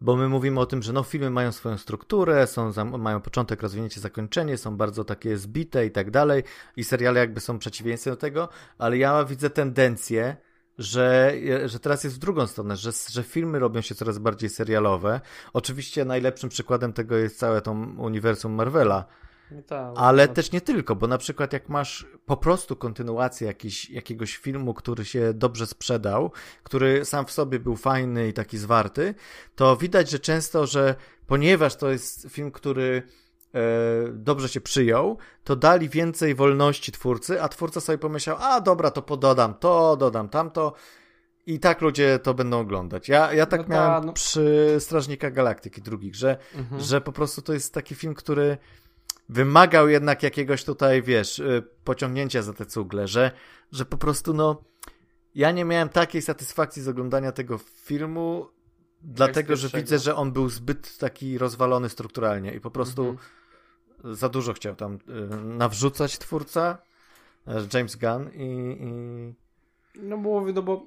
bo 0.01 0.15
my 0.15 0.29
mówimy 0.29 0.59
o 0.59 0.65
tym, 0.65 0.83
że 0.83 0.93
no 0.93 1.03
filmy 1.03 1.29
mają 1.29 1.51
swoją 1.51 1.77
strukturę, 1.77 2.47
są, 2.47 2.71
mają 2.97 3.21
początek, 3.21 3.61
rozwinięcie, 3.61 3.99
zakończenie, 4.01 4.57
są 4.57 4.77
bardzo 4.77 5.03
takie 5.03 5.37
zbite 5.37 5.85
i 5.85 5.91
tak 5.91 6.11
dalej 6.11 6.43
i 6.77 6.83
seriale 6.83 7.19
jakby 7.19 7.39
są 7.39 7.59
przeciwieństwem 7.59 8.13
do 8.13 8.17
tego, 8.17 8.49
ale 8.77 8.97
ja 8.97 9.25
widzę 9.25 9.49
tendencję, 9.49 10.37
że, 10.77 11.33
że 11.65 11.79
teraz 11.79 12.03
jest 12.03 12.15
w 12.15 12.19
drugą 12.19 12.47
stronę, 12.47 12.77
że, 12.77 12.91
że 13.09 13.23
filmy 13.23 13.59
robią 13.59 13.81
się 13.81 13.95
coraz 13.95 14.17
bardziej 14.17 14.49
serialowe. 14.49 15.21
Oczywiście 15.53 16.05
najlepszym 16.05 16.49
przykładem 16.49 16.93
tego 16.93 17.17
jest 17.17 17.39
całe 17.39 17.61
to 17.61 17.71
uniwersum 17.97 18.53
Marvela, 18.53 19.05
no 19.51 19.61
tak, 19.61 19.93
ale 19.95 20.27
no. 20.27 20.33
też 20.33 20.51
nie 20.51 20.61
tylko, 20.61 20.95
bo 20.95 21.07
na 21.07 21.17
przykład 21.17 21.53
jak 21.53 21.69
masz 21.69 22.07
po 22.25 22.37
prostu 22.37 22.75
kontynuację 22.75 23.47
jakiś, 23.47 23.89
jakiegoś 23.89 24.37
filmu, 24.37 24.73
który 24.73 25.05
się 25.05 25.33
dobrze 25.33 25.67
sprzedał, 25.67 26.31
który 26.63 27.05
sam 27.05 27.25
w 27.25 27.31
sobie 27.31 27.59
był 27.59 27.75
fajny 27.75 28.27
i 28.27 28.33
taki 28.33 28.57
zwarty, 28.57 29.15
to 29.55 29.77
widać, 29.77 30.09
że 30.09 30.19
często, 30.19 30.67
że 30.67 30.95
ponieważ 31.27 31.75
to 31.75 31.89
jest 31.91 32.27
film, 32.29 32.51
który 32.51 33.03
e, 33.53 33.61
dobrze 34.11 34.49
się 34.49 34.61
przyjął, 34.61 35.17
to 35.43 35.55
dali 35.55 35.89
więcej 35.89 36.35
wolności 36.35 36.91
twórcy, 36.91 37.41
a 37.41 37.49
twórca 37.49 37.81
sobie 37.81 37.97
pomyślał, 37.97 38.37
a 38.39 38.61
dobra, 38.61 38.91
to 38.91 39.01
pododam 39.01 39.53
to, 39.53 39.97
dodam 39.97 40.29
tamto 40.29 40.73
i 41.45 41.59
tak 41.59 41.81
ludzie 41.81 42.19
to 42.19 42.33
będą 42.33 42.59
oglądać. 42.59 43.09
Ja, 43.09 43.33
ja 43.33 43.45
tak 43.45 43.61
no 43.61 43.67
ta, 43.67 43.73
miałem 43.73 44.05
no... 44.05 44.13
przy 44.13 44.75
Strażnika 44.79 45.31
Galaktyki 45.31 45.81
drugich, 45.81 46.15
że, 46.15 46.37
mhm. 46.55 46.81
że 46.81 47.01
po 47.01 47.11
prostu 47.11 47.41
to 47.41 47.53
jest 47.53 47.73
taki 47.73 47.95
film, 47.95 48.13
który 48.13 48.57
wymagał 49.29 49.89
jednak 49.89 50.23
jakiegoś 50.23 50.63
tutaj, 50.63 51.01
wiesz, 51.01 51.39
y, 51.39 51.63
pociągnięcia 51.83 52.41
za 52.41 52.53
te 52.53 52.65
cugle, 52.65 53.07
że, 53.07 53.31
że 53.71 53.85
po 53.85 53.97
prostu 53.97 54.33
no 54.33 54.63
ja 55.35 55.51
nie 55.51 55.65
miałem 55.65 55.89
takiej 55.89 56.21
satysfakcji 56.21 56.81
z 56.81 56.87
oglądania 56.87 57.31
tego 57.31 57.57
filmu, 57.57 58.49
dlatego, 59.01 59.55
że 59.55 59.69
widzę, 59.69 59.99
że 59.99 60.15
on 60.15 60.31
był 60.31 60.49
zbyt 60.49 60.97
taki 60.97 61.37
rozwalony 61.37 61.89
strukturalnie 61.89 62.53
i 62.53 62.59
po 62.59 62.71
prostu 62.71 63.09
mhm. 63.09 64.15
za 64.15 64.29
dużo 64.29 64.53
chciał 64.53 64.75
tam 64.75 64.93
y, 64.93 65.35
nawrzucać 65.45 66.17
twórca 66.17 66.77
e, 67.47 67.67
James 67.73 67.95
Gunn 67.95 68.29
i, 68.33 68.77
i... 68.79 70.01
no 70.01 70.17
bo 70.17 70.45
no 70.53 70.61
bo 70.61 70.85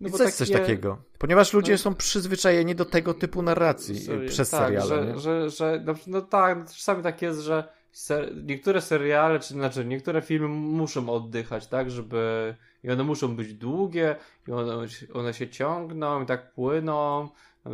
no 0.00 0.08
I 0.08 0.12
bo 0.12 0.18
takie... 0.18 0.32
coś 0.32 0.50
takiego. 0.50 1.02
Ponieważ 1.18 1.52
ludzie 1.52 1.72
no... 1.72 1.78
są 1.78 1.94
przyzwyczajeni 1.94 2.74
do 2.74 2.84
tego 2.84 3.14
typu 3.14 3.42
narracji 3.42 4.00
Sorry, 4.00 4.28
przez 4.28 4.50
tak, 4.50 4.60
seriale. 4.60 4.86
Że, 4.88 5.20
że, 5.20 5.50
że, 5.50 5.82
no, 5.86 5.94
no 6.06 6.20
tak, 6.20 6.66
czasami 6.66 7.02
tak 7.02 7.22
jest, 7.22 7.40
że 7.40 7.68
ser... 7.92 8.44
niektóre 8.44 8.80
seriale, 8.80 9.40
czy 9.40 9.54
znaczy 9.54 9.84
niektóre 9.84 10.22
filmy 10.22 10.48
muszą 10.48 11.08
oddychać, 11.08 11.66
tak, 11.66 11.90
żeby 11.90 12.54
i 12.84 12.90
one 12.90 13.04
muszą 13.04 13.36
być 13.36 13.54
długie, 13.54 14.16
i 14.48 14.52
one, 14.52 14.86
one 15.12 15.34
się 15.34 15.48
ciągną 15.48 16.22
i 16.22 16.26
tak 16.26 16.52
płyną. 16.52 17.28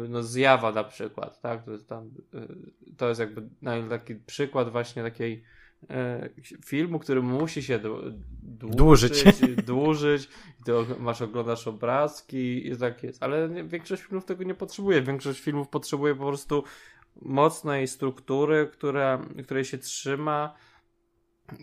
No, 0.08 0.22
zjawa 0.22 0.72
na 0.72 0.84
przykład, 0.84 1.40
tak? 1.40 1.64
To 1.64 1.70
jest, 1.70 1.88
tam, 1.88 2.10
y, 2.34 2.94
to 2.96 3.08
jest 3.08 3.20
jakby 3.20 3.42
taki 3.88 4.14
przykład 4.14 4.72
właśnie 4.72 5.02
takiej 5.02 5.44
filmu, 6.64 6.98
który 6.98 7.22
musi 7.22 7.62
się 7.62 7.80
dłużyć, 8.42 9.24
dłużyć, 9.66 10.28
ty 10.64 10.72
masz, 10.98 11.22
oglądasz 11.22 11.68
obrazki 11.68 12.68
i 12.68 12.76
tak 12.76 13.02
jest. 13.02 13.22
Ale 13.22 13.48
większość 13.64 14.02
filmów 14.02 14.24
tego 14.24 14.44
nie 14.44 14.54
potrzebuje. 14.54 15.02
Większość 15.02 15.40
filmów 15.40 15.68
potrzebuje 15.68 16.14
po 16.14 16.26
prostu 16.26 16.64
mocnej 17.22 17.88
struktury, 17.88 18.68
która, 18.72 19.26
której 19.44 19.64
się 19.64 19.78
trzyma 19.78 20.54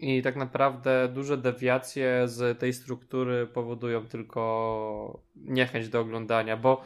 i 0.01 0.21
tak 0.21 0.35
naprawdę 0.35 1.09
duże 1.13 1.37
dewiacje 1.37 2.27
z 2.27 2.59
tej 2.59 2.73
struktury 2.73 3.47
powodują 3.47 4.05
tylko 4.05 5.23
niechęć 5.35 5.89
do 5.89 5.99
oglądania, 5.99 6.57
bo 6.57 6.83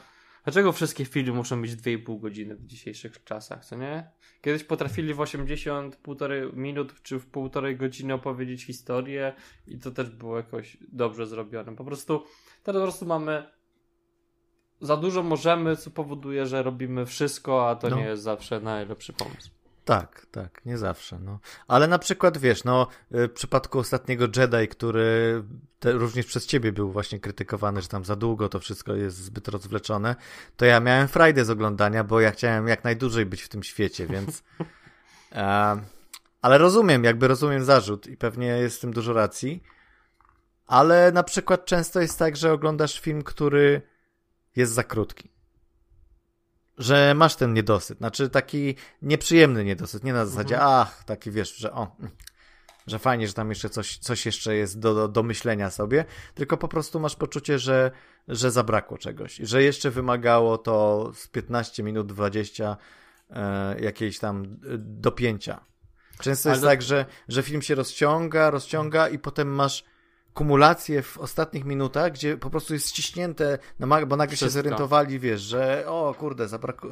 Dlaczego 0.47 0.71
wszystkie 0.71 1.05
filmy 1.05 1.31
muszą 1.31 1.57
mieć 1.57 1.71
2,5 1.71 2.19
godziny 2.19 2.55
w 2.55 2.65
dzisiejszych 2.65 3.23
czasach, 3.23 3.65
co 3.65 3.75
nie? 3.75 4.11
Kiedyś 4.41 4.63
potrafili 4.63 5.13
w 5.13 5.19
80 5.19 5.95
półtorej 5.95 6.53
minut 6.53 7.01
czy 7.03 7.19
w 7.19 7.25
półtorej 7.25 7.77
godziny 7.77 8.13
opowiedzieć 8.13 8.63
historię 8.63 9.33
i 9.67 9.79
to 9.79 9.91
też 9.91 10.09
było 10.09 10.37
jakoś 10.37 10.77
dobrze 10.91 11.27
zrobione. 11.27 11.75
Po 11.75 11.85
prostu 11.85 12.23
teraz 12.63 12.81
po 12.81 12.85
prostu 12.85 13.05
mamy 13.05 13.43
za 14.81 14.97
dużo 14.97 15.23
możemy, 15.23 15.75
co 15.75 15.91
powoduje, 15.91 16.45
że 16.45 16.63
robimy 16.63 17.05
wszystko, 17.05 17.69
a 17.69 17.75
to 17.75 17.89
no. 17.89 17.95
nie 17.97 18.03
jest 18.03 18.23
zawsze 18.23 18.59
najlepszy 18.59 19.13
pomysł. 19.13 19.56
Tak, 19.87 20.25
tak, 20.31 20.65
nie 20.65 20.77
zawsze, 20.77 21.19
no. 21.19 21.39
Ale 21.67 21.87
na 21.87 21.99
przykład, 21.99 22.37
wiesz, 22.37 22.63
no, 22.63 22.87
y, 23.15 23.27
w 23.27 23.31
przypadku 23.33 23.79
ostatniego 23.79 24.25
Jedi, 24.35 24.67
który 24.67 25.43
te, 25.79 25.91
również 25.91 26.25
przez 26.25 26.45
ciebie 26.45 26.71
był 26.71 26.91
właśnie 26.91 27.19
krytykowany, 27.19 27.81
że 27.81 27.87
tam 27.87 28.05
za 28.05 28.15
długo 28.15 28.49
to 28.49 28.59
wszystko 28.59 28.95
jest 28.95 29.17
zbyt 29.17 29.47
rozwleczone, 29.47 30.15
to 30.57 30.65
ja 30.65 30.79
miałem 30.79 31.07
frajdę 31.07 31.45
z 31.45 31.49
oglądania, 31.49 32.03
bo 32.03 32.19
ja 32.19 32.31
chciałem 32.31 32.67
jak 32.67 32.83
najdłużej 32.83 33.25
być 33.25 33.41
w 33.41 33.49
tym 33.49 33.63
świecie, 33.63 34.07
więc... 34.07 34.43
e, 35.31 35.77
ale 36.41 36.57
rozumiem, 36.57 37.03
jakby 37.03 37.27
rozumiem 37.27 37.63
zarzut 37.63 38.07
i 38.07 38.17
pewnie 38.17 38.47
jest 38.47 38.77
w 38.77 38.81
tym 38.81 38.93
dużo 38.93 39.13
racji, 39.13 39.63
ale 40.65 41.11
na 41.11 41.23
przykład 41.23 41.65
często 41.65 42.01
jest 42.01 42.19
tak, 42.19 42.37
że 42.37 42.53
oglądasz 42.53 42.99
film, 42.99 43.23
który 43.23 43.81
jest 44.55 44.73
za 44.73 44.83
krótki 44.83 45.36
że 46.77 47.13
masz 47.13 47.35
ten 47.35 47.53
niedosyt, 47.53 47.97
znaczy 47.97 48.29
taki 48.29 48.75
nieprzyjemny 49.01 49.63
niedosyt, 49.63 50.03
nie 50.03 50.13
na 50.13 50.25
zasadzie, 50.25 50.55
mhm. 50.55 50.73
ach, 50.73 51.03
taki 51.03 51.31
wiesz, 51.31 51.55
że 51.55 51.73
o, 51.73 51.95
że 52.87 52.99
fajnie, 52.99 53.27
że 53.27 53.33
tam 53.33 53.49
jeszcze 53.49 53.69
coś, 53.69 53.97
coś 53.97 54.25
jeszcze 54.25 54.55
jest 54.55 54.79
do, 54.79 54.93
do, 54.93 55.07
do 55.07 55.23
myślenia 55.23 55.69
sobie, 55.69 56.05
tylko 56.33 56.57
po 56.57 56.67
prostu 56.67 56.99
masz 56.99 57.15
poczucie, 57.15 57.59
że, 57.59 57.91
że 58.27 58.51
zabrakło 58.51 58.97
czegoś, 58.97 59.35
że 59.35 59.63
jeszcze 59.63 59.91
wymagało 59.91 60.57
to 60.57 61.11
z 61.15 61.27
15 61.27 61.83
minut, 61.83 62.07
20 62.07 62.77
e, 63.29 63.79
jakiejś 63.79 64.19
tam 64.19 64.43
e, 64.43 64.47
dopięcia. 64.77 65.65
Często 66.19 66.49
Ale 66.49 66.55
jest 66.55 66.65
tak, 66.65 66.81
że, 66.81 67.05
że 67.27 67.43
film 67.43 67.61
się 67.61 67.75
rozciąga, 67.75 68.49
rozciąga 68.49 69.09
i 69.09 69.19
potem 69.19 69.55
masz 69.55 69.83
kumulację 70.37 71.01
w 71.01 71.17
ostatnich 71.17 71.65
minutach, 71.65 72.11
gdzie 72.11 72.37
po 72.37 72.49
prostu 72.49 72.73
jest 72.73 72.89
ściśnięte, 72.89 73.57
bo 73.79 73.87
nagle 73.87 74.27
Wszystko. 74.27 74.45
się 74.45 74.49
zorientowali, 74.49 75.19
wiesz, 75.19 75.41
że 75.41 75.83
o 75.87 76.15
kurde, 76.19 76.47
zabraku, 76.47 76.87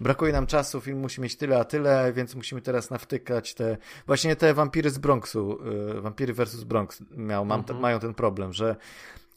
brakuje 0.00 0.32
nam 0.32 0.46
czasu, 0.46 0.80
film 0.80 0.98
musi 0.98 1.20
mieć 1.20 1.36
tyle, 1.36 1.58
a 1.58 1.64
tyle, 1.64 2.12
więc 2.12 2.34
musimy 2.34 2.60
teraz 2.60 2.90
nawtykać 2.90 3.54
te, 3.54 3.76
właśnie 4.06 4.36
te 4.36 4.54
wampiry 4.54 4.90
z 4.90 4.98
Bronxu, 4.98 5.58
y, 5.96 6.00
wampiry 6.00 6.32
versus 6.32 6.64
Bronx 6.64 7.02
miał, 7.10 7.44
mam, 7.44 7.60
mhm. 7.60 7.80
mają 7.80 8.00
ten 8.00 8.14
problem, 8.14 8.52
że 8.52 8.76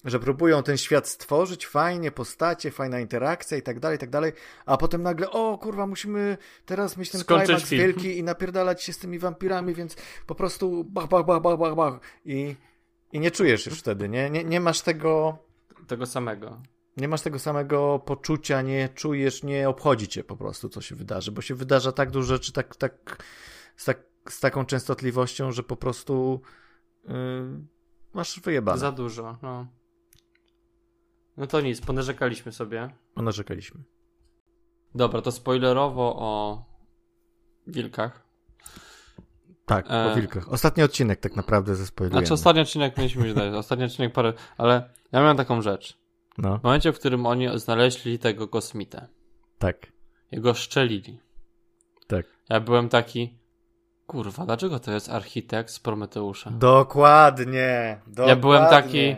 że 0.06 0.20
próbują 0.20 0.64
ten 0.64 0.78
świat 0.78 1.08
stworzyć, 1.08 1.68
fajnie, 1.68 2.12
postacie, 2.12 2.72
fajna 2.72 3.00
interakcja 3.00 3.58
i 3.58 3.62
tak 3.62 3.80
dalej, 3.80 3.96
i 3.96 4.00
tak 4.00 4.10
dalej, 4.10 4.32
a 4.66 4.78
potem 4.78 5.04
nagle, 5.04 5.32
o 5.32 5.58
kurwa, 5.58 5.88
musimy 5.88 6.38
teraz 6.66 6.98
mieć 6.98 7.10
ten 7.10 7.24
klimaks 7.24 7.70
wielki 7.70 8.18
i 8.18 8.24
napierdalać 8.24 8.84
się 8.84 8.94
z 8.94 8.98
tymi 8.98 9.20
wampirami, 9.20 9.74
więc 9.74 9.96
po 10.28 10.36
prostu 10.36 10.84
bach, 10.84 11.08
bach, 11.08 11.26
bach, 11.26 11.42
bach, 11.42 11.58
bach, 11.58 11.76
bach 11.76 12.00
i 12.26 12.56
i 13.14 13.20
nie 13.20 13.32
czujesz 13.32 13.66
już 13.66 13.80
wtedy, 13.80 14.10
nie? 14.10 14.30
Nie, 14.30 14.44
nie 14.44 14.60
masz 14.60 14.82
tego... 14.82 15.38
Tego 15.88 16.06
samego. 16.06 16.62
Nie 16.98 17.08
masz 17.08 17.22
tego 17.22 17.40
samego 17.40 18.00
poczucia, 18.00 18.62
nie 18.62 18.90
czujesz, 18.90 19.44
nie 19.44 19.70
obchodzi 19.70 20.08
cię 20.08 20.24
po 20.24 20.38
prostu, 20.38 20.70
co 20.70 20.82
się 20.82 20.96
wydarzy, 20.96 21.32
bo 21.32 21.42
się 21.42 21.56
wydarza 21.56 21.92
tak 21.92 22.12
dużo 22.12 22.28
rzeczy 22.36 22.52
tak, 22.52 22.76
tak, 22.76 23.24
z, 23.76 23.86
tak, 23.86 24.04
z 24.30 24.40
taką 24.40 24.66
częstotliwością, 24.66 25.52
że 25.52 25.64
po 25.64 25.76
prostu 25.76 26.42
yy, 27.04 27.14
masz 28.14 28.40
wyjebane. 28.40 28.78
Za 28.78 28.92
dużo, 28.92 29.38
no. 29.42 29.68
No 31.38 31.48
to 31.48 31.62
nic, 31.62 31.82
ponarzekaliśmy 31.82 32.52
sobie. 32.52 32.90
Ponarzekaliśmy. 33.14 33.84
Dobra, 34.96 35.22
to 35.22 35.32
spoilerowo 35.32 36.16
o 36.16 36.66
wilkach. 37.68 38.31
Tak, 39.66 39.86
e... 39.90 40.16
wilkach. 40.16 40.50
Ostatni 40.50 40.84
odcinek 40.84 41.20
tak 41.20 41.36
naprawdę 41.36 41.76
ze 41.76 41.86
spoilerem. 41.86 42.20
Znaczy 42.20 42.34
ostatni 42.34 42.62
odcinek 42.62 42.98
mieliśmy 42.98 43.26
już 43.26 43.36
dać, 43.36 43.54
ostatni 43.54 43.86
odcinek 43.86 44.14
parę, 44.14 44.34
ale 44.58 44.90
ja 45.12 45.22
miałem 45.22 45.38
taką 45.38 45.62
rzecz. 45.62 45.98
No. 46.38 46.58
W 46.58 46.64
momencie, 46.64 46.94
w 46.94 47.00
którym 47.00 47.26
oni 47.26 47.60
znaleźli 47.60 48.20
tego 48.20 48.48
kosmitę. 48.48 49.08
Tak. 49.60 49.88
Jego 50.32 50.54
szczelili. 50.54 51.20
Tak. 52.08 52.26
Ja 52.50 52.60
byłem 52.60 52.90
taki, 52.90 53.40
kurwa, 54.08 54.46
dlaczego 54.46 54.80
to 54.80 54.92
jest 54.92 55.10
architekt 55.10 55.70
z 55.70 55.80
Prometeusza? 55.80 56.52
Dokładnie. 56.52 58.02
Dokładnie. 58.08 58.30
Ja 58.30 58.36
byłem 58.36 58.70
taki... 58.70 59.16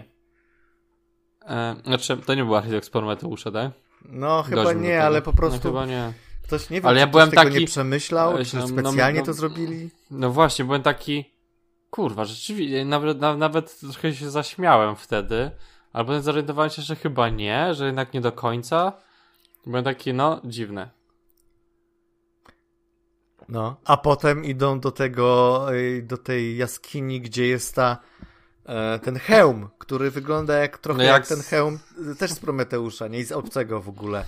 E, 1.45 1.75
znaczy, 1.85 2.17
to 2.17 2.35
nie 2.35 2.43
był 2.43 2.55
architekt 2.55 2.85
z 2.85 2.89
Prometeusza, 2.89 3.51
tak? 3.51 3.71
No 4.05 4.43
chyba 4.43 4.73
nie, 4.73 5.03
ale 5.03 5.21
po 5.21 5.33
prostu... 5.33 5.57
No, 5.57 5.63
chyba 5.63 5.85
nie. 5.85 6.13
Ktoś 6.43 6.69
nie 6.69 6.81
wiem, 6.81 6.89
ale 6.89 6.99
ja 6.99 7.07
byłem 7.07 7.29
tego 7.29 7.43
taki... 7.43 7.59
nie 7.59 7.67
przemyślał, 7.67 8.45
czy 8.45 8.57
no, 8.57 8.67
specjalnie 8.67 9.19
no, 9.19 9.25
no, 9.25 9.25
to 9.25 9.33
zrobili? 9.33 9.89
No 10.11 10.31
właśnie, 10.31 10.65
byłem 10.65 10.81
taki... 10.81 11.33
Kurwa, 11.89 12.25
rzeczywiście, 12.25 12.85
nawet, 12.85 13.19
nawet 13.37 13.79
trochę 13.79 14.13
się 14.13 14.29
zaśmiałem 14.29 14.95
wtedy, 14.95 15.51
ale 15.93 16.05
potem 16.05 16.21
zorientowałem 16.21 16.71
się, 16.71 16.81
że 16.81 16.95
chyba 16.95 17.29
nie, 17.29 17.73
że 17.73 17.85
jednak 17.85 18.13
nie 18.13 18.21
do 18.21 18.31
końca. 18.31 18.93
Byłem 19.65 19.83
taki, 19.83 20.13
no, 20.13 20.41
dziwne. 20.43 20.89
No, 23.49 23.75
a 23.85 23.97
potem 23.97 24.45
idą 24.45 24.79
do 24.79 24.91
tego, 24.91 25.67
y, 25.73 26.01
do 26.01 26.17
tej 26.17 26.57
jaskini, 26.57 27.21
gdzie 27.21 27.47
jest 27.47 27.75
ta, 27.75 27.97
e, 28.65 28.99
ten 28.99 29.19
hełm, 29.19 29.69
który 29.77 30.11
wygląda 30.11 30.57
jak 30.57 30.77
trochę 30.77 30.97
no 30.97 31.03
jak... 31.03 31.13
jak 31.13 31.27
ten 31.27 31.41
hełm 31.41 31.79
też 32.19 32.31
z 32.31 32.39
Prometeusza, 32.39 33.07
nie 33.07 33.25
z 33.25 33.31
obcego 33.31 33.81
w 33.81 33.89
ogóle. 33.89 34.25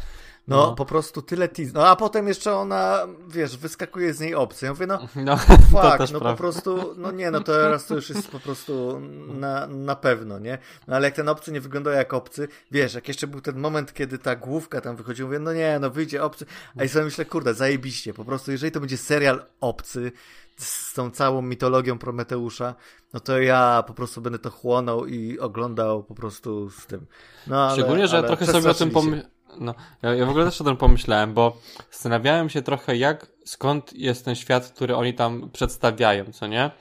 No, 0.47 0.57
no, 0.57 0.75
po 0.75 0.85
prostu 0.85 1.21
tyle 1.21 1.47
teas. 1.47 1.73
No, 1.73 1.87
a 1.87 1.95
potem 1.95 2.27
jeszcze 2.27 2.55
ona, 2.55 3.07
wiesz, 3.27 3.57
wyskakuje 3.57 4.13
z 4.13 4.19
niej 4.19 4.35
obcy. 4.35 4.65
Ja 4.65 4.71
mówię, 4.71 4.87
no, 4.87 4.99
no 5.15 5.37
fuck, 5.71 6.13
no 6.13 6.19
po 6.19 6.33
prostu, 6.33 6.93
no 6.97 7.11
nie, 7.11 7.31
no 7.31 7.41
teraz 7.41 7.85
to 7.85 7.95
już 7.95 8.09
jest 8.09 8.27
po 8.27 8.39
prostu 8.39 9.01
na, 9.27 9.67
na 9.67 9.95
pewno, 9.95 10.39
nie? 10.39 10.57
No 10.87 10.95
ale 10.95 11.07
jak 11.07 11.15
ten 11.15 11.29
obcy 11.29 11.51
nie 11.51 11.61
wyglądał 11.61 11.93
jak 11.93 12.13
obcy, 12.13 12.47
wiesz, 12.71 12.93
jak 12.93 13.07
jeszcze 13.07 13.27
był 13.27 13.41
ten 13.41 13.59
moment, 13.59 13.93
kiedy 13.93 14.17
ta 14.17 14.35
główka 14.35 14.81
tam 14.81 14.95
wychodziła, 14.95 15.27
mówię, 15.27 15.39
no 15.39 15.53
nie, 15.53 15.79
no 15.79 15.89
wyjdzie 15.89 16.23
obcy. 16.23 16.45
A 16.77 16.83
i 16.83 16.89
sobie 16.89 17.05
myślę, 17.05 17.25
kurde, 17.25 17.53
zajebiście, 17.53 18.13
po 18.13 18.25
prostu, 18.25 18.51
jeżeli 18.51 18.71
to 18.71 18.79
będzie 18.79 18.97
serial 18.97 19.45
obcy, 19.61 20.11
z 20.57 20.93
tą 20.93 21.11
całą 21.11 21.41
mitologią 21.41 21.97
Prometeusza, 21.97 22.75
no 23.13 23.19
to 23.19 23.39
ja 23.39 23.83
po 23.87 23.93
prostu 23.93 24.21
będę 24.21 24.39
to 24.39 24.49
chłonął 24.49 25.05
i 25.05 25.39
oglądał 25.39 26.03
po 26.03 26.15
prostu 26.15 26.69
z 26.69 26.85
tym. 26.85 27.05
No, 27.47 27.63
ale, 27.63 27.73
Szczególnie, 27.73 28.07
że 28.07 28.17
ale 28.17 28.27
ja 28.27 28.35
trochę 28.35 28.51
sobie 28.51 28.69
o 28.69 28.73
tym 28.73 28.91
pomyślałem 28.91 29.34
no, 29.59 29.75
ja, 30.01 30.15
ja 30.15 30.25
w 30.25 30.29
ogóle 30.29 30.45
też 30.45 30.61
o 30.61 30.63
tym 30.63 30.77
pomyślałem, 30.77 31.33
bo 31.33 31.57
zastanawiałem 31.91 32.49
się 32.49 32.61
trochę, 32.61 32.97
jak, 32.97 33.31
skąd 33.45 33.93
jest 33.93 34.25
ten 34.25 34.35
świat, 34.35 34.71
który 34.71 34.95
oni 34.95 35.13
tam 35.13 35.49
przedstawiają, 35.51 36.25
co 36.31 36.47
nie? 36.47 36.71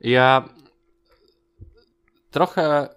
Ja 0.00 0.48
trochę 2.30 2.88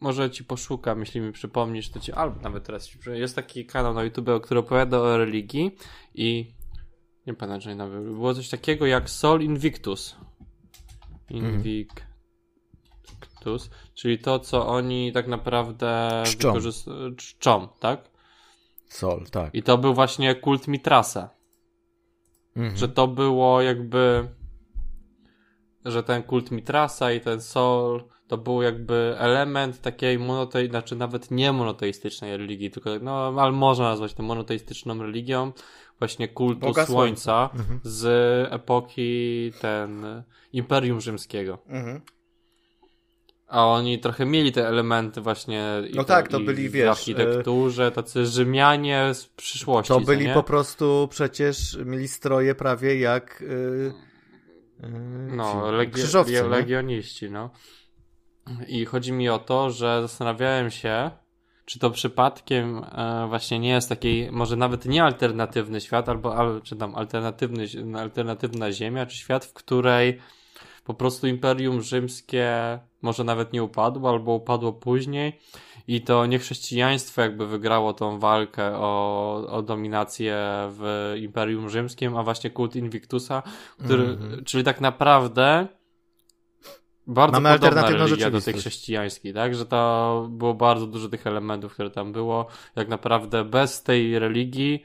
może 0.00 0.30
ci 0.30 0.44
poszukam, 0.44 1.00
jeśli 1.00 1.20
mi 1.20 1.32
przypomnisz, 1.32 1.90
to 1.90 2.00
ci, 2.00 2.12
albo 2.12 2.40
nawet 2.40 2.64
teraz 2.64 2.90
jest 3.06 3.36
taki 3.36 3.66
kanał 3.66 3.94
na 3.94 4.02
YouTube, 4.02 4.42
który 4.42 4.60
opowiada 4.60 4.98
o 4.98 5.16
religii 5.18 5.76
i 6.14 6.54
nie 7.26 7.34
pamiętam, 7.34 7.60
czy 7.60 7.74
nawet 7.74 8.04
było 8.04 8.34
coś 8.34 8.48
takiego 8.48 8.86
jak 8.86 9.10
Sol 9.10 9.42
Invictus. 9.42 10.16
Mhm. 11.30 11.54
Invictus. 11.54 12.12
Invictus, 13.42 13.70
czyli 13.94 14.18
to, 14.18 14.38
co 14.38 14.66
oni 14.66 15.12
tak 15.12 15.26
naprawdę 15.26 16.22
czczą, 16.26 16.54
czczą 17.16 17.68
tak? 17.80 18.11
Sol, 18.92 19.24
tak. 19.30 19.54
I 19.54 19.62
to 19.62 19.78
był 19.78 19.94
właśnie 19.94 20.34
kult 20.34 20.68
Mitrasa. 20.68 21.30
Mhm. 22.56 22.76
Że 22.76 22.88
to 22.88 23.08
było 23.08 23.62
jakby. 23.62 24.28
Że 25.84 26.02
ten 26.02 26.22
kult 26.22 26.50
Mitrasa 26.50 27.12
i 27.12 27.20
ten 27.20 27.40
Sol 27.40 28.04
to 28.26 28.38
był 28.38 28.62
jakby 28.62 29.14
element 29.18 29.80
takiej 29.80 30.18
monoteistycznej, 30.18 30.70
znaczy 30.70 30.96
nawet 30.96 31.30
nie 31.30 31.52
monoteistycznej 31.52 32.36
religii, 32.36 32.70
tylko 32.70 32.90
no, 33.02 33.34
ale 33.38 33.52
można 33.52 33.84
nazwać 33.84 34.14
to 34.14 34.22
monoteistyczną 34.22 35.02
religią, 35.02 35.52
właśnie 35.98 36.28
kultu 36.28 36.66
Boga 36.66 36.86
Słońca, 36.86 37.50
Mhm. 37.54 37.80
z 37.82 38.06
epoki 38.52 39.52
ten 39.60 40.04
Imperium 40.52 41.00
Rzymskiego. 41.00 41.58
Mhm. 41.66 42.00
A 43.52 43.66
oni 43.66 43.98
trochę 43.98 44.26
mieli 44.26 44.52
te 44.52 44.68
elementy 44.68 45.20
właśnie. 45.20 45.64
No 45.94 46.04
tak, 46.04 46.28
to 46.28 46.40
byli, 46.40 46.68
w 46.68 46.72
wiesz. 46.72 46.86
W 46.86 46.90
architekturze, 46.90 47.90
tacy 47.90 48.26
Rzymianie 48.26 49.14
z 49.14 49.26
przyszłości. 49.26 49.88
To 49.88 50.00
byli 50.00 50.28
po 50.28 50.42
prostu 50.42 51.08
przecież, 51.10 51.78
mieli 51.84 52.08
stroje 52.08 52.54
prawie 52.54 53.00
jak. 53.00 53.40
Yy, 53.40 53.92
yy, 54.80 54.88
no, 55.36 55.70
legi 55.70 56.02
legioniści, 56.48 57.30
no. 57.30 57.50
I 58.68 58.84
chodzi 58.84 59.12
mi 59.12 59.28
o 59.28 59.38
to, 59.38 59.70
że 59.70 60.02
zastanawiałem 60.02 60.70
się, 60.70 61.10
czy 61.64 61.78
to 61.78 61.90
przypadkiem 61.90 62.84
e, 62.92 63.26
właśnie 63.28 63.58
nie 63.58 63.70
jest 63.70 63.88
taki, 63.88 64.28
może 64.30 64.56
nawet 64.56 64.84
nie 64.86 65.04
alternatywny 65.04 65.80
świat, 65.80 66.08
albo, 66.08 66.36
albo 66.36 66.60
czy 66.60 66.76
tam 66.76 66.94
alternatywny, 66.94 67.64
alternatywna 67.98 68.72
ziemia, 68.72 69.06
czy 69.06 69.16
świat, 69.16 69.44
w 69.44 69.52
której 69.52 70.18
po 70.84 70.94
prostu 70.94 71.26
Imperium 71.26 71.82
Rzymskie 71.82 72.78
może 73.02 73.24
nawet 73.24 73.52
nie 73.52 73.62
upadło, 73.62 74.10
albo 74.10 74.32
upadło 74.32 74.72
później 74.72 75.40
i 75.86 76.00
to 76.00 76.26
niechrześcijaństwo 76.26 77.22
jakby 77.22 77.46
wygrało 77.46 77.92
tą 77.92 78.18
walkę 78.18 78.76
o, 78.76 79.46
o 79.48 79.62
dominację 79.62 80.36
w 80.70 81.12
Imperium 81.16 81.70
Rzymskim, 81.70 82.16
a 82.16 82.22
właśnie 82.22 82.50
kult 82.50 82.76
Invictusa, 82.76 83.42
który, 83.84 84.04
mm 84.04 84.18
-hmm. 84.18 84.44
czyli 84.44 84.64
tak 84.64 84.80
naprawdę 84.80 85.66
bardzo 87.06 87.40
Mamy 87.40 87.58
podobna 87.58 87.90
religia 87.90 88.30
do 88.30 88.40
tej 88.40 88.54
chrześcijańskiej, 88.54 89.34
tak? 89.34 89.54
Że 89.54 89.66
to 89.66 90.26
było 90.30 90.54
bardzo 90.54 90.86
dużo 90.86 91.08
tych 91.08 91.26
elementów, 91.26 91.74
które 91.74 91.90
tam 91.90 92.12
było. 92.12 92.46
Jak 92.76 92.88
naprawdę 92.88 93.44
bez 93.44 93.82
tej 93.82 94.18
religii 94.18 94.84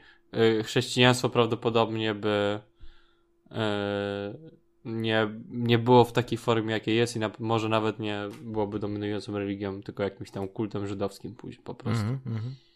y, 0.58 0.62
chrześcijaństwo 0.62 1.28
prawdopodobnie 1.28 2.14
by 2.14 2.60
y, 3.50 3.54
nie, 4.88 5.28
nie 5.50 5.78
było 5.78 6.04
w 6.04 6.12
takiej 6.12 6.38
formie, 6.38 6.72
jakiej 6.72 6.96
jest 6.96 7.16
i 7.16 7.18
na, 7.18 7.30
może 7.38 7.68
nawet 7.68 7.98
nie 7.98 8.28
byłoby 8.42 8.78
dominującą 8.78 9.38
religią, 9.38 9.82
tylko 9.82 10.02
jakimś 10.02 10.30
tam 10.30 10.48
kultem 10.48 10.86
żydowskim 10.86 11.34
pójść 11.34 11.58
po 11.58 11.74
prostu. 11.74 12.04
Mm 12.04 12.18
-hmm. 12.24 12.68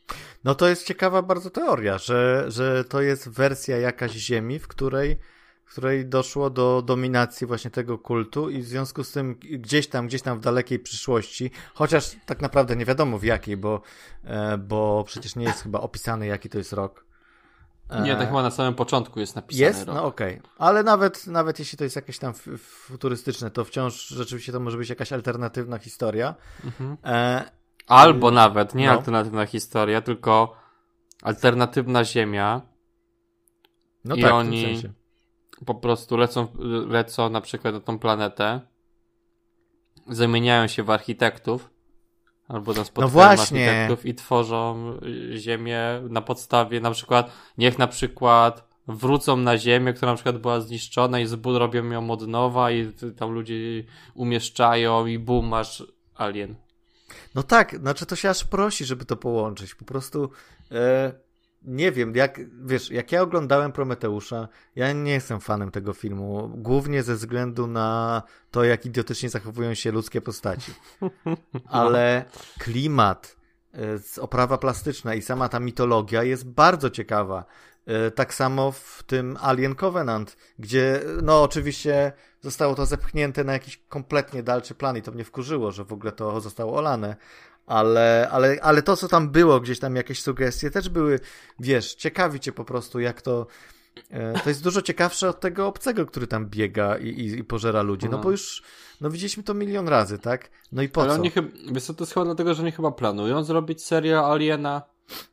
No 0.44 0.54
to 0.54 0.68
jest 0.68 0.86
ciekawa 0.86 1.22
bardzo 1.22 1.50
teoria, 1.50 1.98
że, 1.98 2.44
że 2.48 2.84
to 2.84 3.00
jest 3.00 3.28
wersja 3.28 3.78
jakaś 3.78 4.12
ziemi, 4.12 4.58
w 4.58 4.68
której, 4.68 5.16
w 5.64 5.72
której 5.72 6.06
doszło 6.06 6.50
do 6.50 6.82
dominacji 6.82 7.46
właśnie 7.46 7.70
tego 7.70 7.98
kultu 7.98 8.50
i 8.50 8.62
w 8.62 8.66
związku 8.66 9.04
z 9.04 9.12
tym 9.12 9.34
gdzieś 9.34 9.88
tam, 9.88 10.06
gdzieś 10.06 10.22
tam 10.22 10.38
w 10.38 10.40
dalekiej 10.40 10.78
przyszłości, 10.78 11.50
chociaż 11.74 12.16
tak 12.26 12.40
naprawdę 12.40 12.76
nie 12.76 12.84
wiadomo 12.84 13.18
w 13.18 13.24
jakiej, 13.24 13.56
bo, 13.56 13.82
e, 14.24 14.58
bo 14.58 15.04
przecież 15.06 15.36
nie 15.36 15.44
jest 15.44 15.62
chyba 15.62 15.80
opisany 15.80 16.26
jaki 16.26 16.48
to 16.48 16.58
jest 16.58 16.72
rok, 16.72 17.04
nie, 18.00 18.16
to 18.16 18.26
chyba 18.26 18.42
na 18.42 18.50
samym 18.50 18.74
początku 18.74 19.20
jest 19.20 19.36
napisane. 19.36 19.66
Jest? 19.66 19.86
Rok. 19.86 19.96
No 19.96 20.04
okej. 20.04 20.38
Okay. 20.38 20.50
Ale 20.58 20.82
nawet, 20.82 21.26
nawet 21.26 21.58
jeśli 21.58 21.78
to 21.78 21.84
jest 21.84 21.96
jakieś 21.96 22.18
tam 22.18 22.34
futurystyczne, 22.58 23.50
to 23.50 23.64
wciąż 23.64 24.08
rzeczywiście 24.08 24.52
to 24.52 24.60
może 24.60 24.78
być 24.78 24.88
jakaś 24.88 25.12
alternatywna 25.12 25.78
historia. 25.78 26.34
Mhm. 26.64 26.96
E... 27.04 27.44
Albo 27.86 28.30
nawet, 28.30 28.74
nie 28.74 28.86
no. 28.86 28.92
alternatywna 28.92 29.46
historia, 29.46 30.00
tylko 30.00 30.56
alternatywna 31.22 32.04
ziemia. 32.04 32.62
No 34.04 34.14
I 34.14 34.22
tak, 34.22 34.32
oni 34.32 34.82
po 35.66 35.74
prostu 35.74 36.16
lecą, 36.16 36.48
lecą 36.88 37.30
na 37.30 37.40
przykład 37.40 37.74
na 37.74 37.80
tą 37.80 37.98
planetę, 37.98 38.60
zamieniają 40.08 40.66
się 40.66 40.82
w 40.82 40.90
architektów 40.90 41.70
albo 42.52 42.72
na 42.72 42.84
spotkają 42.84 43.06
no 43.06 43.08
właśnie. 43.08 43.70
architektów 43.70 44.06
i 44.06 44.14
tworzą 44.14 44.94
ziemię 45.36 45.80
na 46.08 46.20
podstawie 46.20 46.80
na 46.80 46.90
przykład, 46.90 47.32
niech 47.58 47.78
na 47.78 47.86
przykład 47.86 48.68
wrócą 48.88 49.36
na 49.36 49.58
ziemię, 49.58 49.92
która 49.92 50.12
na 50.12 50.16
przykład 50.16 50.38
była 50.38 50.60
zniszczona 50.60 51.20
i 51.20 51.26
zbud 51.26 51.56
robią 51.56 51.90
ją 51.90 52.10
od 52.10 52.28
nowa 52.28 52.70
i 52.70 52.92
tam 53.16 53.30
ludzie 53.30 53.54
umieszczają 54.14 55.06
i 55.06 55.18
bum, 55.18 55.46
masz 55.46 55.84
alien. 56.14 56.54
No 57.34 57.42
tak, 57.42 57.78
znaczy 57.78 58.06
to 58.06 58.16
się 58.16 58.30
aż 58.30 58.44
prosi, 58.44 58.84
żeby 58.84 59.04
to 59.04 59.16
połączyć. 59.16 59.74
Po 59.74 59.84
prostu 59.84 60.30
e, 60.70 61.12
nie 61.64 61.92
wiem, 61.92 62.16
jak, 62.16 62.40
wiesz, 62.64 62.90
jak 62.90 63.12
ja 63.12 63.22
oglądałem 63.22 63.72
Prometeusza, 63.72 64.48
ja 64.76 64.92
nie 64.92 65.12
jestem 65.12 65.40
fanem 65.40 65.70
tego 65.70 65.92
filmu, 65.92 66.50
głównie 66.54 67.02
ze 67.02 67.14
względu 67.14 67.66
na 67.66 68.22
to, 68.50 68.64
jak 68.64 68.86
idiotycznie 68.86 69.30
zachowują 69.30 69.74
się 69.74 69.92
ludzkie 69.92 70.20
postaci. 70.20 70.72
Ale 71.68 72.24
klimat, 72.58 73.36
e, 73.74 73.78
oprawa 74.20 74.58
plastyczna 74.58 75.14
i 75.14 75.22
sama 75.22 75.48
ta 75.48 75.60
mitologia 75.60 76.22
jest 76.22 76.48
bardzo 76.48 76.90
ciekawa. 76.90 77.44
E, 77.86 78.10
tak 78.10 78.34
samo 78.34 78.72
w 78.72 79.02
tym 79.06 79.36
Alien 79.40 79.74
Covenant, 79.74 80.36
gdzie, 80.58 81.00
no 81.22 81.42
oczywiście 81.42 82.12
zostało 82.40 82.74
to 82.74 82.86
zepchnięte 82.86 83.44
na 83.44 83.52
jakiś 83.52 83.76
kompletnie 83.88 84.42
dalszy 84.42 84.74
plan 84.74 84.96
i 84.96 85.02
to 85.02 85.12
mnie 85.12 85.24
wkurzyło, 85.24 85.72
że 85.72 85.84
w 85.84 85.92
ogóle 85.92 86.12
to 86.12 86.40
zostało 86.40 86.78
olane, 86.78 87.16
ale, 87.66 88.28
ale, 88.30 88.58
ale 88.62 88.82
to, 88.82 88.96
co 88.96 89.08
tam 89.08 89.30
było, 89.30 89.60
gdzieś 89.60 89.78
tam 89.78 89.96
jakieś 89.96 90.22
sugestie 90.22 90.70
też 90.70 90.88
były, 90.88 91.20
wiesz, 91.60 91.94
ciekawi 91.94 92.40
cię 92.40 92.52
po 92.52 92.64
prostu, 92.64 93.00
jak 93.00 93.22
to. 93.22 93.46
E, 94.10 94.40
to 94.40 94.48
jest 94.48 94.62
dużo 94.62 94.82
ciekawsze 94.82 95.28
od 95.28 95.40
tego 95.40 95.66
obcego, 95.66 96.06
który 96.06 96.26
tam 96.26 96.46
biega 96.46 96.98
i, 96.98 97.08
i, 97.08 97.38
i 97.38 97.44
pożera 97.44 97.82
ludzi. 97.82 98.08
No. 98.10 98.18
bo 98.18 98.30
już, 98.30 98.62
no 99.00 99.10
widzieliśmy 99.10 99.42
to 99.42 99.54
milion 99.54 99.88
razy, 99.88 100.18
tak? 100.18 100.50
No 100.72 100.82
i 100.82 100.88
po 100.88 101.02
ale 101.02 101.10
co? 101.10 101.20
Oni 101.20 101.30
chyba, 101.30 101.48
to 101.96 102.04
jest 102.04 102.14
chyba 102.14 102.24
dlatego, 102.24 102.54
że 102.54 102.62
oni 102.62 102.72
chyba 102.72 102.90
planują 102.90 103.44
zrobić 103.44 103.84
serię 103.84 104.18
Aliena 104.18 104.82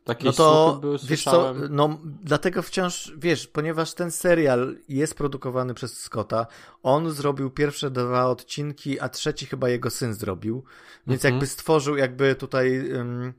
takie 0.03 0.25
no 0.25 0.31
to, 0.31 0.77
były, 0.81 0.97
wiesz 1.03 1.23
co, 1.23 1.53
no 1.69 1.99
dlatego 2.23 2.61
wciąż, 2.61 3.13
wiesz, 3.17 3.47
ponieważ 3.47 3.93
ten 3.93 4.11
serial 4.11 4.75
jest 4.89 5.15
produkowany 5.15 5.73
przez 5.73 5.99
Scotta, 5.99 6.47
on 6.83 7.11
zrobił 7.11 7.49
pierwsze 7.49 7.91
dwa 7.91 8.25
odcinki, 8.25 8.99
a 8.99 9.09
trzeci 9.09 9.45
chyba 9.45 9.69
jego 9.69 9.89
syn 9.89 10.13
zrobił, 10.13 10.63
więc 11.07 11.25
mhm. 11.25 11.33
jakby 11.33 11.47
stworzył 11.47 11.97
jakby 11.97 12.35
tutaj 12.35 12.93
um, 12.93 13.33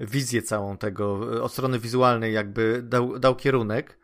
wizję 0.00 0.42
całą 0.42 0.76
tego, 0.76 1.20
od 1.42 1.52
strony 1.52 1.78
wizualnej 1.78 2.34
jakby 2.34 2.82
dał, 2.82 3.18
dał 3.18 3.36
kierunek, 3.36 3.98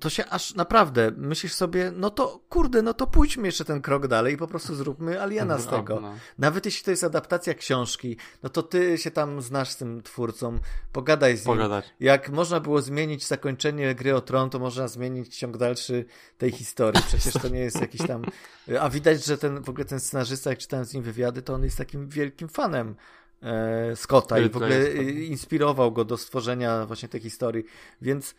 to 0.00 0.10
się 0.10 0.26
aż 0.26 0.54
naprawdę 0.54 1.12
myślisz 1.16 1.54
sobie, 1.54 1.92
no 1.96 2.10
to 2.10 2.40
kurde, 2.48 2.82
no 2.82 2.94
to 2.94 3.06
pójdźmy 3.06 3.46
jeszcze 3.48 3.64
ten 3.64 3.82
krok 3.82 4.06
dalej 4.06 4.34
i 4.34 4.36
po 4.36 4.46
prostu 4.46 4.74
zróbmy 4.74 5.22
Aliena 5.22 5.58
z 5.58 5.66
tego. 5.66 6.00
No. 6.00 6.14
Nawet 6.38 6.66
jeśli 6.66 6.84
to 6.84 6.90
jest 6.90 7.04
adaptacja 7.04 7.54
książki, 7.54 8.16
no 8.42 8.48
to 8.48 8.62
ty 8.62 8.98
się 8.98 9.10
tam 9.10 9.42
znasz 9.42 9.68
z 9.68 9.76
tym 9.76 10.02
twórcą, 10.02 10.58
pogadaj 10.92 11.36
z 11.36 11.46
nim. 11.46 11.56
Pogadać. 11.56 11.84
Jak 12.00 12.30
można 12.30 12.60
było 12.60 12.82
zmienić 12.82 13.26
zakończenie 13.26 13.94
gry 13.94 14.14
o 14.14 14.20
tron, 14.20 14.50
to 14.50 14.58
można 14.58 14.88
zmienić 14.88 15.36
ciąg 15.36 15.56
dalszy 15.56 16.04
tej 16.38 16.50
historii. 16.50 17.02
Przecież 17.06 17.32
to 17.32 17.48
nie 17.48 17.60
jest 17.60 17.80
jakiś 17.80 18.06
tam. 18.06 18.24
A 18.80 18.90
widać, 18.90 19.24
że 19.24 19.38
ten 19.38 19.62
w 19.62 19.68
ogóle 19.68 19.84
ten 19.84 20.00
scenarzysta, 20.00 20.50
jak 20.50 20.58
czytałem 20.58 20.84
z 20.84 20.94
nim 20.94 21.02
wywiady, 21.02 21.42
to 21.42 21.54
on 21.54 21.64
jest 21.64 21.78
takim 21.78 22.08
wielkim 22.08 22.48
fanem. 22.48 22.96
E, 23.42 23.96
Scotta 23.96 24.38
i 24.38 24.50
w 24.50 24.56
ogóle 24.56 24.92
inspirował 25.04 25.92
go 25.92 26.04
do 26.04 26.16
stworzenia 26.16 26.86
właśnie 26.86 27.08
tej 27.08 27.20
historii. 27.20 27.64
Więc 28.02 28.34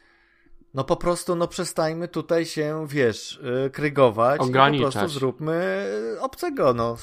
no 0.76 0.84
po 0.84 0.96
prostu, 0.96 1.36
no 1.36 1.48
przestańmy 1.48 2.08
tutaj 2.08 2.46
się, 2.46 2.86
wiesz, 2.90 3.40
y, 3.66 3.70
krygować 3.70 4.42
Ograniczać. 4.42 4.82
i 4.82 4.94
po 4.94 5.00
prostu 5.00 5.20
zróbmy 5.20 5.86
y, 6.16 6.22
obcego, 6.22 6.74
no. 6.74 6.98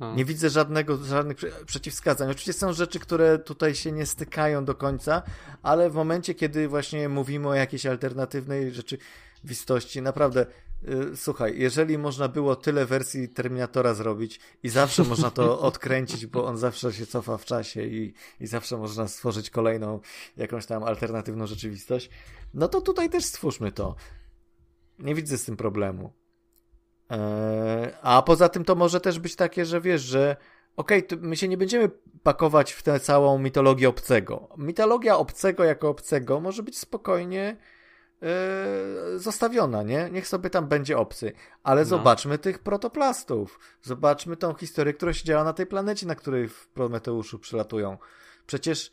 no. 0.00 0.14
Nie 0.14 0.24
widzę 0.24 0.50
żadnego, 0.50 0.96
żadnych 0.96 1.36
przeciwwskazań. 1.66 2.30
Oczywiście 2.30 2.52
są 2.52 2.72
rzeczy, 2.72 2.98
które 2.98 3.38
tutaj 3.38 3.74
się 3.74 3.92
nie 3.92 4.06
stykają 4.06 4.64
do 4.64 4.74
końca, 4.74 5.22
ale 5.62 5.90
w 5.90 5.94
momencie, 5.94 6.34
kiedy 6.34 6.68
właśnie 6.68 7.08
mówimy 7.08 7.48
o 7.48 7.54
jakiejś 7.54 7.86
alternatywnej 7.86 8.72
rzeczywistości, 8.72 10.02
naprawdę 10.02 10.46
Y, 10.88 11.16
słuchaj, 11.16 11.58
jeżeli 11.58 11.98
można 11.98 12.28
było 12.28 12.56
tyle 12.56 12.86
wersji 12.86 13.28
Terminatora 13.28 13.94
zrobić 13.94 14.40
i 14.62 14.68
zawsze 14.68 15.04
można 15.04 15.30
to 15.30 15.60
odkręcić, 15.70 16.26
bo 16.26 16.46
on 16.46 16.58
zawsze 16.58 16.92
się 16.92 17.06
cofa 17.06 17.38
w 17.38 17.44
czasie 17.44 17.82
i, 17.82 18.14
i 18.40 18.46
zawsze 18.46 18.76
można 18.76 19.08
stworzyć 19.08 19.50
kolejną 19.50 20.00
jakąś 20.36 20.66
tam 20.66 20.82
alternatywną 20.82 21.46
rzeczywistość, 21.46 22.10
no 22.54 22.68
to 22.68 22.80
tutaj 22.80 23.10
też 23.10 23.24
stwórzmy 23.24 23.72
to. 23.72 23.94
Nie 24.98 25.14
widzę 25.14 25.38
z 25.38 25.44
tym 25.44 25.56
problemu. 25.56 26.12
Eee, 27.10 27.92
a 28.02 28.22
poza 28.22 28.48
tym 28.48 28.64
to 28.64 28.74
może 28.74 29.00
też 29.00 29.18
być 29.18 29.36
takie, 29.36 29.64
że 29.66 29.80
wiesz, 29.80 30.02
że 30.02 30.36
okej, 30.76 31.06
okay, 31.06 31.18
my 31.22 31.36
się 31.36 31.48
nie 31.48 31.56
będziemy 31.56 31.90
pakować 32.22 32.72
w 32.72 32.82
tę 32.82 33.00
całą 33.00 33.38
mitologię 33.38 33.88
obcego. 33.88 34.48
Mitologia 34.58 35.16
obcego 35.16 35.64
jako 35.64 35.88
obcego 35.88 36.40
może 36.40 36.62
być 36.62 36.78
spokojnie 36.78 37.56
Yy, 39.12 39.18
zostawiona, 39.18 39.82
nie? 39.82 40.08
Niech 40.12 40.28
sobie 40.28 40.50
tam 40.50 40.68
będzie 40.68 40.98
obcy. 40.98 41.32
Ale 41.62 41.80
no. 41.80 41.86
zobaczmy 41.86 42.38
tych 42.38 42.58
protoplastów. 42.58 43.60
Zobaczmy 43.82 44.36
tą 44.36 44.54
historię, 44.54 44.94
która 44.94 45.12
się 45.12 45.24
działa 45.24 45.44
na 45.44 45.52
tej 45.52 45.66
planecie, 45.66 46.06
na 46.06 46.14
której 46.14 46.48
w 46.48 46.68
Prometeuszu 46.68 47.38
przylatują. 47.38 47.98
Przecież 48.46 48.92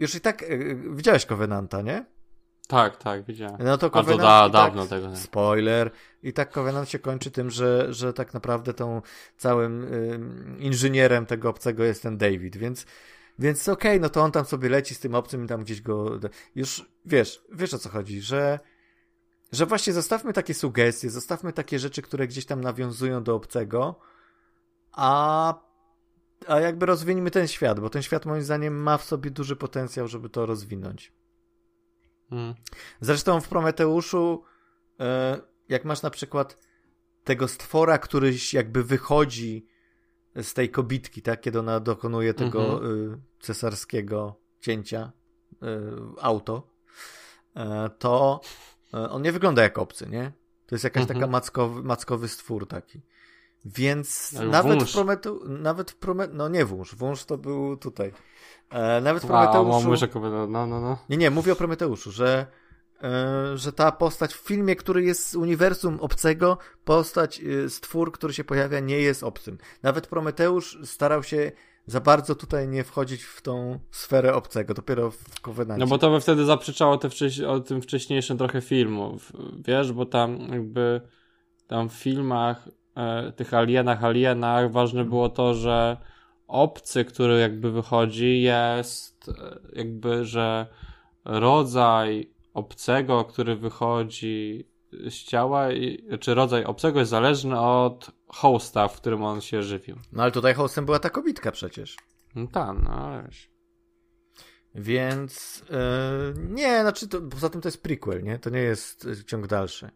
już 0.00 0.14
i 0.14 0.20
tak 0.20 0.42
yy, 0.42 0.76
widziałeś 0.90 1.26
Covenanta, 1.26 1.82
nie? 1.82 2.04
Tak, 2.70 2.96
tak, 2.96 3.24
widziałem. 3.24 3.56
No 3.64 3.78
to 3.78 3.90
Covenant, 3.90 4.22
da, 4.22 4.42
tak, 4.42 4.52
dawno 4.52 4.86
tego. 4.86 5.08
Nie. 5.08 5.16
Spoiler. 5.16 5.90
I 6.22 6.32
tak 6.32 6.50
Covenant 6.50 6.88
się 6.88 6.98
kończy 6.98 7.30
tym, 7.30 7.50
że, 7.50 7.94
że 7.94 8.12
tak 8.12 8.34
naprawdę 8.34 8.74
tą 8.74 9.02
całym 9.36 9.82
yy, 9.82 10.58
inżynierem 10.58 11.26
tego 11.26 11.48
obcego 11.48 11.84
jest 11.84 12.02
ten 12.02 12.18
David, 12.18 12.56
więc 12.56 12.86
więc 13.38 13.68
okej, 13.68 13.90
okay, 13.90 14.00
no 14.00 14.08
to 14.08 14.22
on 14.22 14.32
tam 14.32 14.44
sobie 14.44 14.68
leci 14.68 14.94
z 14.94 15.00
tym 15.00 15.14
obcym 15.14 15.44
i 15.44 15.48
tam 15.48 15.64
gdzieś 15.64 15.82
go... 15.82 16.20
Już 16.54 16.90
wiesz, 17.04 17.44
wiesz 17.52 17.74
o 17.74 17.78
co 17.78 17.88
chodzi, 17.88 18.20
że 18.20 18.58
że 19.52 19.66
właśnie 19.66 19.92
zostawmy 19.92 20.32
takie 20.32 20.54
sugestie, 20.54 21.10
zostawmy 21.10 21.52
takie 21.52 21.78
rzeczy, 21.78 22.02
które 22.02 22.26
gdzieś 22.26 22.46
tam 22.46 22.60
nawiązują 22.60 23.22
do 23.22 23.34
obcego, 23.34 24.00
a, 24.92 25.54
a 26.46 26.60
jakby 26.60 26.86
rozwiniemy 26.86 27.30
ten 27.30 27.48
świat, 27.48 27.80
bo 27.80 27.90
ten 27.90 28.02
świat 28.02 28.26
moim 28.26 28.42
zdaniem 28.42 28.82
ma 28.82 28.98
w 28.98 29.04
sobie 29.04 29.30
duży 29.30 29.56
potencjał, 29.56 30.08
żeby 30.08 30.28
to 30.28 30.46
rozwinąć. 30.46 31.12
Hmm. 32.30 32.54
Zresztą 33.00 33.40
w 33.40 33.48
Prometeuszu, 33.48 34.44
e, 35.00 35.40
jak 35.68 35.84
masz 35.84 36.02
na 36.02 36.10
przykład 36.10 36.58
tego 37.24 37.48
stwora, 37.48 37.98
który 37.98 38.34
jakby 38.52 38.84
wychodzi 38.84 39.66
z 40.36 40.54
tej 40.54 40.70
kobitki, 40.70 41.22
tak, 41.22 41.40
kiedy 41.40 41.58
ona 41.58 41.80
dokonuje 41.80 42.34
tego 42.34 42.72
mhm. 42.72 43.12
Y, 43.14 43.18
cesarskiego 43.40 44.40
cięcia 44.60 45.12
y, 45.52 45.56
auto, 46.20 46.70
e, 47.56 47.90
to 47.98 48.40
e, 48.94 49.10
on 49.10 49.22
nie 49.22 49.32
wygląda 49.32 49.62
jak 49.62 49.78
obcy, 49.78 50.06
nie? 50.10 50.32
To 50.66 50.74
jest 50.74 50.84
jakaś 50.84 51.02
mhm. 51.02 51.20
taka 51.20 51.30
mackowy, 51.30 51.82
mackowy 51.82 52.28
stwór 52.28 52.68
taki. 52.68 53.02
Więc 53.64 54.32
nawet 54.32 54.78
wąż. 54.78 54.90
w 54.90 54.94
Prometeu, 54.94 55.40
nawet 55.48 55.90
w 55.90 55.96
Prometeu, 55.96 56.36
no 56.36 56.48
nie 56.48 56.64
wąż, 56.64 56.94
wąż 56.94 57.24
to 57.24 57.38
był 57.38 57.76
tutaj. 57.76 58.12
E, 58.70 59.00
nawet 59.00 59.22
w 59.22 59.26
Prometeuszu... 59.26 60.06
A, 60.16 60.46
no, 60.46 60.66
no, 60.66 60.80
no. 60.80 60.98
Nie, 61.08 61.16
nie, 61.16 61.30
mówię 61.30 61.52
o 61.52 61.56
Prometeuszu, 61.56 62.10
że 62.12 62.46
E, 63.02 63.58
że 63.58 63.72
ta 63.72 63.92
postać 63.92 64.34
w 64.34 64.46
filmie, 64.46 64.76
który 64.76 65.02
jest 65.02 65.30
z 65.30 65.34
uniwersum 65.34 65.98
obcego, 66.00 66.58
postać, 66.84 67.40
e, 67.40 67.68
stwór, 67.68 68.12
który 68.12 68.34
się 68.34 68.44
pojawia, 68.44 68.80
nie 68.80 68.98
jest 68.98 69.22
obcym. 69.22 69.58
Nawet 69.82 70.06
Prometeusz 70.06 70.78
starał 70.84 71.22
się 71.22 71.52
za 71.86 72.00
bardzo 72.00 72.34
tutaj 72.34 72.68
nie 72.68 72.84
wchodzić 72.84 73.22
w 73.22 73.42
tą 73.42 73.78
sferę 73.90 74.34
obcego, 74.34 74.74
dopiero 74.74 75.10
w 75.10 75.40
Covenancie. 75.40 75.80
No 75.80 75.86
bo 75.86 75.98
to 75.98 76.10
by 76.10 76.20
wtedy 76.20 76.44
zaprzeczało 76.44 76.98
te 76.98 77.08
wcześ- 77.08 77.46
o 77.46 77.60
tym 77.60 77.82
wcześniejszym 77.82 78.38
trochę 78.38 78.60
filmów, 78.60 79.32
wiesz, 79.66 79.92
bo 79.92 80.06
tam 80.06 80.38
jakby 80.38 81.00
tam 81.66 81.88
w 81.88 81.92
filmach 81.92 82.68
tych 83.36 83.54
alienach, 83.54 84.04
alienach 84.04 84.72
ważne 84.72 85.04
było 85.04 85.28
to, 85.28 85.54
że 85.54 85.96
obcy, 86.46 87.04
który 87.04 87.40
jakby 87.40 87.70
wychodzi 87.70 88.42
jest 88.42 89.28
e, 89.28 89.58
jakby, 89.72 90.24
że 90.24 90.66
rodzaj 91.24 92.34
obcego, 92.54 93.24
który 93.24 93.56
wychodzi 93.56 94.70
z 94.92 95.14
ciała, 95.14 95.68
czy 96.20 96.34
rodzaj 96.34 96.64
obcego 96.64 96.98
jest 96.98 97.10
zależny 97.10 97.60
od 97.60 98.10
hosta, 98.26 98.88
w 98.88 98.96
którym 98.96 99.24
on 99.24 99.40
się 99.40 99.62
żywił. 99.62 99.96
No 100.12 100.22
ale 100.22 100.32
tutaj 100.32 100.54
hostem 100.54 100.86
była 100.86 100.98
ta 100.98 101.10
kobitka 101.10 101.52
przecież. 101.52 101.96
No 102.34 102.46
tak, 102.46 102.76
no 102.82 103.22
wiesz. 103.22 103.50
Więc 104.74 105.64
yy, 105.70 106.46
nie, 106.48 106.80
znaczy 106.80 107.08
to, 107.08 107.20
poza 107.20 107.48
tym 107.48 107.60
to 107.60 107.68
jest 107.68 107.82
prequel, 107.82 108.22
nie? 108.22 108.38
To 108.38 108.50
nie 108.50 108.60
jest 108.60 109.06
ciąg 109.26 109.46
dalszy. 109.46 109.90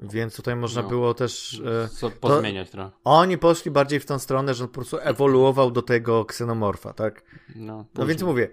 Więc 0.00 0.36
tutaj 0.36 0.56
można 0.56 0.82
no, 0.82 0.88
było 0.88 1.14
też. 1.14 1.62
E, 1.84 1.88
co 1.88 2.10
pozmieniać 2.10 2.70
trochę. 2.70 2.90
Oni 3.04 3.38
poszli 3.38 3.70
bardziej 3.70 4.00
w 4.00 4.06
tą 4.06 4.18
stronę, 4.18 4.54
że 4.54 4.64
on 4.64 4.68
po 4.68 4.74
prostu 4.74 4.98
ewoluował 5.00 5.70
do 5.70 5.82
tego 5.82 6.24
ksenomorfa, 6.24 6.92
tak? 6.92 7.22
No, 7.56 7.84
no 7.94 8.06
więc 8.06 8.22
mówię, 8.22 8.50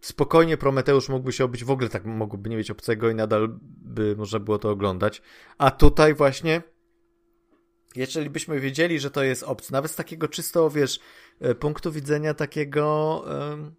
spokojnie 0.00 0.56
Prometeusz 0.56 1.08
mógłby 1.08 1.32
się 1.32 1.44
obyć, 1.44 1.64
w 1.64 1.70
ogóle 1.70 1.88
tak 1.88 2.04
mógłby 2.04 2.50
nie 2.50 2.56
mieć 2.56 2.70
obcego 2.70 3.10
i 3.10 3.14
nadal 3.14 3.48
by 3.62 4.16
można 4.16 4.38
było 4.38 4.58
to 4.58 4.70
oglądać. 4.70 5.22
A 5.58 5.70
tutaj 5.70 6.14
właśnie, 6.14 6.62
jeżeli 7.96 8.30
byśmy 8.30 8.60
wiedzieli, 8.60 9.00
że 9.00 9.10
to 9.10 9.22
jest 9.22 9.42
obcy, 9.42 9.72
nawet 9.72 9.90
z 9.90 9.96
takiego 9.96 10.28
czysto, 10.28 10.70
wiesz, 10.70 11.00
e, 11.40 11.54
punktu 11.54 11.92
widzenia 11.92 12.34
takiego 12.34 13.24
um, 13.50 13.74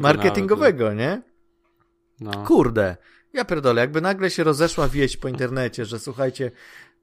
marketingowego, 0.00 0.84
nawet. 0.84 0.98
nie? 0.98 1.22
No. 2.20 2.44
Kurde, 2.46 2.96
ja 3.32 3.44
pierdolę, 3.44 3.80
jakby 3.80 4.00
nagle 4.00 4.30
się 4.30 4.44
rozeszła 4.44 4.88
wieść 4.88 5.16
po 5.16 5.28
internecie, 5.28 5.84
że 5.84 5.98
słuchajcie, 5.98 6.50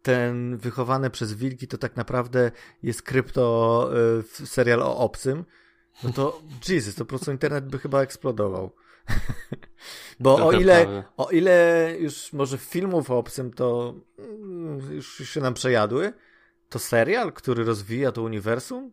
ten 0.02 0.58
wychowany 0.58 1.10
przez 1.10 1.34
wilki 1.34 1.68
to 1.68 1.78
tak 1.78 1.96
naprawdę 1.96 2.52
jest 2.84 3.02
krypto 3.02 3.90
y, 4.42 4.48
serial 4.48 4.82
o 4.82 4.98
obcym, 4.98 5.46
no 6.04 6.14
to 6.14 6.42
Jesus, 6.70 6.96
to 6.96 7.06
po 7.06 7.10
prostu 7.10 7.32
internet 7.32 7.66
by 7.66 7.80
chyba 7.80 8.02
eksplodował. 8.02 8.72
Bo 10.20 10.48
o 10.48 10.52
ile, 10.52 11.04
o 11.18 11.30
ile 11.30 11.96
już 12.00 12.34
może 12.34 12.58
filmów 12.58 13.12
o 13.12 13.18
obcym 13.18 13.54
to 13.54 13.94
mm, 14.20 14.96
już, 14.96 15.20
już 15.20 15.30
się 15.30 15.42
nam 15.42 15.54
przejadły, 15.54 16.14
to 16.70 16.80
serial, 16.80 17.34
który 17.34 17.64
rozwija 17.64 18.12
to 18.12 18.22
uniwersum? 18.22 18.92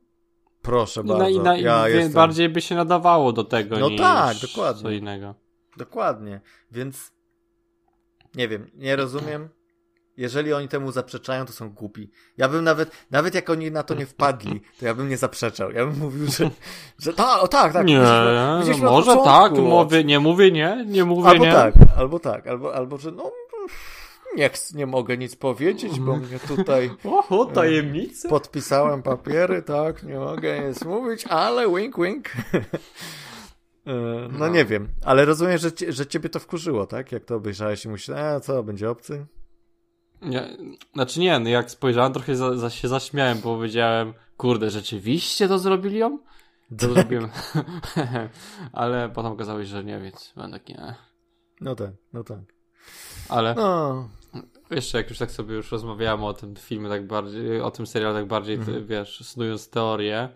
Proszę 0.62 1.00
I 1.00 1.04
bardzo. 1.04 1.22
Na, 1.24 1.28
i 1.28 1.38
na, 1.38 1.56
ja 1.56 1.88
jestem... 1.88 2.12
Bardziej 2.12 2.48
by 2.48 2.60
się 2.60 2.74
nadawało 2.74 3.32
do 3.32 3.44
tego 3.44 3.78
no 3.78 3.88
niż 3.88 4.00
tak, 4.00 4.36
dokładnie. 4.42 4.82
co 4.82 4.90
innego. 4.90 5.34
Dokładnie. 5.76 6.40
Więc 6.70 7.12
nie 8.36 8.48
wiem, 8.48 8.70
nie 8.74 8.96
rozumiem 8.96 9.48
jeżeli 10.16 10.52
oni 10.52 10.68
temu 10.68 10.92
zaprzeczają, 10.92 11.46
to 11.46 11.52
są 11.52 11.70
głupi. 11.70 12.10
Ja 12.36 12.48
bym 12.48 12.64
nawet, 12.64 12.90
nawet 13.10 13.34
jak 13.34 13.50
oni 13.50 13.70
na 13.70 13.82
to 13.82 13.94
nie 13.94 14.06
wpadli, 14.06 14.60
to 14.80 14.86
ja 14.86 14.94
bym 14.94 15.08
nie 15.08 15.16
zaprzeczał. 15.16 15.72
Ja 15.72 15.86
bym 15.86 15.98
mówił, 15.98 16.26
że, 16.26 16.50
że 16.98 17.12
ta, 17.12 17.40
o 17.40 17.48
tak, 17.48 17.72
tak. 17.72 17.86
Nie, 17.86 17.98
no 18.82 18.90
może 18.90 19.16
tak, 19.24 19.52
mówię, 19.52 20.04
nie 20.04 20.20
mówię 20.20 20.50
nie, 20.50 20.84
nie 20.86 21.04
mówię 21.04 21.28
albo 21.28 21.44
nie. 21.44 21.52
tak, 21.52 21.74
albo 21.96 22.18
tak, 22.18 22.46
albo, 22.46 22.74
albo 22.74 22.98
że 22.98 23.10
no, 23.10 23.32
nie, 24.36 24.50
nie 24.74 24.86
mogę 24.86 25.16
nic 25.16 25.36
powiedzieć, 25.36 26.00
bo 26.00 26.16
mnie 26.16 26.38
tutaj 26.48 26.90
Oho, 27.04 27.44
tajemnice. 27.44 28.28
Podpisałem 28.28 29.02
papiery, 29.02 29.62
tak, 29.62 30.02
nie 30.02 30.18
mogę 30.18 30.68
nic 30.68 30.84
mówić, 30.84 31.26
ale 31.26 31.74
wink, 31.74 31.96
wink. 31.98 32.28
E, 33.86 33.92
no, 34.32 34.38
no, 34.38 34.48
nie 34.48 34.64
wiem, 34.64 34.88
ale 35.04 35.24
rozumiem, 35.24 35.58
że, 35.58 35.70
że 35.88 36.06
ciebie 36.06 36.28
to 36.28 36.40
wkurzyło, 36.40 36.86
tak? 36.86 37.12
Jak 37.12 37.24
to 37.24 37.36
obejrzałeś 37.36 37.84
i 37.84 37.88
myślałeś, 37.88 38.24
a 38.24 38.40
co, 38.40 38.62
będzie 38.62 38.90
obcy? 38.90 39.26
Nie, 40.22 40.56
znaczy 40.94 41.20
nie, 41.20 41.38
no 41.38 41.48
jak 41.48 41.70
spojrzałem, 41.70 42.12
trochę 42.12 42.36
za, 42.36 42.56
za, 42.56 42.70
się 42.70 42.88
zaśmiałem, 42.88 43.38
bo 43.40 43.56
powiedziałem, 43.56 44.14
kurde, 44.36 44.70
rzeczywiście 44.70 45.48
to 45.48 45.58
zrobili 45.58 45.98
ją? 45.98 46.18
To 46.78 46.94
zrobiłem. 46.94 47.28
ale 48.72 49.08
potem 49.08 49.32
okazało 49.32 49.60
się, 49.60 49.66
że 49.66 49.84
nie, 49.84 50.00
więc 50.00 50.32
będę 50.36 50.58
taki, 50.58 50.72
nie. 50.72 50.94
No 51.60 51.74
tak, 51.74 51.90
no 52.12 52.24
tak. 52.24 52.38
Ale 53.28 53.54
No, 53.54 54.08
jeszcze 54.70 54.98
jak 54.98 55.08
już 55.10 55.18
tak 55.18 55.30
sobie 55.30 55.54
już 55.54 55.72
rozmawiałem 55.72 56.24
o 56.24 56.34
tym 56.34 56.56
filmie 56.56 56.88
tak 56.88 57.06
bardziej, 57.06 57.60
o 57.60 57.70
tym 57.70 57.86
serialu 57.86 58.14
tak 58.14 58.26
bardziej, 58.26 58.56
Mhm. 58.56 58.78
ty, 58.78 58.84
wiesz, 58.86 59.20
studiując 59.26 59.70
teorię, 59.70 60.28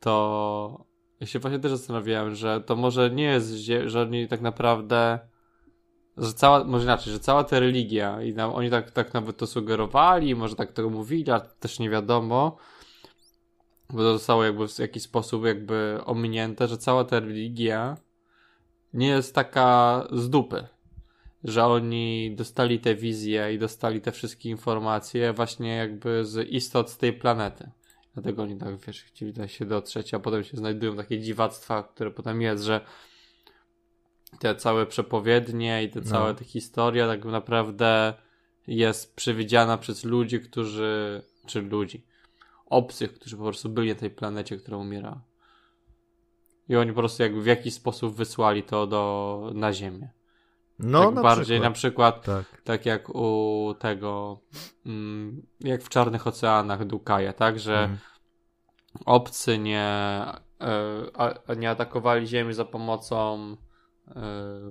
to 0.00 0.84
ja 1.22 1.26
się 1.26 1.38
właśnie 1.38 1.58
też 1.58 1.70
zastanawiałem, 1.70 2.34
że 2.34 2.60
to 2.60 2.76
może 2.76 3.10
nie 3.10 3.24
jest, 3.24 3.50
że 3.86 4.02
oni 4.02 4.28
tak 4.28 4.40
naprawdę, 4.40 5.18
że 6.16 6.32
cała, 6.32 6.64
może 6.64 6.84
inaczej, 6.84 7.12
że 7.12 7.20
cała 7.20 7.44
ta 7.44 7.60
religia 7.60 8.22
i 8.22 8.36
oni 8.40 8.70
tak, 8.70 8.90
tak 8.90 9.14
nawet 9.14 9.36
to 9.36 9.46
sugerowali, 9.46 10.34
może 10.34 10.56
tak 10.56 10.72
to 10.72 10.90
mówili, 10.90 11.30
ale 11.30 11.40
też 11.60 11.78
nie 11.78 11.90
wiadomo, 11.90 12.56
bo 13.90 13.98
to 13.98 14.12
zostało 14.12 14.44
jakby 14.44 14.68
w 14.68 14.78
jakiś 14.78 15.02
sposób 15.02 15.44
jakby 15.44 16.00
ominięte, 16.04 16.68
że 16.68 16.78
cała 16.78 17.04
ta 17.04 17.20
religia 17.20 17.96
nie 18.92 19.08
jest 19.08 19.34
taka 19.34 20.06
z 20.12 20.30
dupy. 20.30 20.66
Że 21.44 21.64
oni 21.64 22.34
dostali 22.36 22.80
te 22.80 22.94
wizje 22.94 23.54
i 23.54 23.58
dostali 23.58 24.00
te 24.00 24.12
wszystkie 24.12 24.50
informacje 24.50 25.32
właśnie 25.32 25.76
jakby 25.76 26.24
z 26.24 26.48
istot 26.48 26.90
z 26.90 26.98
tej 26.98 27.12
planety. 27.12 27.70
Dlatego 28.14 28.42
oni 28.42 28.56
tak, 28.56 28.76
wiesz, 28.86 29.02
chcieli 29.02 29.32
da 29.32 29.48
się 29.48 29.64
dotrzeć, 29.66 30.14
a 30.14 30.18
potem 30.18 30.44
się 30.44 30.56
znajdują 30.56 30.96
takie 30.96 31.20
dziwactwa, 31.20 31.82
które 31.82 32.10
potem 32.10 32.42
jest, 32.42 32.64
że 32.64 32.80
te 34.38 34.56
całe 34.56 34.86
przepowiednie 34.86 35.84
i 35.84 35.90
te 35.90 36.00
No. 36.00 36.06
całe 36.06 36.34
te 36.34 36.44
historie 36.44 37.06
tak 37.06 37.24
naprawdę 37.24 38.14
jest 38.66 39.16
przewidziana 39.16 39.78
przez 39.78 40.04
ludzi, 40.04 40.40
którzy, 40.40 41.22
czy 41.46 41.62
ludzi, 41.62 42.06
obcych, 42.66 43.14
którzy 43.14 43.36
po 43.36 43.42
prostu 43.42 43.68
byli 43.68 43.88
na 43.88 43.94
tej 43.94 44.10
planecie, 44.10 44.56
która 44.56 44.76
umierała. 44.76 45.22
I 46.68 46.76
oni 46.76 46.92
po 46.92 46.98
prostu 46.98 47.22
jakby 47.22 47.42
w 47.42 47.46
jakiś 47.46 47.74
sposób 47.74 48.16
wysłali 48.16 48.62
to 48.62 48.86
do, 48.86 49.50
na 49.54 49.72
Ziemię. 49.72 50.10
No 50.78 51.04
tak 51.06 51.14
na 51.14 51.22
bardziej 51.22 51.44
przykład. 51.44 51.62
na 51.62 51.70
przykład 51.70 52.24
Tak. 52.24 52.62
tak 52.64 52.86
jak 52.86 53.08
u 53.14 53.74
tego, 53.78 54.40
mm, 54.86 55.42
jak 55.60 55.82
w 55.82 55.88
Czarnych 55.88 56.26
Oceanach 56.26 56.84
Dukaja, 56.84 57.32
tak, 57.32 57.58
że 57.60 57.78
Mhm. 57.78 57.98
obcy 59.06 59.58
nie, 59.58 59.84
a 61.14 61.54
nie 61.56 61.70
atakowali 61.70 62.26
Ziemi 62.26 62.54
za 62.54 62.64
pomocą 62.64 63.56
e, 64.08 64.12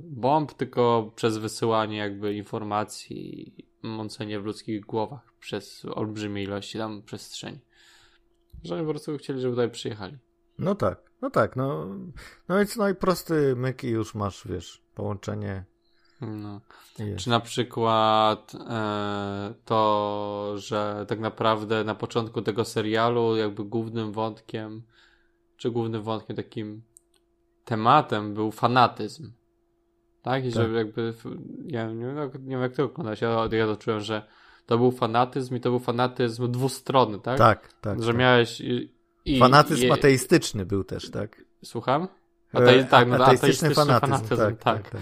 bomb, 0.04 0.54
tylko 0.54 1.12
przez 1.16 1.38
wysyłanie 1.38 1.98
jakby 1.98 2.34
informacji 2.34 3.54
i 3.62 3.68
mącenie 3.88 4.40
w 4.40 4.46
ludzkich 4.46 4.82
głowach 4.86 5.34
przez 5.40 5.86
olbrzymie 5.86 6.44
ilości 6.44 6.78
tam 6.78 7.02
przestrzeni. 7.02 7.60
Że 8.64 8.76
oni 8.76 8.84
po 8.86 8.90
prostu 8.90 9.18
chcieli, 9.18 9.42
żeby 9.42 9.54
tutaj 9.54 9.72
przyjechali. 9.72 10.18
No 10.60 10.76
tak, 10.76 11.02
no 11.22 11.30
tak, 11.30 11.56
no. 11.56 11.86
No 12.50 12.58
więc 12.58 12.78
no 12.78 12.90
i 12.90 12.96
prosty 12.96 13.56
myk 13.56 13.84
i 13.84 13.90
już 13.90 14.16
masz, 14.16 14.48
wiesz, 14.48 14.84
połączenie 14.96 15.66
No. 16.22 16.62
jest. 17.00 17.24
Czy 17.24 17.30
na 17.30 17.40
przykład 17.40 18.56
e, 18.70 19.54
to, 19.66 20.54
że 20.58 21.06
tak 21.08 21.20
naprawdę 21.20 21.84
na 21.84 21.96
początku 21.96 22.42
tego 22.42 22.66
serialu 22.66 23.36
jakby 23.38 23.64
głównym 23.64 24.12
wątkiem, 24.12 24.82
czy 25.58 25.72
głównym 25.72 26.04
wątkiem 26.04 26.36
takim 26.36 26.82
tematem 27.66 28.34
był 28.34 28.52
fanatyzm. 28.52 29.32
Tak? 30.22 30.46
I 30.46 30.52
że 30.52 30.64
Tak. 30.66 30.72
jakby, 30.72 31.14
ja 31.68 31.92
nie 31.92 32.06
wiem, 32.06 32.18
jak- 32.18 32.34
nie 32.34 32.50
wiem 32.50 32.62
jak 32.62 32.74
to 32.74 32.84
oglądać, 32.84 33.22
ja, 33.22 33.48
ja 33.52 33.66
to 33.66 33.76
czułem, 33.78 34.00
że 34.00 34.28
to 34.66 34.78
był 34.78 34.92
fanatyzm 34.92 35.56
i 35.56 35.60
to 35.60 35.70
był 35.70 35.80
fanatyzm 35.80 36.52
dwustronny, 36.52 37.20
tak? 37.20 37.38
Tak, 37.38 37.74
tak. 37.82 38.02
Że 38.04 38.08
tak. 38.08 38.18
miałeś 38.20 38.62
i, 38.62 38.94
i, 39.26 39.40
Fanatyzm 39.40 39.84
i, 39.86 39.92
ateistyczny 39.92 40.66
był 40.66 40.84
też, 40.84 41.12
tak? 41.12 41.42
Słucham? 41.66 42.08
E, 42.54 42.58
Atei- 42.58 42.88
tak, 42.88 43.08
no, 43.08 43.16
ateistyczny 43.16 43.70
ateistyczny 43.70 43.76
fanatyzm, 43.76 44.12
fanatyzm, 44.12 44.36
tak, 44.38 44.64
tak. 44.64 44.84
tak, 44.84 44.92
tak. 44.92 45.02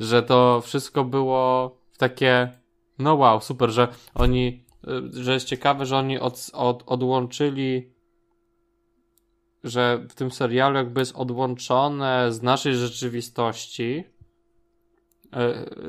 Że 0.00 0.22
to 0.22 0.60
wszystko 0.60 1.04
było 1.04 1.76
takie, 1.98 2.52
no 2.98 3.14
wow, 3.14 3.40
super, 3.40 3.70
że 3.70 3.88
oni, 4.14 4.64
y, 4.88 5.22
że 5.22 5.32
jest 5.34 5.46
ciekawe, 5.46 5.86
że 5.86 5.96
oni 5.96 6.18
od, 6.18 6.50
od, 6.52 6.82
odłączyli, 6.86 7.92
że 9.64 10.06
w 10.10 10.14
tym 10.14 10.30
serialu 10.30 10.76
jakby 10.76 11.00
jest 11.00 11.16
odłączone 11.16 12.32
z 12.32 12.42
naszej 12.42 12.76
rzeczywistości, 12.76 14.04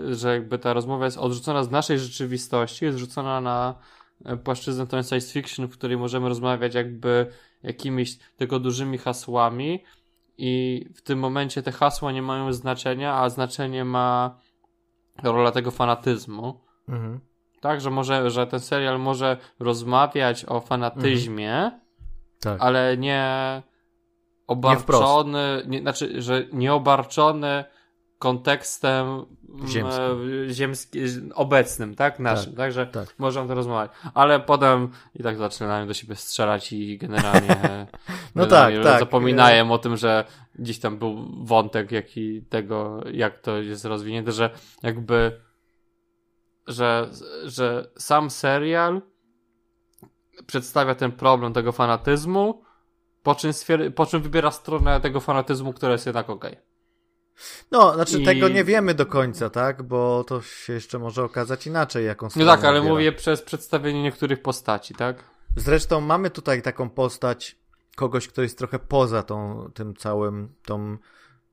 y, 0.07 0.15
że 0.15 0.33
jakby 0.33 0.59
ta 0.59 0.73
rozmowa 0.73 1.05
jest 1.05 1.17
odrzucona 1.17 1.63
z 1.63 1.71
naszej 1.71 1.99
rzeczywistości, 1.99 2.85
jest 2.85 2.97
rzucona 2.97 3.41
na 3.41 3.75
y, 4.33 4.37
płaszczyznę 4.37 4.87
tą 4.87 5.03
science 5.03 5.33
fiction, 5.33 5.67
w 5.67 5.77
której 5.77 5.97
możemy 5.97 6.29
rozmawiać 6.29 6.73
jakby 6.73 7.27
jakimiś 7.63 8.17
tylko 8.37 8.59
dużymi 8.59 8.97
hasłami, 8.97 9.83
i 10.37 10.85
w 10.95 11.01
tym 11.01 11.19
momencie 11.19 11.63
te 11.63 11.71
hasła 11.71 12.11
nie 12.11 12.21
mają 12.21 12.53
znaczenia, 12.53 13.13
a 13.13 13.29
znaczenie 13.29 13.85
ma 13.85 14.37
rola 15.23 15.51
tego 15.51 15.71
fanatyzmu. 15.71 16.61
Mhm. 16.89 17.19
Tak, 17.61 17.81
że 17.81 17.89
może, 17.89 18.29
że 18.29 18.47
ten 18.47 18.59
serial 18.59 18.99
może 18.99 19.37
rozmawiać 19.59 20.45
o 20.45 20.59
fanatyzmie, 20.59 21.71
Tak. 22.39 22.61
ale 22.61 22.97
nie 22.97 23.61
obarczony, 24.47 25.63
nie, 25.67 25.79
znaczy, 25.79 26.21
że 26.21 26.43
nie 26.53 26.73
obarczony 26.73 27.63
kontekstem 28.19 29.07
mm, 29.07 29.67
Ziemskim. 29.67 30.03
ziemski, 30.49 30.99
obecnym, 31.35 31.95
tak? 31.95 32.19
Naszym, 32.19 32.51
Tak, 32.51 32.57
tak, 32.57 32.71
że 32.71 32.87
tak. 32.87 33.15
możemy 33.17 33.47
to 33.47 33.55
rozmawiać. 33.55 33.91
Ale 34.13 34.39
potem 34.39 34.89
i 35.15 35.23
tak 35.23 35.37
zaczynają 35.37 35.87
do 35.87 35.93
siebie 35.93 36.15
strzelać 36.15 36.73
i 36.73 36.97
generalnie 36.97 37.47
No 38.35 38.43
generalnie 38.43 38.77
tak, 38.77 38.85
tak. 38.85 38.99
zapominają 38.99 39.71
o 39.71 39.77
tym, 39.77 39.97
że 39.97 40.25
gdzieś 40.55 40.79
tam 40.79 40.97
był 40.97 41.45
wątek 41.45 41.91
jaki 41.91 42.41
tego, 42.41 43.03
jak 43.11 43.39
to 43.39 43.57
jest 43.57 43.85
rozwinięte, 43.85 44.31
że 44.31 44.49
jakby 44.83 45.41
że, 46.67 47.09
że 47.45 47.87
sam 47.97 48.29
serial 48.29 49.01
przedstawia 50.45 50.95
ten 50.95 51.11
problem 51.11 51.53
tego 51.53 51.71
fanatyzmu, 51.71 52.63
po 53.23 53.35
czym, 53.35 53.51
po 53.95 54.05
czym 54.05 54.21
wybiera 54.21 54.51
stronę 54.51 55.01
tego 55.01 55.19
fanatyzmu, 55.19 55.73
która 55.73 55.91
jest 55.91 56.05
jednak 56.05 56.29
okej. 56.29 56.57
No, 57.71 57.93
znaczy 57.93 58.21
I- 58.21 58.25
tego 58.25 58.49
nie 58.49 58.63
wiemy 58.63 58.93
do 58.93 59.05
końca, 59.05 59.49
tak? 59.49 59.83
Bo 59.83 60.23
to 60.23 60.41
się 60.41 60.73
jeszcze 60.73 60.99
może 60.99 61.23
okazać 61.23 61.67
inaczej, 61.67 62.05
jaką 62.05 62.27
No 62.35 62.45
tak, 62.45 62.63
ale 62.63 62.81
mówię 62.81 63.11
przez 63.11 63.41
przedstawienie 63.41 64.03
niektórych 64.03 64.41
postaci, 64.41 64.95
tak? 64.95 65.23
Zresztą 65.55 66.01
mamy 66.01 66.29
tutaj 66.29 66.61
taką 66.61 66.89
postać 66.89 67.55
kogoś, 67.95 68.27
kto 68.27 68.41
jest 68.41 68.57
trochę 68.57 68.79
poza 68.79 69.23
tą, 69.23 69.69
tym 69.73 69.95
całym, 69.95 70.53
tą, 70.65 70.97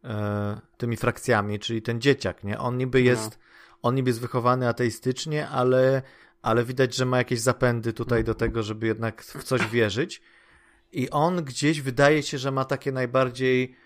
e, 0.05 0.61
tymi 0.77 0.97
frakcjami, 0.97 1.59
czyli 1.59 1.83
ten 1.83 2.01
dzieciak, 2.01 2.45
nie? 2.45 2.59
On 2.59 2.79
niby 2.79 2.99
No. 2.99 3.05
jest, 3.05 3.39
on 3.83 3.95
niby 3.95 4.11
jest 4.11 4.21
wychowany 4.21 4.69
ateistycznie, 4.69 5.49
ale, 5.49 6.03
ale 6.43 6.65
widać, 6.65 6.95
że 6.97 7.07
ma 7.07 7.19
jakieś 7.19 7.41
zapędy 7.41 7.93
tutaj 7.93 8.25
do 8.25 8.35
tego, 8.35 8.63
żeby 8.63 8.87
jednak 8.87 9.23
w 9.23 9.45
coś 9.45 9.67
wierzyć. 9.67 10.23
I 10.93 11.11
on 11.11 11.45
gdzieś 11.45 11.81
wydaje 11.81 12.23
się, 12.23 12.39
że 12.39 12.51
ma 12.51 12.65
takie 12.65 12.93
najbardziej 12.93 13.77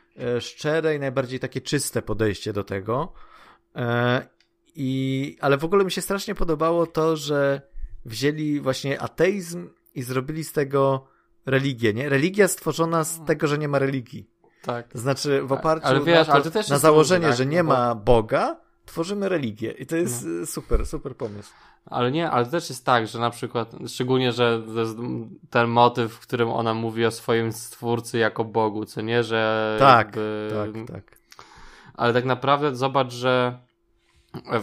szczere 0.40 0.96
i 0.96 1.00
najbardziej 1.00 1.40
takie 1.40 1.60
czyste 1.60 2.02
podejście 2.02 2.52
do 2.52 2.64
tego. 2.64 3.12
E, 3.76 4.26
i, 4.74 5.36
ale 5.40 5.58
w 5.58 5.64
ogóle 5.64 5.84
mi 5.84 5.90
się 5.90 6.00
strasznie 6.00 6.34
podobało 6.34 6.86
to, 6.86 7.16
że 7.16 7.60
wzięli 8.04 8.60
właśnie 8.60 9.00
ateizm 9.00 9.68
i 9.94 10.02
zrobili 10.02 10.44
z 10.44 10.52
tego 10.52 11.06
religię, 11.46 11.94
nie? 11.94 12.08
Religia 12.08 12.48
stworzona 12.48 13.04
z 13.04 13.24
tego, 13.24 13.46
że 13.46 13.58
nie 13.58 13.68
ma 13.68 13.78
religii. 13.78 14.30
Tak. 14.62 14.88
To 14.88 14.98
znaczy 14.98 15.42
w 15.42 15.52
oparciu 15.52 15.86
Ale 15.86 16.00
wiesz, 16.00 16.18
na, 16.18 16.24
to, 16.24 16.32
ale 16.32 16.50
to 16.50 16.60
na 16.70 16.78
założenie, 16.78 17.26
tak? 17.26 17.36
że 17.36 17.46
nie 17.46 17.62
No 17.62 17.68
ma 17.68 17.94
Boga, 17.94 18.60
tworzymy 18.88 19.28
religię. 19.28 19.70
I 19.70 19.86
to 19.86 19.96
jest 19.96 20.26
e, 20.42 20.46
super, 20.46 20.86
super 20.86 21.16
pomysł. 21.16 21.52
Ale 21.86 22.10
nie, 22.10 22.30
ale 22.30 22.46
też 22.46 22.68
jest 22.68 22.86
tak, 22.86 23.06
że 23.06 23.18
na 23.18 23.30
przykład, 23.30 23.72
szczególnie, 23.86 24.32
że 24.32 24.62
ten 25.50 25.66
motyw, 25.68 26.12
w 26.12 26.20
którym 26.20 26.48
ona 26.48 26.74
mówi 26.74 27.06
o 27.06 27.10
swoim 27.10 27.52
stwórcy 27.52 28.18
jako 28.18 28.44
Bogu, 28.44 28.84
co 28.84 29.00
nie, 29.00 29.22
że 29.22 29.76
Tak, 29.80 30.06
jakby... 30.06 30.50
tak, 30.86 30.94
tak. 31.04 31.18
Ale 31.94 32.12
tak 32.14 32.24
naprawdę 32.24 32.76
zobacz, 32.76 33.12
że 33.12 33.58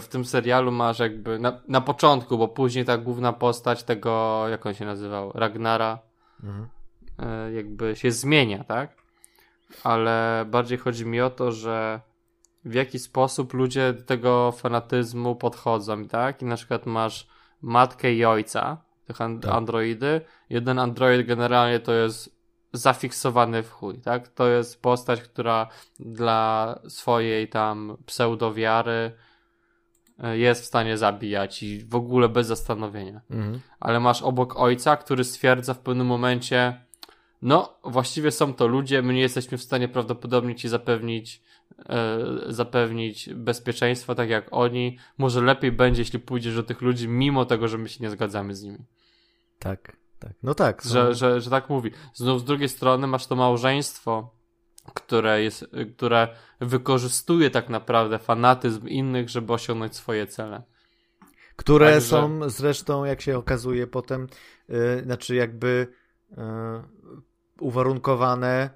w 0.00 0.08
tym 0.08 0.24
serialu 0.24 0.72
masz 0.72 0.98
jakby 0.98 1.38
na, 1.38 1.60
na 1.68 1.80
początku, 1.80 2.38
bo 2.38 2.48
później 2.48 2.84
ta 2.84 2.98
główna 2.98 3.32
postać 3.32 3.82
tego, 3.82 4.44
jak 4.48 4.66
on 4.66 4.74
się 4.74 4.84
nazywał, 4.84 5.32
Ragnara, 5.34 5.98
Mhm. 6.44 6.68
e, 7.18 7.52
jakby 7.52 7.96
się 7.96 8.10
zmienia, 8.12 8.64
tak? 8.64 8.90
Ale 9.84 10.44
bardziej 10.48 10.78
chodzi 10.78 11.06
mi 11.06 11.20
o 11.20 11.30
to, 11.30 11.52
że 11.52 12.00
w 12.66 12.74
jaki 12.74 12.98
sposób 12.98 13.54
ludzie 13.54 13.92
do 13.92 14.02
tego 14.02 14.52
fanatyzmu 14.52 15.36
podchodzą, 15.36 16.08
tak? 16.08 16.42
I 16.42 16.44
na 16.44 16.56
przykład 16.56 16.86
masz 16.86 17.26
matkę 17.62 18.12
i 18.14 18.24
ojca, 18.24 18.82
tych 19.04 19.20
an- 19.20 19.40
Tak. 19.40 19.52
androidy. 19.54 20.20
Jeden 20.50 20.78
android 20.78 21.26
generalnie 21.26 21.80
to 21.80 21.92
jest 21.92 22.36
zafiksowany 22.72 23.62
w 23.62 23.70
chuj, 23.70 24.00
tak? 24.00 24.28
To 24.28 24.48
jest 24.48 24.82
postać, 24.82 25.20
która 25.20 25.66
dla 26.00 26.78
swojej 26.88 27.48
tam 27.48 27.96
pseudowiary 28.06 29.12
e, 30.22 30.38
jest 30.38 30.62
w 30.62 30.66
stanie 30.66 30.98
zabijać 30.98 31.62
i 31.62 31.84
w 31.84 31.94
ogóle 31.94 32.28
bez 32.28 32.46
zastanowienia 32.46 33.20
Mhm. 33.30 33.60
ale 33.80 34.00
masz 34.00 34.22
obok 34.22 34.56
ojca, 34.56 34.96
który 34.96 35.24
stwierdza 35.24 35.74
w 35.74 35.78
pewnym 35.78 36.06
momencie, 36.06 36.80
no, 37.42 37.78
właściwie 37.84 38.30
są 38.30 38.54
to 38.54 38.66
ludzie, 38.66 39.02
my 39.02 39.12
nie 39.14 39.20
jesteśmy 39.20 39.58
w 39.58 39.62
stanie 39.62 39.88
prawdopodobnie 39.88 40.54
ci 40.54 40.68
zapewnić, 40.68 41.42
zapewnić 42.48 43.30
bezpieczeństwa 43.34 44.14
tak 44.14 44.28
jak 44.28 44.48
oni. 44.50 44.98
Może 45.18 45.40
lepiej 45.40 45.72
będzie, 45.72 46.02
jeśli 46.02 46.18
pójdziesz 46.18 46.54
do 46.54 46.62
tych 46.62 46.80
ludzi, 46.80 47.08
mimo 47.08 47.44
tego, 47.44 47.68
że 47.68 47.78
my 47.78 47.88
się 47.88 48.04
nie 48.04 48.10
zgadzamy 48.10 48.54
z 48.54 48.62
nimi. 48.62 48.78
Tak, 49.58 49.96
tak. 50.18 50.32
No 50.42 50.54
tak. 50.54 50.82
Są... 50.82 50.88
Że, 50.90 51.14
że, 51.14 51.40
że 51.40 51.50
tak 51.50 51.68
mówi. 51.70 51.90
Znów 52.14 52.40
z 52.40 52.44
drugiej 52.44 52.68
strony 52.68 53.06
masz 53.06 53.26
to 53.26 53.36
małżeństwo, 53.36 54.34
które 54.94 55.42
jest, 55.42 55.66
które 55.96 56.28
wykorzystuje 56.60 57.50
tak 57.50 57.68
naprawdę 57.68 58.18
fanatyzm 58.18 58.88
innych, 58.88 59.28
żeby 59.28 59.52
osiągnąć 59.52 59.96
swoje 59.96 60.26
cele. 60.26 60.62
Które 61.56 61.86
Także... 61.86 62.08
są 62.08 62.48
zresztą, 62.48 63.04
jak 63.04 63.20
się 63.20 63.38
okazuje 63.38 63.86
potem, 63.86 64.26
yy, 64.68 65.02
znaczy 65.02 65.34
jakby 65.34 65.86
yy, 66.30 66.36
uwarunkowane 67.60 68.70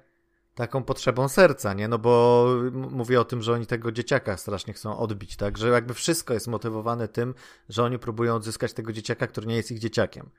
taką 0.55 0.83
potrzebą 0.83 1.27
serca, 1.29 1.73
nie? 1.73 1.87
No 1.87 1.97
bo 1.99 2.45
mówię 2.71 3.21
o 3.21 3.25
tym, 3.25 3.41
że 3.41 3.53
oni 3.53 3.65
tego 3.65 3.91
dzieciaka 3.91 4.37
strasznie 4.37 4.73
chcą 4.73 4.97
odbić, 4.97 5.35
tak? 5.35 5.57
Że 5.57 5.69
jakby 5.69 5.93
wszystko 5.93 6.33
jest 6.33 6.47
motywowane 6.47 7.07
tym, 7.07 7.33
że 7.69 7.83
oni 7.83 7.99
próbują 7.99 8.35
odzyskać 8.35 8.73
tego 8.73 8.93
dzieciaka, 8.93 9.27
który 9.27 9.47
nie 9.47 9.55
jest 9.55 9.71
ich 9.71 9.79
dzieciakiem. 9.79 10.29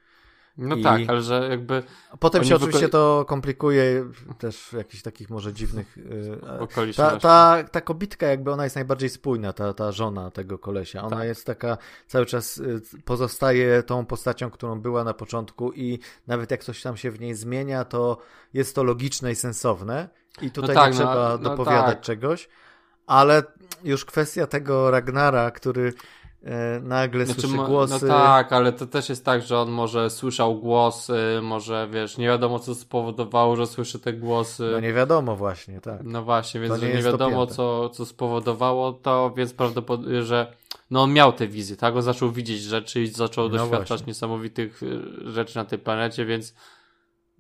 No 0.59 0.77
I... 0.77 0.83
tak, 0.83 1.01
ale 1.09 1.23
że 1.23 1.49
jakby. 1.51 1.83
Potem 2.19 2.45
się 2.45 2.57
oczywiście 2.57 2.87
wyko... 2.87 2.99
to 2.99 3.25
komplikuje 3.29 4.05
też 4.39 4.57
w 4.57 4.73
jakichś 4.73 5.03
takich 5.03 5.31
może 5.31 5.53
dziwnych. 5.53 5.99
Y, 5.99 6.95
ta, 6.97 7.17
ta, 7.17 7.65
ta 7.71 7.81
kobitka, 7.81 8.27
jakby 8.27 8.53
ona 8.53 8.65
jest 8.65 8.77
najbardziej 8.77 9.09
spójna, 9.09 9.53
ta, 9.53 9.75
ta 9.75 9.93
żona 9.93 10.31
tego 10.31 10.59
kolesia. 10.59 11.03
Ona 11.03 11.17
tak. 11.17 11.27
jest 11.27 11.47
taka 11.47 11.79
cały 12.07 12.27
czas 12.27 12.59
y, 12.59 12.81
pozostaje 13.05 13.83
tą 13.83 14.07
postacią, 14.07 14.51
którą 14.51 14.81
była 14.81 15.05
na 15.05 15.15
początku, 15.15 15.73
i 15.73 15.99
nawet 16.27 16.51
jak 16.51 16.65
coś 16.65 16.83
tam 16.83 16.97
się 16.97 17.11
w 17.11 17.21
niej 17.21 17.35
zmienia, 17.35 17.85
to 17.85 18.19
jest 18.55 18.75
to 18.75 18.85
logiczne 18.85 19.33
i 19.33 19.35
sensowne. 19.35 20.09
I 20.43 20.51
tutaj 20.51 20.77
no 20.77 20.83
tak, 20.83 20.93
nie 20.93 20.99
no, 20.99 21.05
trzeba 21.05 21.29
no, 21.29 21.39
dopowiadać 21.39 21.95
tak. 21.95 22.01
czegoś. 22.01 22.49
Ale 23.07 23.43
już 23.85 24.05
kwestia 24.05 24.47
tego 24.47 24.91
Ragnara, 24.91 25.51
który 25.51 25.93
E, 25.93 26.22
nagle 26.83 27.27
znaczy, 27.27 27.41
słyszy 27.41 27.57
głosy. 27.57 28.07
No 28.07 28.15
tak, 28.15 28.53
ale 28.53 28.73
to 28.73 28.87
też 28.87 29.09
jest 29.09 29.25
tak, 29.25 29.43
że 29.43 29.59
on 29.59 29.71
może 29.71 30.11
słyszał 30.11 30.59
głosy, 30.59 31.15
może 31.43 31.89
wiesz, 31.93 32.19
nie 32.19 32.27
wiadomo 32.27 32.59
co 32.59 32.75
spowodowało, 32.75 33.57
że 33.57 33.67
słyszy 33.67 33.99
te 33.99 34.13
głosy. 34.13 34.71
No 34.73 34.81
nie 34.81 34.93
wiadomo 34.93 35.37
właśnie, 35.37 35.81
tak. 35.81 36.01
No 36.05 36.23
właśnie, 36.23 36.61
więc 36.61 36.83
nie, 36.83 36.95
nie 36.95 37.03
wiadomo 37.03 37.47
co, 37.47 37.89
co 37.89 38.07
spowodowało 38.07 38.93
to, 38.93 39.33
więc 39.37 39.53
prawdopodobnie, 39.53 40.23
że 40.23 40.53
no 40.91 41.03
on 41.03 41.13
miał 41.13 41.33
te 41.33 41.47
wizje, 41.47 41.77
tak? 41.77 41.97
On 41.97 42.03
zaczął 42.03 42.31
widzieć 42.33 42.63
rzeczy 42.63 43.03
i 43.03 43.07
zaczął 43.07 43.49
no 43.49 43.59
doświadczać 43.59 43.89
właśnie. 43.89 44.07
niesamowitych 44.07 44.83
y, 44.83 45.33
rzeczy 45.33 45.57
na 45.57 45.65
tej 45.65 45.79
planecie, 45.79 46.27
więc 46.27 46.55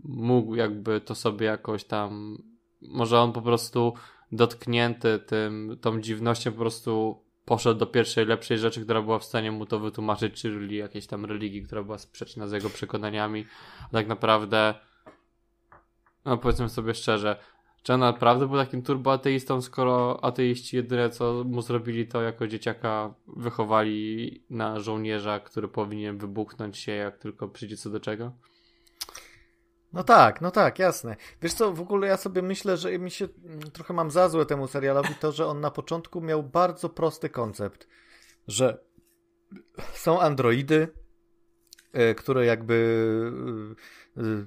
mógł 0.05 0.55
jakby 0.55 1.01
to 1.01 1.15
sobie 1.15 1.47
jakoś 1.47 1.85
tam, 1.85 2.39
może 2.83 3.21
on 3.21 3.33
po 3.33 3.43
prostu 3.43 3.95
dotknięty 4.33 5.19
tym, 5.19 5.79
tą 5.81 6.01
dziwnością 6.01 6.53
po 6.53 6.59
prostu 6.59 7.23
poszedł 7.45 7.81
do 7.81 7.87
pierwszej 7.87 8.27
lepszej 8.27 8.59
rzeczy, 8.59 8.85
która 8.85 9.03
była 9.03 9.19
w 9.19 9.25
stanie 9.25 9.53
mu 9.53 9.67
to 9.67 9.79
wytłumaczyć, 9.79 10.35
czyli 10.35 10.77
jakiejś 10.77 11.07
tam 11.07 11.25
religii, 11.25 11.63
która 11.63 11.83
była 11.83 11.99
sprzeczna 11.99 12.49
z 12.49 12.53
jego 12.53 12.71
przekonaniami. 12.71 13.47
A 13.85 13.89
tak 13.89 14.07
naprawdę, 14.07 14.75
no 16.25 16.39
powiedzmy 16.39 16.69
sobie 16.69 16.95
szczerze, 16.95 17.37
czy 17.83 17.93
on 17.95 18.01
naprawdę 18.01 18.49
był 18.49 18.57
takim 18.57 18.83
turboateistą, 18.83 19.63
skoro 19.63 20.25
ateiści 20.25 20.77
jedyne 20.77 21.11
co 21.11 21.45
mu 21.45 21.63
zrobili 21.63 22.07
to 22.07 22.23
jako 22.23 22.47
dzieciaka 22.47 23.15
wychowali 23.27 24.45
na 24.51 24.81
żołnierza, 24.81 25.41
który 25.41 25.69
powinien 25.69 26.19
wybuchnąć 26.19 26.79
się 26.79 26.93
jak 26.93 27.19
tylko 27.19 27.49
przyjdzie 27.49 27.77
co 27.77 27.91
do 27.91 28.01
czego? 28.01 28.33
No 29.93 30.05
tak, 30.05 30.41
no 30.41 30.51
tak, 30.51 30.79
jasne. 30.79 31.17
Wiesz 31.43 31.55
co, 31.55 31.73
w 31.73 31.81
ogóle 31.81 32.07
ja 32.07 32.17
sobie 32.17 32.43
myślę, 32.43 32.77
że 32.77 32.99
mi 32.99 33.11
się 33.11 33.29
mm, 33.45 33.61
trochę 33.61 33.95
mam 33.95 34.11
za 34.11 34.29
złe 34.29 34.47
temu 34.47 34.69
serialowi 34.69 35.15
to, 35.15 35.33
że 35.33 35.47
on 35.47 35.61
na 35.61 35.71
początku 35.71 36.21
miał 36.21 36.43
bardzo 36.43 36.89
prosty 36.89 37.29
koncept, 37.29 37.89
że 38.49 38.85
są 39.95 40.21
androidy, 40.21 40.89
e, 41.93 42.15
które 42.15 42.47
jakby 42.47 42.77
e, 44.17 44.21
e, 44.23 44.47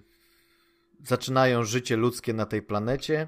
zaczynają 1.03 1.63
życie 1.63 1.97
ludzkie 1.97 2.33
na 2.33 2.45
tej 2.45 2.61
planecie. 2.61 3.27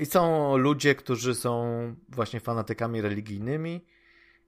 I 0.00 0.06
są 0.06 0.56
ludzie, 0.56 0.94
którzy 0.94 1.34
są 1.34 1.66
właśnie 2.08 2.40
fanatykami 2.40 3.00
religijnymi 3.00 3.86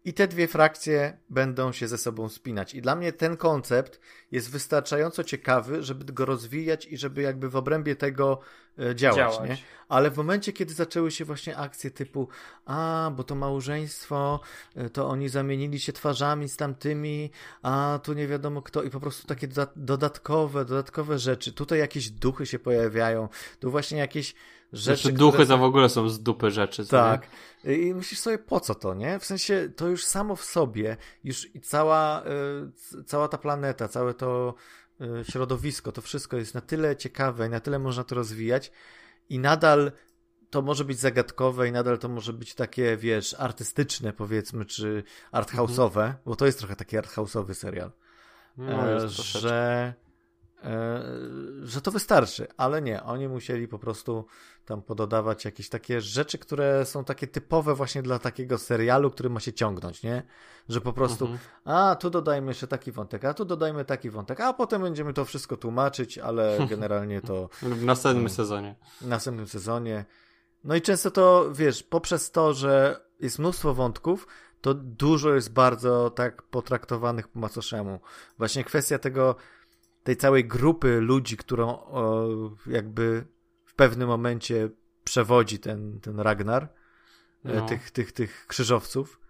i 0.09 0.13
te 0.13 0.29
dwie 0.29 0.49
frakcje 0.49 1.19
będą 1.31 1.73
się 1.73 1.89
ze 1.89 1.99
sobą 1.99 2.29
spinać. 2.29 2.75
I 2.75 2.83
dla 2.83 2.97
mnie 2.97 3.13
ten 3.13 3.37
koncept 3.37 4.01
jest 4.33 4.51
wystarczająco 4.51 5.25
ciekawy, 5.25 5.83
żeby 5.83 6.13
go 6.13 6.25
rozwijać 6.25 6.87
i 6.87 6.97
żeby 6.97 7.23
jakby 7.23 7.49
w 7.49 7.57
obrębie 7.57 7.97
tego 7.97 8.41
e, 8.79 8.95
działać, 8.95 9.17
działać. 9.17 9.51
Nie? 9.51 9.57
Ale 9.89 10.11
w 10.11 10.17
momencie, 10.17 10.53
kiedy 10.53 10.75
zaczęły 10.75 11.11
się 11.11 11.25
właśnie 11.25 11.57
akcje 11.57 11.91
typu 11.91 12.29
a, 12.67 13.11
bo 13.17 13.25
to 13.25 13.35
małżeństwo, 13.35 14.41
e, 14.77 14.91
to 14.91 15.09
oni 15.09 15.29
zamienili 15.29 15.81
się 15.81 15.93
twarzami 15.93 16.49
z 16.49 16.57
tamtymi, 16.57 17.31
a 17.63 18.01
tu 18.03 18.13
nie 18.13 18.27
wiadomo 18.27 18.63
kto 18.63 18.83
i 18.83 18.91
po 18.91 19.01
prostu 19.01 19.27
takie 19.27 19.49
dodatkowe, 19.77 20.65
dodatkowe 20.65 21.19
rzeczy. 21.19 21.53
Tutaj 21.53 21.79
jakieś 21.79 22.11
duchy 22.11 22.47
się 22.47 22.59
pojawiają, 22.59 23.29
tu 23.61 23.71
właśnie 23.71 23.99
jakieś 23.99 24.35
rzeczy. 24.73 25.03
Znaczy, 25.03 25.17
duchy 25.17 25.47
to 25.47 25.59
w 25.59 25.63
ogóle 25.63 25.89
są 25.89 26.09
z 26.09 26.23
dupy 26.23 26.51
rzeczy. 26.51 26.87
Tak. 26.87 27.29
Nie? 27.65 27.75
I 27.75 27.95
myślisz 27.95 28.21
sobie, 28.21 28.39
po 28.39 28.61
co 28.61 28.75
to, 28.75 28.95
nie? 28.95 29.19
W 29.19 29.25
sensie, 29.25 29.69
to 29.77 29.89
już 29.89 30.05
samo 30.05 30.37
w 30.37 30.45
sobie, 30.45 30.97
już 31.25 31.55
i 31.55 31.61
cała, 31.61 32.23
y, 32.95 33.05
cała 33.05 33.29
ta 33.29 33.39
planeta, 33.39 33.89
całe 33.89 34.15
to 34.15 34.55
y, 35.01 35.25
środowisko, 35.25 35.93
to 35.93 36.03
wszystko 36.03 36.37
jest 36.37 36.55
na 36.55 36.61
tyle 36.61 36.97
ciekawe 36.97 37.47
i 37.47 37.51
na 37.51 37.61
tyle 37.61 37.79
można 37.79 38.05
to 38.05 38.15
rozwijać 38.15 38.73
i 39.29 39.39
nadal 39.39 39.93
to 40.51 40.63
może 40.63 40.85
być 40.85 40.99
zagadkowe 40.99 41.69
i 41.69 41.73
nadal 41.73 41.99
to 41.99 42.09
może 42.09 42.33
być 42.33 42.55
takie, 42.55 42.97
wiesz, 42.97 43.35
artystyczne 43.39 44.13
powiedzmy, 44.13 44.65
czy 44.65 45.05
arthouse'owe, 45.33 45.87
mhm. 45.87 46.15
bo 46.27 46.37
to 46.37 46.47
jest 46.47 46.59
trochę 46.59 46.77
taki 46.77 46.97
arthouse'owy 46.97 47.55
serial. 47.55 47.93
No, 48.57 48.91
e, 48.91 49.09
że 49.09 49.95
E, 49.99 50.08
że 51.63 51.81
to 51.83 51.91
wystarczy, 51.91 52.47
ale 52.57 52.83
nie, 52.83 53.03
oni 53.03 53.29
musieli 53.29 53.69
po 53.69 53.79
prostu 53.79 54.27
tam 54.65 54.83
pododawać 54.83 55.45
jakieś 55.45 55.69
takie 55.69 56.01
rzeczy, 56.01 56.39
które 56.39 56.87
są 56.87 57.05
takie 57.05 57.27
typowe 57.27 57.75
właśnie 57.75 58.03
dla 58.03 58.19
takiego 58.19 58.59
serialu, 58.59 59.11
który 59.11 59.31
ma 59.31 59.41
się 59.41 59.53
ciągnąć, 59.53 60.03
nie? 60.03 60.23
Że 60.69 60.81
po 60.81 60.93
prostu, 60.93 61.25
mhm. 61.25 61.41
a 61.65 61.97
tu 61.97 62.11
dodajmy 62.11 62.49
jeszcze 62.49 62.67
taki 62.67 62.93
wątek, 62.93 63.25
a 63.25 63.35
tu 63.35 63.45
dodajmy 63.45 63.85
taki 63.85 64.11
wątek, 64.11 64.41
a 64.41 64.53
potem 64.53 64.83
będziemy 64.83 65.13
to 65.13 65.25
wszystko 65.25 65.57
tłumaczyć, 65.57 66.19
ale 66.19 66.59
generalnie 66.71 67.21
to... 67.21 67.49
w 67.63 67.85
następnym 67.85 68.25
um, 68.25 68.35
sezonie. 68.35 68.75
W 69.01 69.07
następnym 69.07 69.47
sezonie. 69.47 70.05
No 70.65 70.77
i 70.77 70.83
często 70.83 71.11
to, 71.11 71.53
wiesz, 71.53 71.83
poprzez 71.83 72.31
to, 72.31 72.55
że 72.55 73.01
jest 73.21 73.39
mnóstwo 73.39 73.75
wątków, 73.75 74.27
to 74.61 74.75
dużo 74.75 75.35
jest 75.35 75.53
bardzo 75.53 76.11
tak 76.11 76.43
potraktowanych 76.43 77.29
po 77.29 77.39
macoszemu. 77.39 78.01
Właśnie 78.39 78.65
kwestia 78.65 78.99
tego, 78.99 79.37
tej 80.09 80.17
całej 80.17 80.45
grupy 80.45 81.01
ludzi, 81.01 81.37
którą 81.37 81.69
o, 81.69 82.29
jakby 82.67 83.25
w 83.65 83.75
pewnym 83.75 84.09
momencie 84.09 84.71
przewodzi 85.05 85.59
ten, 85.59 86.01
ten 86.01 86.21
Ragnar, 86.21 86.69
e, 87.45 87.55
no. 87.55 87.67
tych, 87.67 87.91
tych, 87.91 88.13
tych 88.13 88.47
krzyżowców, 88.47 89.21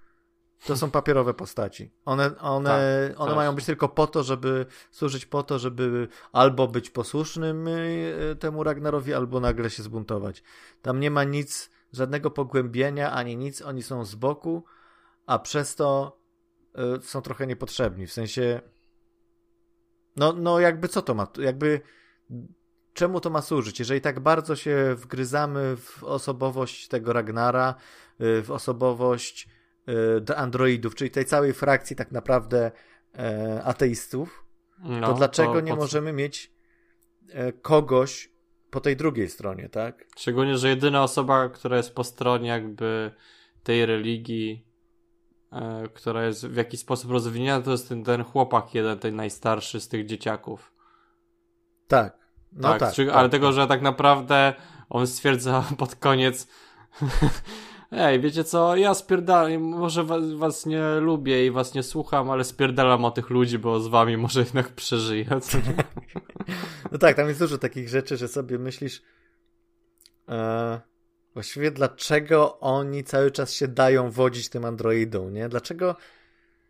to 0.67 0.77
są 0.77 0.91
papierowe 0.91 1.35
postaci. 1.35 1.91
One, 2.05 2.39
one, 2.39 2.71
tak, 3.11 3.21
one 3.21 3.35
mają 3.35 3.55
być 3.55 3.65
tylko 3.65 3.89
po 3.89 4.07
to, 4.07 4.23
żeby 4.23 4.67
służyć 4.91 5.27
po 5.27 5.43
to, 5.43 5.59
żeby 5.59 6.09
albo 6.33 6.69
być 6.69 6.91
posłusznym 6.91 7.69
e, 7.69 8.35
temu 8.35 8.65
Ragnarowi, 8.65 9.15
albo 9.15 9.41
nagle 9.41 9.71
się 9.71 9.83
zbuntować. 9.83 10.43
Tam 10.83 11.01
nie 11.01 11.11
ma 11.11 11.25
nic, 11.25 11.71
żadnego 11.93 12.31
pogłębienia, 12.31 13.13
ani 13.13 13.37
nic, 13.37 13.63
oni 13.63 13.83
są 13.83 14.05
z 14.05 14.15
boku, 14.15 14.65
a 15.27 15.39
przez 15.39 15.75
to 15.75 16.19
y, 16.99 17.03
są 17.03 17.23
trochę 17.23 17.47
niepotrzebni. 17.47 18.07
W 18.07 18.13
sensie 18.13 18.61
no, 20.19 20.33
no 20.33 20.61
jakby 20.61 20.89
co 20.89 21.03
to 21.03 21.15
ma, 21.15 21.27
jakby 21.39 21.81
czemu 22.95 23.21
to 23.21 23.31
ma 23.31 23.43
służyć? 23.43 23.79
Jeżeli 23.79 24.01
tak 24.01 24.21
bardzo 24.21 24.57
się 24.57 24.95
wgryzamy 24.95 25.77
w 25.77 26.05
osobowość 26.05 26.89
tego 26.89 27.13
Ragnara, 27.13 27.75
y, 28.21 28.43
w 28.43 28.51
osobowość 28.51 29.49
y, 30.29 30.37
androidów, 30.37 30.95
czyli 30.95 31.11
tej 31.11 31.25
całej 31.25 31.53
frakcji 31.53 31.97
tak 31.97 32.13
naprawdę 32.13 32.71
e, 33.19 33.63
ateistów, 33.65 34.45
no, 34.79 35.07
to 35.07 35.15
dlaczego 35.15 35.53
to 35.53 35.61
nie 35.61 35.77
możemy 35.77 36.13
mieć 36.13 36.53
e, 37.29 37.53
kogoś 37.53 38.33
po 38.71 38.81
tej 38.81 38.97
drugiej 38.97 39.29
stronie, 39.29 39.69
tak? 39.69 40.05
Szczególnie, 40.17 40.59
że 40.59 40.69
jedyna 40.69 41.03
osoba, 41.03 41.49
która 41.49 41.77
jest 41.77 41.95
po 41.95 42.05
stronie 42.05 42.49
jakby 42.49 43.11
tej 43.63 43.87
religii 43.87 44.68
która 45.95 46.25
jest 46.25 46.47
w 46.47 46.57
jakiś 46.57 46.81
sposób 46.81 47.11
rozwinięta, 47.11 47.65
to 47.65 47.71
jest 47.71 47.89
ten, 47.89 48.05
ten 48.05 48.25
chłopak 48.25 48.75
jeden, 48.75 48.99
ten 48.99 49.17
najstarszy 49.17 49.81
z 49.81 49.89
tych 49.89 50.07
dzieciaków. 50.07 50.73
Tak. 51.89 52.19
No 52.53 52.69
tak, 52.69 52.81
tak, 52.81 52.95
czy, 52.95 53.07
tak 53.07 53.15
ale 53.15 53.29
tak, 53.29 53.33
tego, 53.33 53.53
że 53.53 53.67
tak 53.67 53.83
naprawdę 53.83 54.55
on 54.91 55.07
stwierdza 55.07 55.65
pod 55.79 55.95
koniec 55.95 56.49
Ej, 57.93 58.21
wiecie 58.21 58.45
co, 58.45 58.77
ja 58.77 58.95
spierdalam, 58.95 59.63
może 59.63 60.05
was, 60.05 60.33
was, 60.33 60.67
nie 60.67 60.83
lubię 61.01 61.47
i 61.47 61.51
was 61.51 61.75
nie 61.75 61.83
słucham, 61.83 62.31
ale 62.31 62.45
spierdalam 62.45 63.05
o 63.05 63.11
tych 63.11 63.31
ludzi, 63.31 63.59
bo 63.59 63.81
z 63.81 63.89
wami 63.89 64.17
może 64.17 64.41
jednak 64.41 64.69
przeżyję. 64.69 65.27
No 66.93 66.99
tak, 66.99 67.17
tam 67.17 67.29
jest 67.29 67.41
dużo 67.41 67.59
takich 67.59 67.89
rzeczy, 67.89 68.17
że 68.17 68.29
sobie 68.29 68.59
myślisz 68.59 69.03
e, 70.29 70.81
właściwie 71.39 71.71
dlaczego 71.71 72.61
oni 72.61 73.05
cały 73.05 73.31
czas 73.31 73.53
się 73.53 73.69
dają 73.69 74.11
wodzić 74.11 74.49
tym 74.49 74.65
androidą, 74.65 75.31
nie? 75.31 75.49
Dlaczego, 75.49 75.97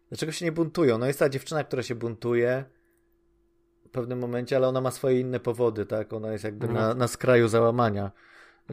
dlaczego 0.09 0.33
się 0.33 0.45
nie 0.45 0.53
buntują? 0.53 0.99
No 0.99 1.07
jest 1.07 1.19
ta 1.19 1.29
dziewczyna, 1.29 1.64
która 1.64 1.83
się 1.83 1.95
buntuje 1.95 2.64
w 3.87 3.91
pewnym 3.91 4.19
momencie, 4.19 4.57
ale 4.57 4.69
ona 4.69 4.81
ma 4.81 4.91
swoje 4.91 5.21
inne 5.21 5.41
powody, 5.41 5.87
tak? 5.87 6.12
Ona 6.12 6.33
jest 6.33 6.45
jakby 6.45 6.69
na, 6.69 6.95
na 6.95 7.09
skraju 7.09 7.49
załamania, 7.49 8.11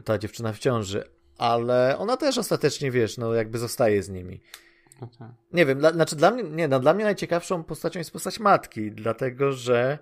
ta 0.04 0.18
dziewczyna 0.18 0.52
w 0.52 0.58
ciąży, 0.58 1.04
ale 1.38 1.98
ona 1.98 2.16
też 2.16 2.38
ostatecznie, 2.38 2.90
wiesz, 2.90 3.18
no 3.18 3.34
jakby 3.34 3.58
zostaje 3.58 4.02
z 4.02 4.08
nimi. 4.08 4.40
No 5.00 5.08
tak. 5.18 5.30
Nie 5.52 5.66
wiem, 5.66 5.78
dla, 5.78 5.92
znaczy 5.92 6.16
dla 6.16 6.30
mnie, 6.30 6.42
nie, 6.42 6.68
no, 6.68 6.80
dla 6.80 6.94
mnie 6.94 7.04
najciekawszą 7.04 7.64
postacią 7.64 7.98
jest 7.98 8.10
postać 8.10 8.40
matki, 8.40 8.92
dlatego 8.92 9.52
że 9.52 9.98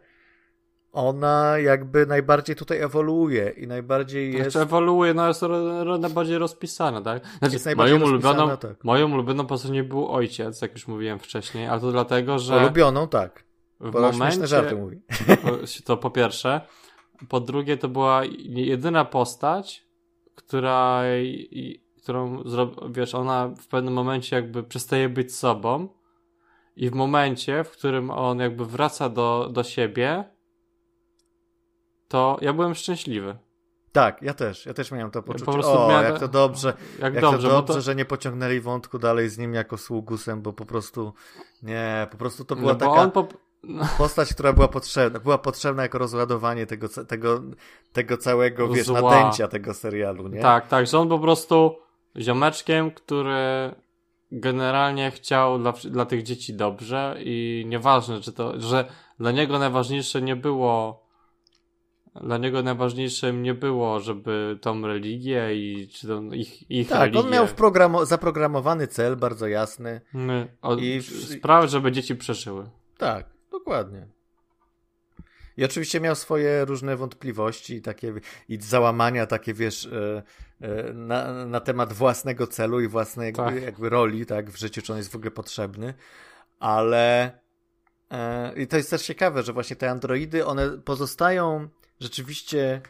ona 0.94 1.58
jakby 1.58 2.06
najbardziej 2.06 2.56
tutaj 2.56 2.80
ewoluuje 2.80 3.50
i 3.50 3.66
najbardziej 3.66 4.30
znaczy, 4.30 4.44
jest... 4.44 4.52
Znaczy 4.52 4.66
ewoluuje, 4.66 5.14
no 5.14 5.28
jest 5.28 5.42
najbardziej 6.00 6.38
rozpisana, 6.38 7.00
tak? 7.00 7.26
Znaczy, 7.38 7.54
jest 7.54 7.64
najbardziej 7.64 7.98
moją 7.98 8.10
ulubioną, 8.10 8.56
tak. 8.56 8.84
moją 8.84 9.12
ulubioną 9.12 9.46
postacią 9.46 9.74
nie 9.74 9.84
był 9.84 10.08
ojciec, 10.08 10.62
jak 10.62 10.72
już 10.72 10.88
mówiłem 10.88 11.18
wcześniej, 11.18 11.66
ale 11.66 11.80
to 11.80 11.92
dlatego, 11.92 12.38
że... 12.38 12.56
Ulubioną, 12.56 13.08
tak. 13.08 13.44
W 13.80 13.90
Bo 13.90 14.00
momencie... 14.00 14.46
żarty 14.46 14.76
mówi. 14.76 15.00
To 15.84 15.96
po 15.96 16.10
pierwsze. 16.10 16.60
Po 17.28 17.40
drugie, 17.40 17.76
to 17.76 17.88
była 17.88 18.22
jedyna 18.48 19.04
postać, 19.04 19.86
która 20.34 21.02
którą, 22.02 22.42
wiesz, 22.90 23.14
ona 23.14 23.48
w 23.48 23.66
pewnym 23.68 23.94
momencie 23.94 24.36
jakby 24.36 24.62
przestaje 24.62 25.08
być 25.08 25.36
sobą 25.36 25.88
i 26.76 26.90
w 26.90 26.94
momencie, 26.94 27.64
w 27.64 27.70
którym 27.70 28.10
on 28.10 28.38
jakby 28.38 28.66
wraca 28.66 29.08
do, 29.08 29.48
do 29.52 29.62
siebie, 29.62 30.24
to 32.14 32.38
ja 32.40 32.52
byłem 32.52 32.74
szczęśliwy. 32.74 33.36
Tak, 33.92 34.22
ja 34.22 34.34
też. 34.34 34.66
Ja 34.66 34.74
też 34.74 34.92
miałem 34.92 35.10
to 35.10 35.22
poczucie. 35.22 35.52
Ja 35.56 35.62
po 35.62 35.84
o, 35.84 35.88
miałem... 35.88 36.04
jak 36.04 36.18
to 36.18 36.28
dobrze, 36.28 36.74
jak, 36.98 37.14
jak 37.14 37.20
dobrze, 37.20 37.48
to 37.48 37.54
dobrze 37.54 37.74
to... 37.74 37.80
że 37.80 37.94
nie 37.94 38.04
pociągnęli 38.04 38.60
wątku 38.60 38.98
dalej 38.98 39.28
z 39.28 39.38
nim 39.38 39.54
jako 39.54 39.78
sługusem, 39.78 40.42
bo 40.42 40.52
po 40.52 40.66
prostu 40.66 41.12
nie, 41.62 42.06
po 42.10 42.16
prostu 42.16 42.44
to 42.44 42.56
była 42.56 42.72
no, 42.72 42.78
taka 42.78 43.08
po... 43.08 43.26
postać, 43.98 44.34
która 44.34 44.52
była 44.52 44.68
potrzebna. 44.68 45.20
Była 45.20 45.38
potrzebna 45.38 45.82
jako 45.82 45.98
rozładowanie 45.98 46.66
tego, 46.66 46.88
tego, 46.88 47.42
tego 47.92 48.16
całego, 48.16 48.68
wiesz, 48.68 48.86
Zła. 48.86 49.00
nadęcia 49.00 49.48
tego 49.48 49.74
serialu, 49.74 50.28
nie? 50.28 50.40
Tak, 50.40 50.68
tak, 50.68 50.86
że 50.86 50.98
on 50.98 51.08
po 51.08 51.18
prostu 51.18 51.76
ziomeczkiem, 52.16 52.90
który 52.90 53.74
generalnie 54.32 55.10
chciał 55.10 55.58
dla, 55.58 55.72
dla 55.72 56.06
tych 56.06 56.22
dzieci 56.22 56.54
dobrze 56.54 57.16
i 57.18 57.64
nieważne, 57.68 58.20
czy 58.20 58.32
to, 58.32 58.60
że 58.60 58.84
dla 59.18 59.30
niego 59.30 59.58
najważniejsze 59.58 60.22
nie 60.22 60.36
było 60.36 61.03
dla 62.14 62.38
niego 62.38 62.62
najważniejszym 62.62 63.42
nie 63.42 63.54
było, 63.54 64.00
żeby 64.00 64.58
tą 64.60 64.86
religię 64.86 65.54
i 65.54 65.88
czy 65.88 66.06
tą 66.06 66.32
ich, 66.32 66.70
ich 66.70 66.88
tak, 66.88 67.00
religię... 67.00 67.20
on 67.20 67.30
miał 67.30 67.46
wprogramo- 67.46 68.06
zaprogramowany 68.06 68.86
cel 68.86 69.16
bardzo 69.16 69.46
jasny. 69.46 70.00
My, 70.12 70.56
o, 70.62 70.76
I 70.76 71.02
sprawy, 71.38 71.68
żeby 71.68 71.92
dzieci 71.92 72.16
przeżyły. 72.16 72.70
Tak, 72.98 73.26
dokładnie. 73.50 74.06
I 75.56 75.64
oczywiście 75.64 76.00
miał 76.00 76.14
swoje 76.14 76.64
różne 76.64 76.96
wątpliwości 76.96 77.82
takie, 77.82 78.14
i 78.48 78.58
załamania 78.60 79.26
takie, 79.26 79.54
wiesz, 79.54 79.86
e, 79.86 80.22
e, 80.60 80.92
na, 80.92 81.44
na 81.44 81.60
temat 81.60 81.92
własnego 81.92 82.46
celu 82.46 82.80
i 82.80 82.88
własnej 82.88 83.32
tak. 83.32 83.46
jakby, 83.46 83.60
jakby 83.60 83.88
roli, 83.88 84.26
tak, 84.26 84.50
w 84.50 84.58
życiu, 84.58 84.82
czy 84.82 84.92
on 84.92 84.98
jest 84.98 85.12
w 85.12 85.16
ogóle 85.16 85.30
potrzebny, 85.30 85.94
ale 86.60 87.32
e, 88.10 88.52
i 88.62 88.66
to 88.66 88.76
jest 88.76 88.90
też 88.90 89.02
ciekawe, 89.02 89.42
że 89.42 89.52
właśnie 89.52 89.76
te 89.76 89.90
androidy, 89.90 90.46
one 90.46 90.70
pozostają 90.70 91.68
rzeczywiście 92.00 92.80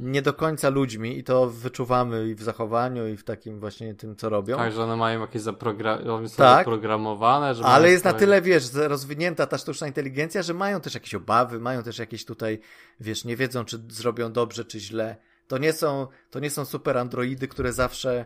nie 0.00 0.22
do 0.22 0.34
końca 0.34 0.68
ludźmi 0.68 1.18
i 1.18 1.24
to 1.24 1.50
wyczuwamy 1.50 2.28
i 2.28 2.34
w 2.34 2.42
zachowaniu 2.42 3.08
i 3.08 3.16
w 3.16 3.24
takim 3.24 3.60
właśnie 3.60 3.94
tym, 3.94 4.16
co 4.16 4.28
robią. 4.28 4.56
Tak, 4.56 4.72
że 4.72 4.82
one 4.82 4.96
mają 4.96 5.20
jakieś 5.20 5.42
zaprogra- 5.42 6.28
tak, 6.36 6.58
zaprogramowane. 6.58 7.54
Że 7.54 7.64
ale 7.64 7.90
jest 7.90 8.02
swoje... 8.02 8.12
na 8.12 8.18
tyle, 8.18 8.42
wiesz, 8.42 8.74
rozwinięta 8.74 9.46
ta 9.46 9.58
sztuczna 9.58 9.86
inteligencja, 9.86 10.42
że 10.42 10.54
mają 10.54 10.80
też 10.80 10.94
jakieś 10.94 11.14
obawy, 11.14 11.60
mają 11.60 11.82
też 11.82 11.98
jakieś 11.98 12.24
tutaj, 12.24 12.60
wiesz, 13.00 13.24
nie 13.24 13.36
wiedzą, 13.36 13.64
czy 13.64 13.82
zrobią 13.88 14.32
dobrze, 14.32 14.64
czy 14.64 14.80
źle. 14.80 15.16
To 15.46 15.58
nie 15.58 15.72
są, 15.72 16.06
to 16.30 16.40
nie 16.40 16.50
są 16.50 16.64
super 16.64 16.98
androidy, 16.98 17.48
które 17.48 17.72
zawsze, 17.72 18.24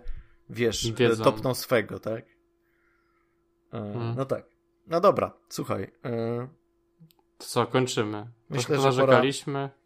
wiesz, 0.50 0.92
Wiedzą. 0.92 1.24
topną 1.24 1.54
swego, 1.54 2.00
tak? 2.00 2.24
Hmm. 3.70 4.14
No 4.16 4.24
tak. 4.24 4.44
No 4.86 5.00
dobra, 5.00 5.32
słuchaj. 5.48 5.92
E, 6.04 6.48
to 7.38 7.46
co, 7.46 7.66
kończymy. 7.66 8.26
Myślę, 8.50 8.76
że 8.76 8.82
narzekaliśmy. 8.82 9.52
Pora... 9.52 9.85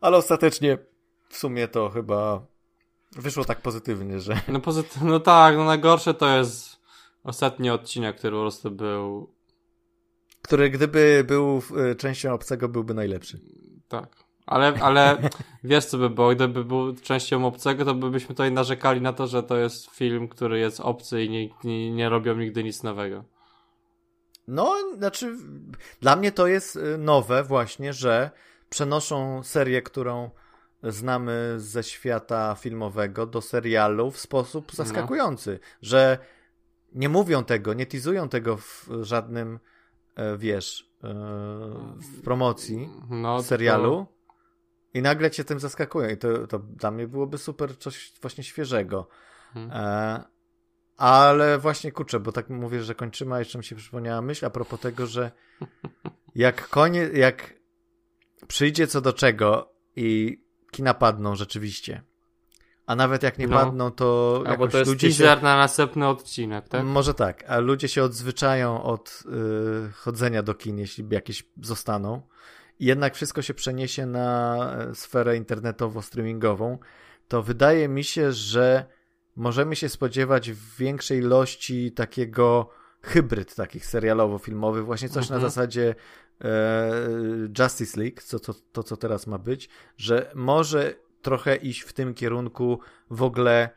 Ale 0.00 0.16
ostatecznie 0.16 0.78
w 1.28 1.36
sumie 1.36 1.68
to 1.68 1.88
chyba 1.88 2.46
wyszło 3.12 3.44
tak 3.44 3.60
pozytywnie, 3.60 4.20
że. 4.20 4.40
No, 4.48 4.60
pozytyw... 4.60 5.02
no 5.02 5.20
tak, 5.20 5.56
no 5.56 5.64
najgorsze 5.64 6.14
to 6.14 6.36
jest 6.36 6.78
ostatni 7.24 7.70
odcinek, 7.70 8.16
który 8.16 8.36
po 8.36 8.40
prostu 8.40 8.70
był. 8.70 9.34
Który 10.42 10.70
gdyby 10.70 11.24
był 11.26 11.62
y, 11.90 11.94
częścią 11.94 12.34
obcego, 12.34 12.68
byłby 12.68 12.94
najlepszy. 12.94 13.40
Tak. 13.88 14.28
Ale, 14.46 14.74
ale 14.80 15.18
wiesz 15.64 15.84
co 15.84 15.98
by 15.98 16.10
było, 16.10 16.34
gdyby 16.34 16.64
był 16.64 16.94
częścią 16.94 17.46
obcego, 17.46 17.84
to 17.84 17.94
byśmy 17.94 18.28
tutaj 18.28 18.52
narzekali 18.52 19.00
na 19.00 19.12
to, 19.12 19.26
że 19.26 19.42
to 19.42 19.56
jest 19.56 19.90
film, 19.90 20.28
który 20.28 20.58
jest 20.58 20.80
obcy 20.80 21.24
i 21.24 21.30
nie, 21.30 21.48
nie, 21.64 21.92
nie 21.92 22.08
robią 22.08 22.36
nigdy 22.36 22.64
nic 22.64 22.82
nowego. 22.82 23.24
No, 24.48 24.76
znaczy, 24.96 25.36
dla 26.00 26.16
mnie 26.16 26.32
to 26.32 26.46
jest 26.46 26.76
y, 26.76 26.98
nowe 26.98 27.44
właśnie, 27.44 27.92
że 27.92 28.30
przenoszą 28.68 29.42
serię, 29.42 29.82
którą 29.82 30.30
znamy 30.82 31.54
ze 31.56 31.82
świata 31.82 32.54
filmowego 32.54 33.26
do 33.26 33.40
serialu 33.40 34.10
w 34.10 34.18
sposób 34.18 34.72
no. 34.72 34.84
zaskakujący, 34.84 35.58
no. 35.62 35.68
że 35.82 36.18
nie 36.92 37.08
mówią 37.08 37.44
tego, 37.44 37.74
nie 37.74 37.86
tizują 37.86 38.28
tego 38.28 38.56
w 38.56 38.88
żadnym, 39.00 39.58
e, 40.14 40.38
wiesz, 40.38 40.92
e, 41.04 41.08
w 41.96 42.22
promocji 42.24 42.88
no, 43.10 43.42
serialu 43.42 44.06
to... 44.06 44.38
i 44.98 45.02
nagle 45.02 45.30
cię 45.30 45.44
tym 45.44 45.60
zaskakują 45.60 46.08
i 46.10 46.16
to, 46.16 46.46
to 46.46 46.58
dla 46.58 46.90
mnie 46.90 47.06
byłoby 47.08 47.38
super 47.38 47.78
coś 47.78 48.12
właśnie 48.20 48.44
świeżego. 48.44 49.08
Hmm. 49.54 49.70
E, 49.72 50.24
ale 50.96 51.58
właśnie 51.58 51.92
kurczę, 51.92 52.20
bo 52.20 52.32
tak 52.32 52.50
mówię, 52.50 52.82
że 52.82 52.94
kończymy, 52.94 53.34
a 53.34 53.38
jeszcze 53.38 53.58
mi 53.58 53.64
się 53.64 53.76
przypomniała 53.76 54.22
myśl 54.22 54.46
a 54.46 54.50
propos 54.50 54.80
tego, 54.80 55.06
że 55.06 55.30
jak 56.34 56.68
konie, 56.68 57.10
jak 57.12 57.57
przyjdzie 58.48 58.86
co 58.86 59.00
do 59.00 59.12
czego 59.12 59.72
i 59.96 60.38
kina 60.70 60.94
padną 60.94 61.36
rzeczywiście. 61.36 62.02
A 62.86 62.96
nawet 62.96 63.22
jak 63.22 63.38
nie 63.38 63.46
no. 63.46 63.56
padną, 63.56 63.90
to 63.90 64.42
A 64.46 64.56
bo 64.56 64.68
to 64.68 64.78
jest 64.78 64.90
ludzie 64.90 65.08
teaser 65.08 65.38
się... 65.38 65.44
na 65.44 65.56
następny 65.56 66.08
odcinek, 66.08 66.68
tak? 66.68 66.84
Może 66.84 67.14
tak, 67.14 67.44
a 67.48 67.58
ludzie 67.58 67.88
się 67.88 68.02
odzwyczają 68.02 68.82
od 68.82 69.22
y, 69.88 69.92
chodzenia 69.92 70.42
do 70.42 70.54
kin, 70.54 70.78
jeśli 70.78 71.04
jakieś 71.10 71.46
zostaną. 71.62 72.22
I 72.80 72.86
jednak 72.86 73.14
wszystko 73.14 73.42
się 73.42 73.54
przeniesie 73.54 74.06
na 74.06 74.56
e, 74.78 74.94
sferę 74.94 75.40
internetowo-streamingową, 75.40 76.78
to 77.28 77.42
wydaje 77.42 77.88
mi 77.88 78.04
się, 78.04 78.32
że 78.32 78.86
możemy 79.36 79.76
się 79.76 79.88
spodziewać 79.88 80.50
w 80.50 80.76
większej 80.76 81.18
ilości 81.18 81.92
takiego 81.92 82.70
hybryd 83.02 83.54
takich 83.54 83.86
serialowo-filmowych, 83.86 84.84
właśnie 84.84 85.08
coś 85.08 85.24
mhm. 85.24 85.40
na 85.42 85.48
zasadzie 85.48 85.94
Justice 87.58 88.00
League, 88.00 88.20
co, 88.22 88.40
to, 88.40 88.54
to 88.72 88.82
co 88.82 88.96
teraz 88.96 89.26
ma 89.26 89.38
być, 89.38 89.68
że 89.96 90.30
może 90.34 90.94
trochę 91.22 91.56
iść 91.56 91.80
w 91.80 91.92
tym 91.92 92.14
kierunku 92.14 92.80
w 93.10 93.22
ogóle, 93.22 93.70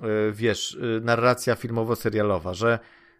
e, 0.00 0.32
wiesz, 0.32 0.78
e, 0.96 1.00
narracja 1.00 1.54
filmowo-serialowa, 1.54 2.54
że, 2.54 2.78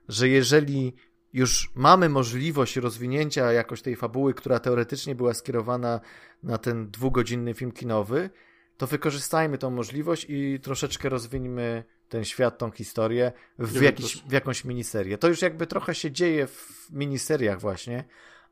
że 0.08 0.28
jeżeli 0.28 0.94
już 1.32 1.70
mamy 1.74 2.08
możliwość 2.08 2.76
rozwinięcia 2.76 3.52
jakoś 3.52 3.82
tej 3.82 3.96
fabuły, 3.96 4.34
która 4.34 4.58
teoretycznie 4.58 5.14
była 5.14 5.34
skierowana 5.34 6.00
na 6.42 6.58
ten 6.58 6.90
dwugodzinny 6.90 7.54
film 7.54 7.72
kinowy, 7.72 8.30
to 8.76 8.86
wykorzystajmy 8.86 9.58
tą 9.58 9.70
możliwość 9.70 10.26
i 10.28 10.60
troszeczkę 10.62 11.08
rozwiniemy 11.08 11.84
ten 12.08 12.24
świat, 12.24 12.58
tą 12.58 12.70
historię 12.70 13.32
w, 13.58 13.82
jakiś, 13.82 14.16
w 14.16 14.32
jakąś 14.32 14.64
miniserię. 14.64 15.18
To 15.18 15.28
już 15.28 15.42
jakby 15.42 15.66
trochę 15.66 15.94
się 15.94 16.10
dzieje 16.10 16.46
w 16.46 16.88
miniseriach 16.90 17.60
właśnie, 17.60 18.04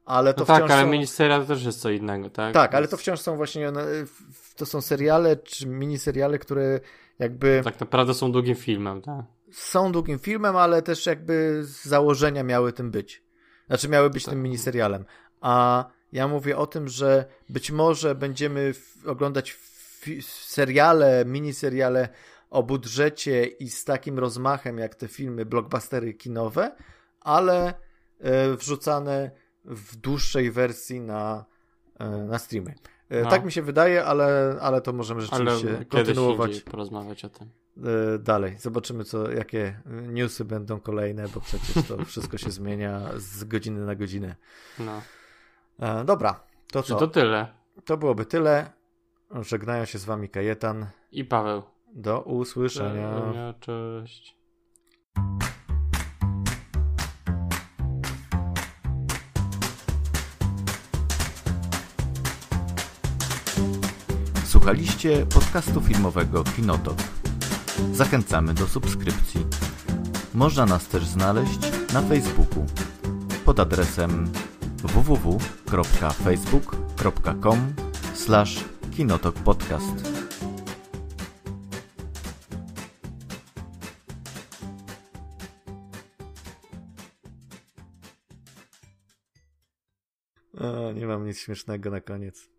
ale 0.09 0.35
to 0.35 0.41
no 0.41 0.47
tak, 0.47 0.71
ale 0.71 0.83
są... 0.83 0.89
miniseria 0.89 1.41
to 1.41 1.47
też 1.47 1.65
jest 1.65 1.81
co 1.81 1.91
innego, 1.91 2.31
tak? 2.31 2.55
Tak, 2.55 2.75
ale 2.75 2.89
to 2.89 2.97
wciąż 2.97 3.21
są 3.21 3.37
właśnie, 3.37 3.73
to 4.57 4.67
są 4.67 4.81
seriale 4.81 5.37
czy 5.37 5.67
miniseriale, 5.67 6.39
które 6.39 6.81
jakby... 7.19 7.61
Tak 7.65 7.81
naprawdę 7.81 8.15
są 8.15 8.33
długim 8.33 8.55
filmem, 8.55 9.03
tak? 9.03 9.25
Są 9.53 9.93
długim 9.93 10.19
filmem, 10.19 10.57
ale 10.57 10.83
też 10.83 11.07
jakby 11.07 11.61
z 11.65 11.85
założenia 11.85 12.43
miały 12.43 12.73
tym 12.73 12.91
być. 12.91 13.23
Znaczy 13.67 13.89
miały 13.89 14.11
być 14.11 14.25
tak. 14.25 14.33
tym 14.33 14.43
miniserialem. 14.43 15.05
A 15.41 15.85
ja 16.13 16.29
mówię 16.29 16.57
o 16.57 16.67
tym, 16.67 16.89
że 16.89 17.25
być 17.49 17.71
może 17.71 18.15
będziemy 18.15 18.75
oglądać 19.07 19.59
seriale, 20.23 21.25
miniseriale 21.27 22.09
o 22.51 22.63
budżecie 22.63 23.45
i 23.45 23.71
z 23.71 23.85
takim 23.85 24.19
rozmachem 24.19 24.79
jak 24.79 24.95
te 24.95 25.09
filmy, 25.09 25.47
blockbustery 25.47 26.15
kinowe, 26.15 26.77
ale 27.21 27.75
e, 28.21 28.57
wrzucane 28.57 29.31
w 29.69 29.97
dłuższej 29.97 30.51
wersji 30.51 31.01
na, 31.01 31.45
e, 31.99 32.09
na 32.09 32.39
streamy. 32.39 32.75
E, 33.09 33.23
no. 33.23 33.31
Tak 33.31 33.45
mi 33.45 33.53
się 33.53 33.62
wydaje, 33.62 34.05
ale, 34.05 34.57
ale 34.61 34.81
to 34.81 34.93
możemy 34.93 35.21
rzeczywiście 35.21 35.69
ale 35.69 35.85
kontynuować. 35.85 36.61
porozmawiać 36.61 37.25
o 37.25 37.29
tym. 37.29 37.51
E, 38.14 38.19
dalej. 38.19 38.57
Zobaczymy, 38.59 39.05
co, 39.05 39.31
jakie 39.31 39.81
newsy 39.87 40.45
będą 40.45 40.81
kolejne, 40.81 41.29
bo 41.29 41.41
przecież 41.41 41.89
to 41.89 42.05
wszystko 42.11 42.39
się 42.39 42.51
zmienia 42.51 43.01
z 43.16 43.45
godziny 43.45 43.87
na 43.87 43.95
godzinę. 43.95 44.37
No. 44.79 45.03
Dobra, 46.05 46.41
to 46.73 46.83
co? 46.83 46.97
To 46.97 47.07
tyle. 47.09 47.47
To 47.85 47.97
byłoby 47.97 48.27
tyle. 48.27 48.71
Żegnają 49.41 49.85
się 49.85 49.99
z 49.99 50.05
wami 50.05 50.29
Kajetan 50.29 50.87
i 51.12 51.25
Paweł. 51.25 51.62
Do 51.95 52.21
usłyszenia. 52.21 53.55
Cześć. 53.61 54.38
Słuchaliście 64.59 65.27
podcastu 65.27 65.81
filmowego 65.81 66.45
Kinotok. 66.45 66.97
Zachęcamy 67.93 68.55
do 68.55 68.67
subskrypcji. 68.67 69.47
Można 70.35 70.67
nas 70.67 70.89
też 70.89 71.07
znaleźć 71.07 71.59
na 71.93 72.03
Facebooku 72.03 72.67
pod 73.45 73.61
adresem 73.61 74.33
www.facebook.com 74.83 77.75
kinotokpodcast. 78.97 80.13
Nie 90.95 91.07
mam 91.07 91.27
nic 91.27 91.39
śmiesznego 91.39 91.91
na 91.91 92.01
koniec. 92.01 92.58